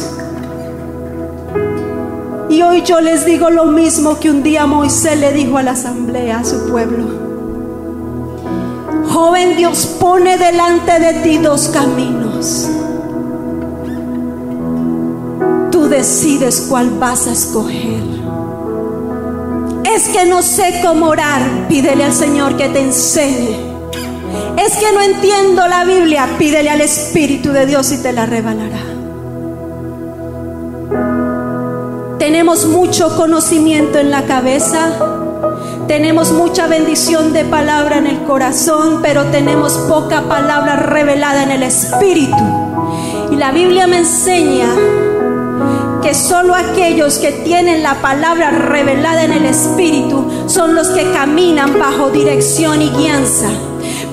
Y 2.49 2.61
hoy 2.61 2.81
yo 2.83 2.99
les 2.99 3.23
digo 3.23 3.49
lo 3.49 3.67
mismo 3.67 4.19
que 4.19 4.29
un 4.29 4.43
día 4.43 4.65
Moisés 4.65 5.17
le 5.17 5.31
dijo 5.31 5.57
a 5.57 5.63
la 5.63 5.71
asamblea, 5.71 6.39
a 6.39 6.43
su 6.43 6.67
pueblo. 6.67 7.32
Joven, 9.13 9.55
Dios 9.55 9.85
pone 9.99 10.39
delante 10.39 10.99
de 10.99 11.13
ti 11.21 11.37
dos 11.37 11.67
caminos. 11.67 12.67
Tú 15.71 15.87
decides 15.87 16.61
cuál 16.61 16.89
vas 16.97 17.27
a 17.27 17.33
escoger. 17.33 18.01
Es 19.95 20.07
que 20.07 20.25
no 20.25 20.41
sé 20.41 20.81
cómo 20.83 21.09
orar, 21.09 21.67
pídele 21.69 22.05
al 22.05 22.13
Señor 22.13 22.57
que 22.57 22.69
te 22.69 22.79
enseñe. 22.79 23.55
Es 24.57 24.77
que 24.77 24.91
no 24.91 25.01
entiendo 25.01 25.67
la 25.67 25.85
Biblia, 25.85 26.27
pídele 26.39 26.71
al 26.71 26.81
Espíritu 26.81 27.51
de 27.51 27.67
Dios 27.67 27.91
y 27.91 28.01
te 28.01 28.13
la 28.13 28.25
revelará. 28.25 28.81
Tenemos 32.17 32.65
mucho 32.65 33.15
conocimiento 33.15 33.99
en 33.99 34.09
la 34.09 34.23
cabeza, 34.23 35.22
tenemos 35.87 36.31
mucha 36.31 36.67
bendición 36.67 37.33
de 37.33 37.45
palabra 37.45 37.97
en 37.97 38.07
el 38.07 38.23
corazón, 38.23 38.99
pero 39.01 39.25
tenemos 39.25 39.73
poca 39.89 40.21
palabra 40.23 40.75
revelada 40.75 41.43
en 41.43 41.51
el 41.51 41.63
Espíritu. 41.63 42.37
Y 43.31 43.35
la 43.35 43.51
Biblia 43.51 43.87
me 43.87 43.99
enseña 43.99 44.67
que 46.01 46.13
solo 46.13 46.53
aquellos 46.53 47.17
que 47.17 47.31
tienen 47.31 47.81
la 47.81 47.95
palabra 47.95 48.51
revelada 48.51 49.23
en 49.23 49.31
el 49.31 49.45
Espíritu 49.45 50.25
son 50.47 50.75
los 50.75 50.89
que 50.89 51.11
caminan 51.11 51.79
bajo 51.79 52.09
dirección 52.09 52.81
y 52.81 52.89
guianza. 52.89 53.49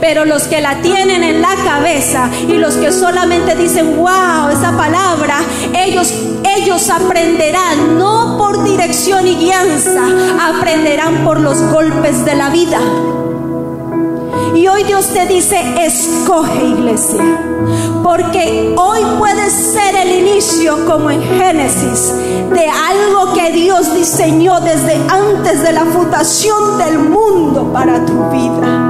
Pero 0.00 0.24
los 0.24 0.44
que 0.44 0.60
la 0.60 0.80
tienen 0.80 1.22
en 1.22 1.42
la 1.42 1.54
cabeza 1.64 2.30
y 2.48 2.54
los 2.54 2.74
que 2.74 2.90
solamente 2.92 3.54
dicen, 3.54 3.96
wow, 3.96 4.48
esa 4.50 4.74
palabra, 4.76 5.40
ellos, 5.76 6.12
ellos 6.56 6.88
aprenderán 6.90 7.98
no 7.98 8.36
por 8.38 8.62
dirección 8.64 9.26
y 9.26 9.36
guianza, 9.36 10.02
aprenderán 10.48 11.24
por 11.24 11.40
los 11.40 11.60
golpes 11.70 12.24
de 12.24 12.34
la 12.34 12.50
vida. 12.50 12.80
Y 14.54 14.66
hoy 14.66 14.82
Dios 14.84 15.08
te 15.08 15.26
dice, 15.26 15.58
escoge 15.84 16.64
iglesia. 16.64 17.22
Porque 18.02 18.74
hoy 18.76 19.00
puede 19.18 19.48
ser 19.50 19.94
el 19.94 20.10
inicio, 20.10 20.84
como 20.86 21.10
en 21.10 21.22
Génesis, 21.22 22.12
de 22.52 22.68
algo 22.68 23.32
que 23.32 23.52
Dios 23.52 23.94
diseñó 23.94 24.60
desde 24.60 24.96
antes 25.08 25.62
de 25.62 25.72
la 25.72 25.84
fundación 25.84 26.78
del 26.78 26.98
mundo 26.98 27.72
para 27.72 28.04
tu 28.04 28.30
vida. 28.30 28.89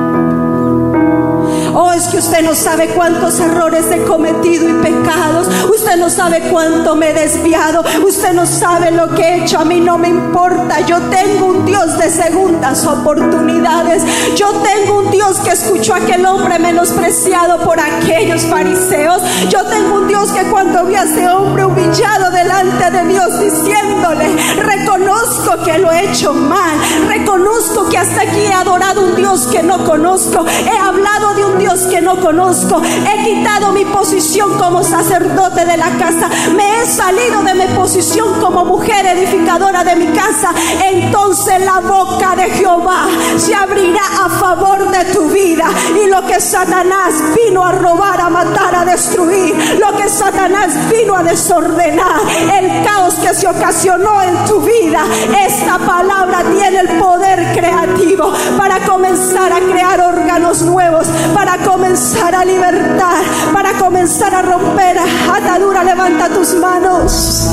Oh, 1.83 1.93
es 1.93 2.09
que 2.09 2.18
usted 2.18 2.43
no 2.43 2.55
sabe 2.55 2.89
cuántos 2.89 3.41
errores 3.41 3.87
he 3.91 4.03
cometido 4.03 4.68
y 4.68 4.74
pecados. 4.83 5.49
Usted 5.74 5.97
no 5.97 6.11
sabe 6.11 6.43
cuánto 6.51 6.95
me 6.95 7.09
he 7.09 7.14
desviado. 7.14 7.83
Usted 8.07 8.35
no 8.35 8.45
sabe 8.45 8.91
lo 8.91 9.09
que 9.14 9.22
he 9.22 9.43
hecho. 9.43 9.59
A 9.59 9.64
mí 9.64 9.81
no 9.81 9.97
me 9.97 10.09
importa. 10.09 10.81
Yo 10.81 10.99
tengo 11.09 11.47
un 11.47 11.64
Dios 11.64 11.97
de 11.97 12.11
segundas 12.11 12.87
oportunidades. 12.87 14.03
Yo 14.37 14.51
tengo 14.61 14.99
un 14.99 15.11
Dios 15.11 15.39
que 15.39 15.53
escuchó 15.53 15.95
a 15.95 15.97
aquel 15.97 16.26
hombre 16.26 16.59
menospreciado 16.59 17.61
por 17.61 17.81
aquellos 17.81 18.43
fariseos. 18.43 19.22
Yo 19.49 19.64
tengo 19.64 20.01
un 20.01 20.07
Dios 20.07 20.33
que 20.33 20.43
cuando 20.51 20.85
vi 20.85 20.97
a 20.97 21.05
ese 21.05 21.26
hombre 21.31 21.64
humillado 21.64 22.31
delante 22.31 22.91
de 22.91 23.05
Dios 23.07 23.41
diciéndole, 23.41 24.26
reconozco 24.59 25.62
que 25.64 25.78
lo 25.78 25.91
he 25.91 26.11
hecho 26.11 26.35
mal. 26.35 26.76
Reconozco 27.09 27.89
que 27.89 27.97
hasta 27.97 28.20
aquí 28.20 28.41
he 28.41 28.53
adorado 28.53 29.01
un 29.01 29.16
Dios 29.16 29.47
que 29.47 29.62
no 29.62 29.83
conozco. 29.87 30.45
He 30.47 30.76
hablado 30.76 31.33
de 31.35 31.45
un 31.47 31.59
Dios 31.59 31.70
que 31.79 32.01
no 32.01 32.16
conozco. 32.16 32.83
He 32.83 33.25
quitado 33.25 33.71
mi 33.71 33.85
posición 33.85 34.59
como 34.59 34.83
sacerdote 34.83 35.64
de 35.64 35.77
la 35.77 35.89
casa. 35.99 36.29
Me 36.57 36.81
he 36.81 36.87
salido 36.87 37.43
de 37.45 37.55
mi 37.55 37.66
posición 37.75 38.41
como 38.41 38.64
mujer 38.64 39.07
edificadora 39.07 39.85
de 39.85 39.95
mi 39.95 40.07
casa. 40.07 40.53
Entonces 40.83 41.64
la 41.64 41.79
boca 41.79 42.35
de 42.35 42.51
Jehová 42.51 43.07
se 43.37 43.55
abrirá 43.55 44.03
a 44.25 44.29
favor 44.31 44.91
de 44.91 45.05
tu 45.12 45.29
vida. 45.29 45.66
Y 46.03 46.09
lo 46.09 46.27
que 46.27 46.41
Satanás 46.41 47.14
vino 47.37 47.64
a 47.64 47.73
robar, 47.73 48.21
a 48.21 48.29
matar, 48.29 48.75
a 48.75 48.85
destruir. 48.85 49.55
Lo 49.79 49.97
que 49.97 50.09
Satanás 50.09 50.73
vino 50.91 51.14
a 51.14 51.23
desordenar. 51.23 52.21
El 52.53 52.85
caos 52.85 53.14
que 53.14 53.33
se 53.33 53.47
ocasionó 53.47 54.23
en 54.23 54.45
tu 54.47 54.61
vida. 54.61 55.05
Esta 55.47 55.79
palabra 55.79 56.43
tiene 56.53 56.81
el 56.81 56.99
poder 56.99 57.53
creativo 57.55 58.33
para 58.59 58.81
comenzar 58.81 59.53
a 59.53 59.61
crear 59.61 60.01
órganos 60.01 60.62
nuevos. 60.62 61.07
Para 61.33 61.50
para 61.51 61.65
comenzar 61.65 62.33
a 62.33 62.45
libertar, 62.45 63.25
para 63.53 63.73
comenzar 63.73 64.33
a 64.33 64.43
romper 64.43 64.97
atadura. 64.99 65.83
Levanta 65.83 66.29
tus 66.29 66.55
manos. 66.55 67.45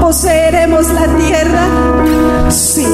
¿Poseeremos 0.00 0.88
la 0.88 1.06
tierra? 1.18 1.68
Sí. 2.50 2.88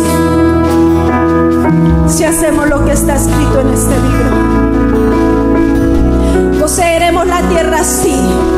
Si 2.09 2.25
hacemos 2.25 2.69
lo 2.69 2.85
que 2.85 2.93
está 2.93 3.15
escrito 3.15 3.61
en 3.61 3.69
este 3.73 3.95
libro. 4.01 4.35
Poseeremos 6.61 7.27
la 7.27 7.41
tierra, 7.49 7.83
sí 7.83 8.54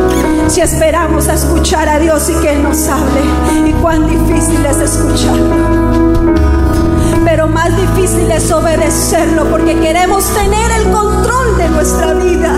si 0.49 0.61
esperamos 0.61 1.29
a 1.29 1.35
escuchar 1.35 1.89
a 1.89 1.99
Dios 1.99 2.29
y 2.31 2.35
que 2.35 2.53
Él 2.53 2.63
nos 2.63 2.89
hable. 2.89 3.21
Y 3.67 3.73
cuán 3.75 4.07
difícil 4.07 4.65
es 4.65 4.79
escucharlo. 4.79 5.57
Pero 7.25 7.49
más 7.49 7.77
difícil 7.77 8.31
es 8.31 8.51
obedecerlo 8.53 9.45
porque 9.51 9.79
queremos 9.79 10.25
tener 10.35 10.71
el 10.73 10.91
control 10.93 11.59
de 11.59 11.69
nuestra 11.69 12.15
vida. 12.15 12.57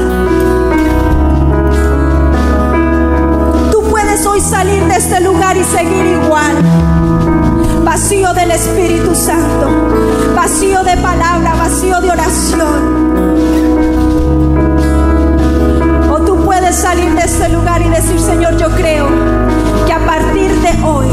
Tú 3.72 3.82
puedes 3.88 4.26
hoy 4.26 4.40
salir 4.40 4.84
de 4.84 4.96
este 4.96 5.20
lugar 5.20 5.56
y 5.56 5.64
seguir 5.64 6.06
igual. 6.22 6.56
Vacío 7.84 8.34
del 8.34 8.50
Espíritu 8.50 9.14
Santo, 9.14 9.66
vacío 10.36 10.84
de 10.84 10.96
palabra, 10.98 11.54
vacío 11.54 12.00
de 12.02 12.10
oración. 12.10 13.37
Este 17.40 17.50
lugar 17.50 17.80
y 17.82 17.88
decir, 17.88 18.18
Señor, 18.18 18.56
yo 18.56 18.68
creo 18.70 19.06
que 19.86 19.92
a 19.92 20.04
partir 20.04 20.50
de 20.60 20.70
hoy 20.82 21.06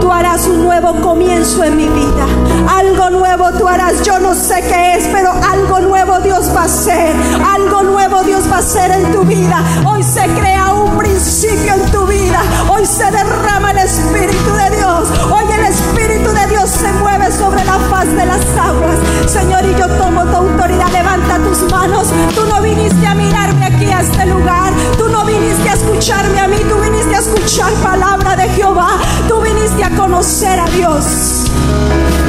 tú 0.00 0.12
harás 0.12 0.46
un 0.46 0.62
nuevo 0.62 0.94
comienzo 1.00 1.64
en 1.64 1.76
mi 1.76 1.88
vida. 1.88 2.24
Algo 2.68 3.10
nuevo 3.10 3.50
tú 3.58 3.66
harás. 3.66 4.00
Yo 4.02 4.20
no 4.20 4.32
sé 4.32 4.62
qué 4.62 4.94
es, 4.94 5.08
pero 5.08 5.32
algo 5.32 5.80
nuevo 5.80 6.20
Dios 6.20 6.54
va 6.54 6.62
a 6.62 6.64
hacer. 6.66 7.16
Algo 7.44 7.82
nuevo 7.82 8.22
Dios 8.22 8.48
va 8.48 8.56
a 8.56 8.58
hacer 8.60 8.92
en 8.92 9.12
tu 9.12 9.24
vida. 9.24 9.64
Hoy 9.84 10.04
se 10.04 10.24
crea 10.38 10.72
un 10.72 10.96
principio 10.96 11.74
en 11.74 11.90
tu 11.90 12.06
vida. 12.06 12.40
Hoy 12.68 12.86
se 12.86 13.10
derrama 13.10 13.72
el 13.72 13.78
Espíritu 13.78 14.52
de 14.52 14.76
Dios. 14.76 15.08
Hoy 15.32 15.44
el 15.52 15.64
Espíritu 15.64 16.30
de 16.30 16.46
Dios 16.46 16.70
se 16.70 16.92
mueve 16.92 17.32
sobre 17.32 17.64
la 17.64 17.78
faz 17.90 18.06
de 18.06 18.24
las 18.24 18.44
aguas. 18.56 18.98
Señor, 19.26 19.64
y 19.64 19.74
yo 19.76 19.88
tomo 19.98 20.22
tu 20.26 20.36
autoridad. 20.36 20.92
Levanta 20.92 21.38
tus 21.38 21.68
manos. 21.72 22.06
Tú 22.36 22.42
no 22.46 22.62
viniste 22.62 23.04
a 23.04 23.16
mirarme 23.16 23.69
a 23.86 24.00
este 24.00 24.26
lugar. 24.26 24.72
Tú 24.98 25.08
no 25.08 25.24
viniste 25.24 25.68
a 25.68 25.74
escucharme 25.74 26.38
a 26.38 26.48
mí. 26.48 26.56
Tú 26.68 26.76
viniste 26.80 27.14
a 27.14 27.18
escuchar 27.20 27.72
palabra 27.82 28.36
de 28.36 28.48
Jehová. 28.50 28.98
Tú 29.28 29.40
viniste 29.40 29.82
a 29.82 29.90
conocer 29.90 30.58
a 30.58 30.66
Dios. 30.66 31.50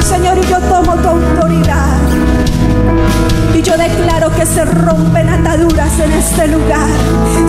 Señor, 0.00 0.38
y 0.38 0.48
yo 0.48 0.58
tomo 0.60 0.94
tu 0.96 1.08
autoridad. 1.08 2.01
Y 3.54 3.60
yo 3.60 3.76
declaro 3.76 4.30
que 4.30 4.46
se 4.46 4.64
rompen 4.64 5.28
ataduras 5.28 5.98
en 5.98 6.12
este 6.12 6.48
lugar. 6.48 6.88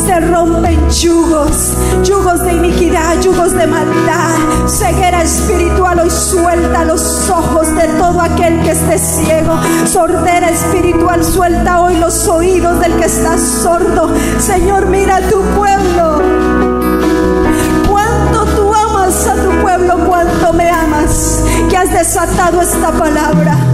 Se 0.06 0.20
rompen 0.20 0.90
yugos, 0.90 1.74
yugos 2.04 2.44
de 2.44 2.54
iniquidad, 2.54 3.22
yugos 3.22 3.54
de 3.54 3.68
maldad. 3.68 4.68
Ceguera 4.68 5.24
espiritual 5.24 6.00
hoy 6.00 6.10
suelta 6.10 6.84
los 6.84 7.30
ojos 7.30 7.74
de 7.76 7.88
todo 8.00 8.22
aquel 8.22 8.62
que 8.64 8.72
esté 8.72 8.98
ciego. 8.98 9.58
Sordera 9.86 10.50
espiritual 10.50 11.24
suelta 11.24 11.80
hoy 11.80 11.96
los 11.98 12.28
oídos 12.28 12.80
del 12.82 12.94
que 12.96 13.06
está 13.06 13.38
sordo. 13.38 14.10
Señor, 14.40 14.88
mira 14.88 15.18
a 15.18 15.22
tu 15.22 15.42
pueblo. 15.56 16.22
Cuánto 17.90 18.46
tú 18.56 18.74
amas 18.74 19.28
a 19.28 19.36
tu 19.36 19.62
pueblo, 19.62 20.00
cuánto 20.06 20.52
me 20.52 20.70
amas. 20.70 21.42
Que 21.70 21.78
has 21.78 21.92
desatado 21.92 22.62
esta 22.62 22.92
palabra 22.92 23.73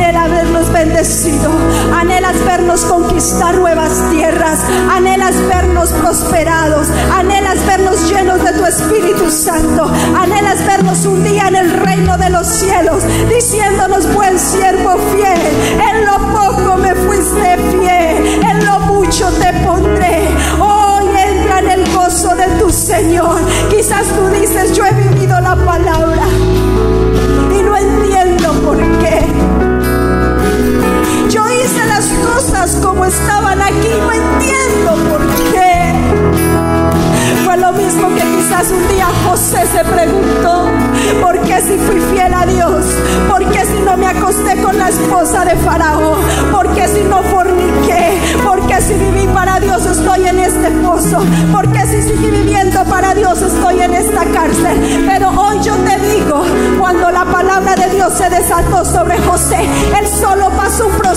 anhela 0.00 0.28
vernos 0.28 0.72
bendecido, 0.72 1.50
anhelas 1.94 2.42
vernos 2.46 2.84
conquistar 2.86 3.54
nuevas 3.56 3.92
tierras, 4.10 4.58
anhelas 4.90 5.34
vernos 5.46 5.90
prosperados, 5.92 6.88
anhelas 7.14 7.64
vernos 7.66 8.08
llenos 8.08 8.42
de 8.42 8.52
tu 8.54 8.64
Espíritu 8.64 9.30
Santo, 9.30 9.90
anhelas 10.16 10.64
vernos 10.64 11.04
un 11.04 11.22
día 11.22 11.48
en 11.48 11.56
el 11.56 11.70
reino 11.72 12.16
de 12.16 12.30
los 12.30 12.46
cielos, 12.46 13.02
diciéndonos 13.28 14.12
buen 14.14 14.38
siervo 14.38 14.96
fiel, 15.12 15.40
en 15.90 16.06
lo 16.06 16.16
poco 16.32 16.76
me 16.78 16.94
fuiste 16.94 17.58
fiel, 17.70 18.19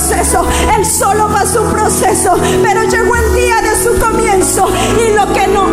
proceso, 0.04 0.46
él 0.76 0.86
solo 0.86 1.30
pasó 1.30 1.62
un 1.62 1.72
proceso, 1.72 2.36
pero 2.62 2.84
llegó 2.84 3.16
el 3.16 3.36
día 3.36 3.62
de 3.62 3.84
su 3.84 3.98
comienzo 4.02 4.68
y 5.00 5.14
lo 5.14 5.32
que 5.32 5.48
no 5.48 5.72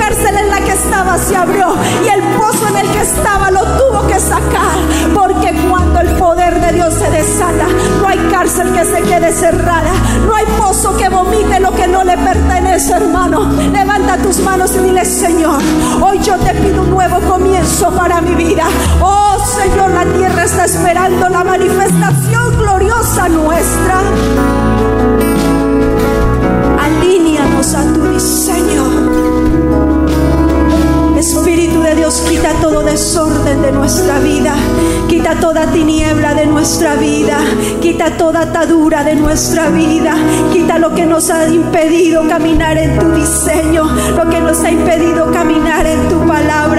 cárcel 0.00 0.36
en 0.38 0.48
la 0.48 0.60
que 0.60 0.72
estaba 0.72 1.18
se 1.18 1.36
abrió 1.36 1.74
y 2.04 2.08
el 2.08 2.22
pozo 2.38 2.68
en 2.68 2.76
el 2.76 2.90
que 2.90 3.02
estaba 3.02 3.50
lo 3.50 3.62
tuvo 3.62 4.06
que 4.06 4.18
sacar, 4.18 4.78
porque 5.14 5.54
cuando 5.68 6.00
el 6.00 6.08
poder 6.16 6.60
de 6.60 6.72
Dios 6.72 6.94
se 6.94 7.10
desata, 7.10 7.66
no 8.00 8.08
hay 8.08 8.18
cárcel 8.30 8.72
que 8.72 8.84
se 8.84 9.02
quede 9.02 9.32
cerrada, 9.32 9.92
no 10.26 10.34
hay 10.34 10.46
pozo 10.58 10.96
que 10.96 11.08
vomite 11.08 11.60
lo 11.60 11.74
que 11.74 11.86
no 11.86 12.02
le 12.02 12.16
pertenece, 12.16 12.92
hermano. 12.94 13.50
Levanta 13.72 14.16
tus 14.16 14.38
manos 14.38 14.74
y 14.74 14.78
dile, 14.78 15.04
Señor, 15.04 15.60
hoy 16.00 16.18
yo 16.20 16.36
te 16.36 16.54
pido 16.54 16.82
un 16.82 16.90
nuevo 16.90 17.20
comienzo 17.28 17.90
para 17.90 18.20
mi 18.20 18.34
vida. 18.34 18.64
Oh 19.00 19.36
Señor, 19.44 19.90
la 19.90 20.04
tierra 20.04 20.44
está 20.44 20.64
esperando 20.64 21.28
la 21.28 21.44
manifestación 21.44 22.58
gloriosa 22.58 23.28
nuestra. 23.28 24.00
Alíneanos 26.78 27.74
a 27.74 27.82
tu 27.92 28.12
diseño. 28.12 29.29
Dios, 31.94 32.22
quita 32.28 32.52
todo 32.60 32.82
desorden 32.82 33.62
de 33.62 33.72
nuestra 33.72 34.18
vida, 34.18 34.54
quita 35.08 35.34
toda 35.40 35.66
tiniebla 35.72 36.34
de 36.34 36.46
nuestra 36.46 36.94
vida, 36.96 37.38
quita 37.80 38.16
toda 38.16 38.42
atadura 38.42 39.02
de 39.02 39.16
nuestra 39.16 39.70
vida, 39.70 40.14
quita 40.52 40.78
lo 40.78 40.94
que 40.94 41.06
nos 41.06 41.30
ha 41.30 41.48
impedido 41.48 42.26
caminar 42.28 42.78
en 42.78 42.98
tu 42.98 43.10
diseño, 43.12 43.84
lo 44.16 44.30
que 44.30 44.40
nos 44.40 44.62
ha 44.62 44.70
impedido 44.70 45.32
caminar 45.32 45.86
en 45.86 46.08
tu 46.08 46.18
palabra. 46.26 46.69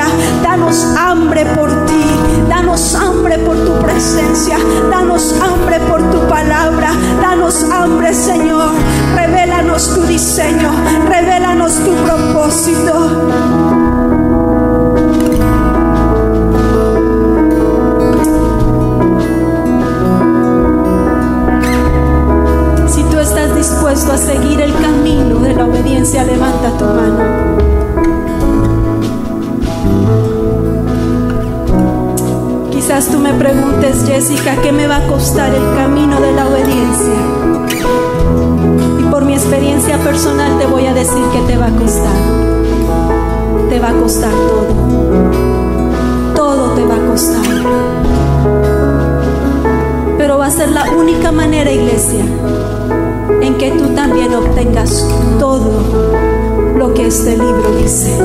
Este 57.21 57.37
libro 57.37 57.71
dice. 57.77 58.17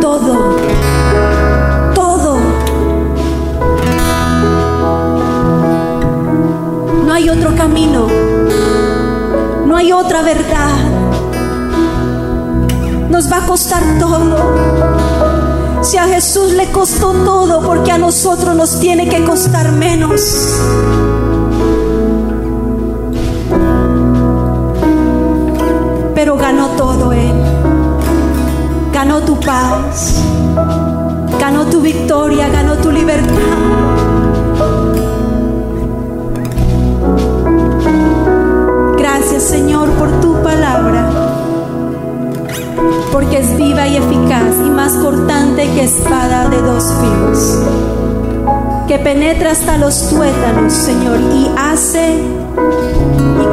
Todo. 0.00 0.56
Todo. 1.94 2.38
No 7.04 7.12
hay 7.12 7.28
otro 7.28 7.54
camino. 7.56 8.06
No 9.66 9.76
hay 9.76 9.92
otra 9.92 10.22
verdad. 10.22 10.76
Nos 13.10 13.30
va 13.30 13.44
a 13.44 13.46
costar 13.46 13.82
todo. 14.00 14.38
Si 15.82 15.98
a 15.98 16.04
Jesús 16.04 16.52
le 16.52 16.72
costó 16.72 17.12
todo, 17.12 17.60
porque 17.66 17.92
a 17.92 17.98
nosotros 17.98 18.56
nos 18.56 18.80
tiene 18.80 19.10
que 19.10 19.22
costar 19.26 19.72
menos. 19.72 20.58
Ganó 26.36 26.68
todo 26.76 27.12
Él. 27.12 27.32
Ganó 28.92 29.20
tu 29.22 29.38
paz. 29.40 30.22
Ganó 31.40 31.64
tu 31.66 31.80
victoria, 31.80 32.48
ganó 32.48 32.74
tu 32.74 32.90
libertad. 32.90 33.32
Gracias 38.98 39.42
Señor 39.44 39.88
por 39.92 40.10
tu 40.20 40.34
palabra, 40.42 41.08
porque 43.12 43.38
es 43.38 43.56
viva 43.56 43.86
y 43.86 43.96
eficaz 43.96 44.54
y 44.64 44.70
más 44.70 44.92
cortante 44.94 45.64
que 45.64 45.84
espada 45.84 46.48
de 46.48 46.60
dos 46.60 46.92
filos, 47.00 47.58
que 48.86 48.98
penetra 48.98 49.52
hasta 49.52 49.78
los 49.78 50.10
tuétanos, 50.10 50.72
Señor, 50.72 51.18
y 51.20 51.50
hace 51.56 52.18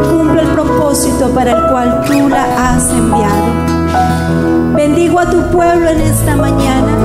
cumple 0.10 0.42
el 0.42 0.48
propósito 0.50 1.30
para 1.30 1.52
el 1.52 1.72
cual 1.72 2.04
tú 2.06 2.30
la 2.30 2.44
has 2.44 2.90
enviado. 2.92 4.76
Bendigo 4.76 5.20
a 5.20 5.30
tu 5.30 5.42
pueblo 5.52 5.90
en 5.90 6.02
esta 6.02 6.36
mañana. 6.36 6.98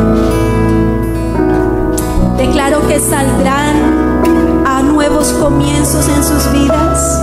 Declaro 2.36 2.86
que 2.88 2.98
saldrán 2.98 4.64
a 4.66 4.82
nuevos 4.82 5.32
comienzos 5.34 6.08
en 6.08 6.24
sus 6.24 6.50
vidas. 6.52 7.20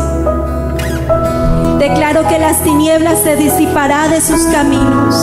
Declaro 1.79 2.27
que 2.27 2.39
las 2.39 2.63
tinieblas 2.63 3.21
se 3.23 3.35
disipará 3.35 4.07
de 4.07 4.21
sus 4.21 4.43
caminos. 4.47 5.15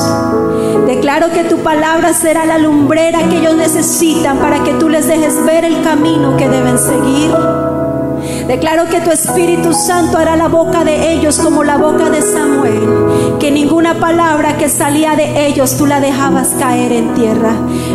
Declaro 0.86 1.30
que 1.30 1.44
tu 1.44 1.58
palabra 1.58 2.12
será 2.12 2.44
la 2.44 2.58
lumbrera 2.58 3.28
que 3.28 3.38
ellos 3.38 3.56
necesitan 3.56 4.38
para 4.38 4.62
que 4.62 4.74
tú 4.74 4.88
les 4.88 5.06
dejes 5.06 5.44
ver 5.44 5.64
el 5.64 5.82
camino 5.82 6.36
que 6.36 6.48
deben 6.48 6.78
seguir. 6.78 7.34
Declaro 8.46 8.84
que 8.90 9.00
tu 9.00 9.10
Espíritu 9.10 9.72
Santo 9.72 10.18
hará 10.18 10.36
la 10.36 10.48
boca 10.48 10.84
de 10.84 11.12
ellos 11.12 11.38
como 11.38 11.64
la 11.64 11.78
boca 11.78 12.10
de 12.10 12.20
Samuel, 12.20 13.38
que 13.40 13.50
ninguna 13.50 13.94
palabra 13.94 14.58
que 14.58 14.68
salía 14.68 15.16
de 15.16 15.46
ellos 15.46 15.78
tú 15.78 15.86
la 15.86 15.98
dejabas 16.00 16.48
caer 16.58 16.92
en 16.92 17.14
tierra. 17.14 17.52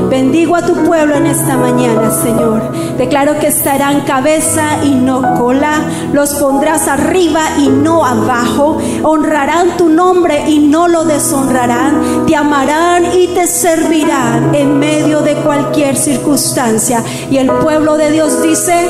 Bendigo 0.10 0.56
a 0.56 0.66
tu 0.66 0.74
pueblo 0.86 1.16
en 1.16 1.28
esta 1.28 1.56
mañana, 1.56 2.10
Señor. 2.10 2.64
Declaro 2.98 3.38
que 3.40 3.48
estarán 3.48 4.02
cabeza 4.02 4.84
y 4.84 4.96
no 4.96 5.36
cola, 5.38 5.84
los 6.14 6.34
pondrás 6.34 6.88
arriba 6.88 7.42
y 7.60 7.68
no 7.68 8.04
abajo, 8.04 8.80
honrarán 9.04 9.78
tu 9.78 9.88
nombre 9.90 10.50
y 10.50 10.60
no 10.60 10.88
lo 10.88 11.06
deshonrarán, 11.06 12.26
te 12.26 12.36
amarán 12.36 13.06
y 13.16 13.28
te 13.28 13.46
servirán 13.46 14.56
en 14.56 14.80
medio 14.80 15.22
de 15.22 15.36
cualquier 15.36 15.96
circunstancia. 15.96 17.04
Y 17.30 17.38
el 17.38 17.52
pueblo 17.52 17.98
de 17.98 18.12
Dios 18.12 18.42
dice, 18.42 18.90